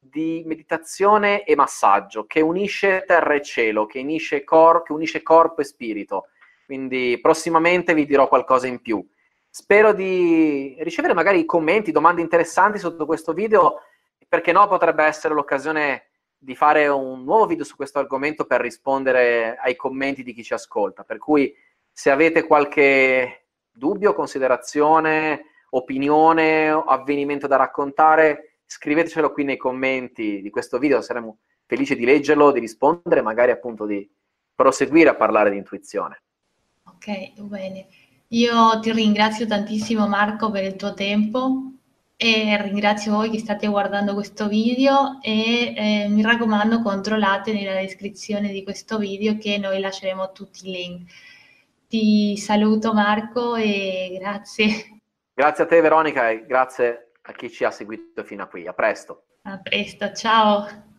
di 0.01 0.42
meditazione 0.46 1.44
e 1.44 1.55
massaggio 1.55 2.24
che 2.24 2.40
unisce 2.40 3.05
terra 3.07 3.34
e 3.34 3.42
cielo, 3.42 3.84
che 3.84 4.01
unisce, 4.01 4.42
cor- 4.44 4.82
che 4.82 4.92
unisce 4.92 5.22
corpo 5.22 5.61
e 5.61 5.64
spirito. 5.64 6.28
Quindi 6.64 7.18
prossimamente 7.20 7.92
vi 7.92 8.07
dirò 8.07 8.26
qualcosa 8.26 8.66
in 8.66 8.80
più. 8.80 9.07
Spero 9.48 9.92
di 9.92 10.76
ricevere 10.80 11.12
magari 11.12 11.44
commenti, 11.44 11.92
domande 11.92 12.22
interessanti 12.22 12.78
sotto 12.78 13.05
questo 13.05 13.32
video, 13.32 13.82
perché 14.26 14.53
no 14.53 14.66
potrebbe 14.68 15.05
essere 15.05 15.34
l'occasione 15.34 16.07
di 16.38 16.55
fare 16.55 16.88
un 16.88 17.24
nuovo 17.24 17.46
video 17.46 17.64
su 17.64 17.76
questo 17.76 17.98
argomento 17.98 18.46
per 18.46 18.61
rispondere 18.61 19.59
ai 19.61 19.76
commenti 19.76 20.22
di 20.22 20.32
chi 20.32 20.42
ci 20.42 20.55
ascolta. 20.55 21.03
Per 21.03 21.18
cui 21.18 21.55
se 21.92 22.11
avete 22.11 22.46
qualche 22.46 23.46
dubbio, 23.70 24.14
considerazione, 24.14 25.44
opinione, 25.70 26.68
avvenimento 26.70 27.46
da 27.46 27.57
raccontare, 27.57 28.49
scrivetecelo 28.71 29.33
qui 29.33 29.43
nei 29.43 29.57
commenti 29.57 30.41
di 30.41 30.49
questo 30.49 30.79
video, 30.79 31.01
saremo 31.01 31.39
felici 31.66 31.97
di 31.97 32.05
leggerlo, 32.05 32.53
di 32.53 32.61
rispondere, 32.61 33.21
magari 33.21 33.51
appunto 33.51 33.85
di 33.85 34.09
proseguire 34.55 35.09
a 35.09 35.16
parlare 35.16 35.51
di 35.51 35.57
intuizione. 35.57 36.23
Ok, 36.85 37.33
bene. 37.41 37.87
Io 38.29 38.79
ti 38.79 38.93
ringrazio 38.93 39.45
tantissimo 39.45 40.07
Marco 40.07 40.53
per 40.53 40.62
il 40.62 40.77
tuo 40.77 40.95
tempo 40.95 41.73
e 42.16 42.62
ringrazio 42.62 43.12
voi 43.12 43.31
che 43.31 43.41
state 43.41 43.66
guardando 43.66 44.14
questo 44.14 44.47
video 44.47 45.18
e 45.21 45.75
eh, 45.77 46.09
mi 46.09 46.23
raccomando 46.23 46.81
controllate 46.81 47.53
nella 47.53 47.81
descrizione 47.81 48.53
di 48.53 48.62
questo 48.62 48.99
video 48.99 49.37
che 49.37 49.59
noi 49.59 49.81
lasceremo 49.81 50.31
tutti 50.31 50.68
i 50.68 50.71
link. 50.71 51.11
Ti 51.89 52.37
saluto 52.37 52.93
Marco 52.93 53.57
e 53.57 54.16
grazie. 54.21 55.01
Grazie 55.35 55.64
a 55.64 55.66
te 55.66 55.81
Veronica 55.81 56.31
e 56.31 56.47
grazie 56.47 57.10
a 57.31 57.33
chi 57.33 57.51
ci 57.51 57.64
ha 57.64 57.70
seguito 57.70 58.22
fino 58.24 58.43
a 58.43 58.47
qui. 58.47 58.66
A 58.66 58.72
presto. 58.72 59.24
A 59.43 59.59
presto, 59.59 60.12
ciao. 60.12 60.89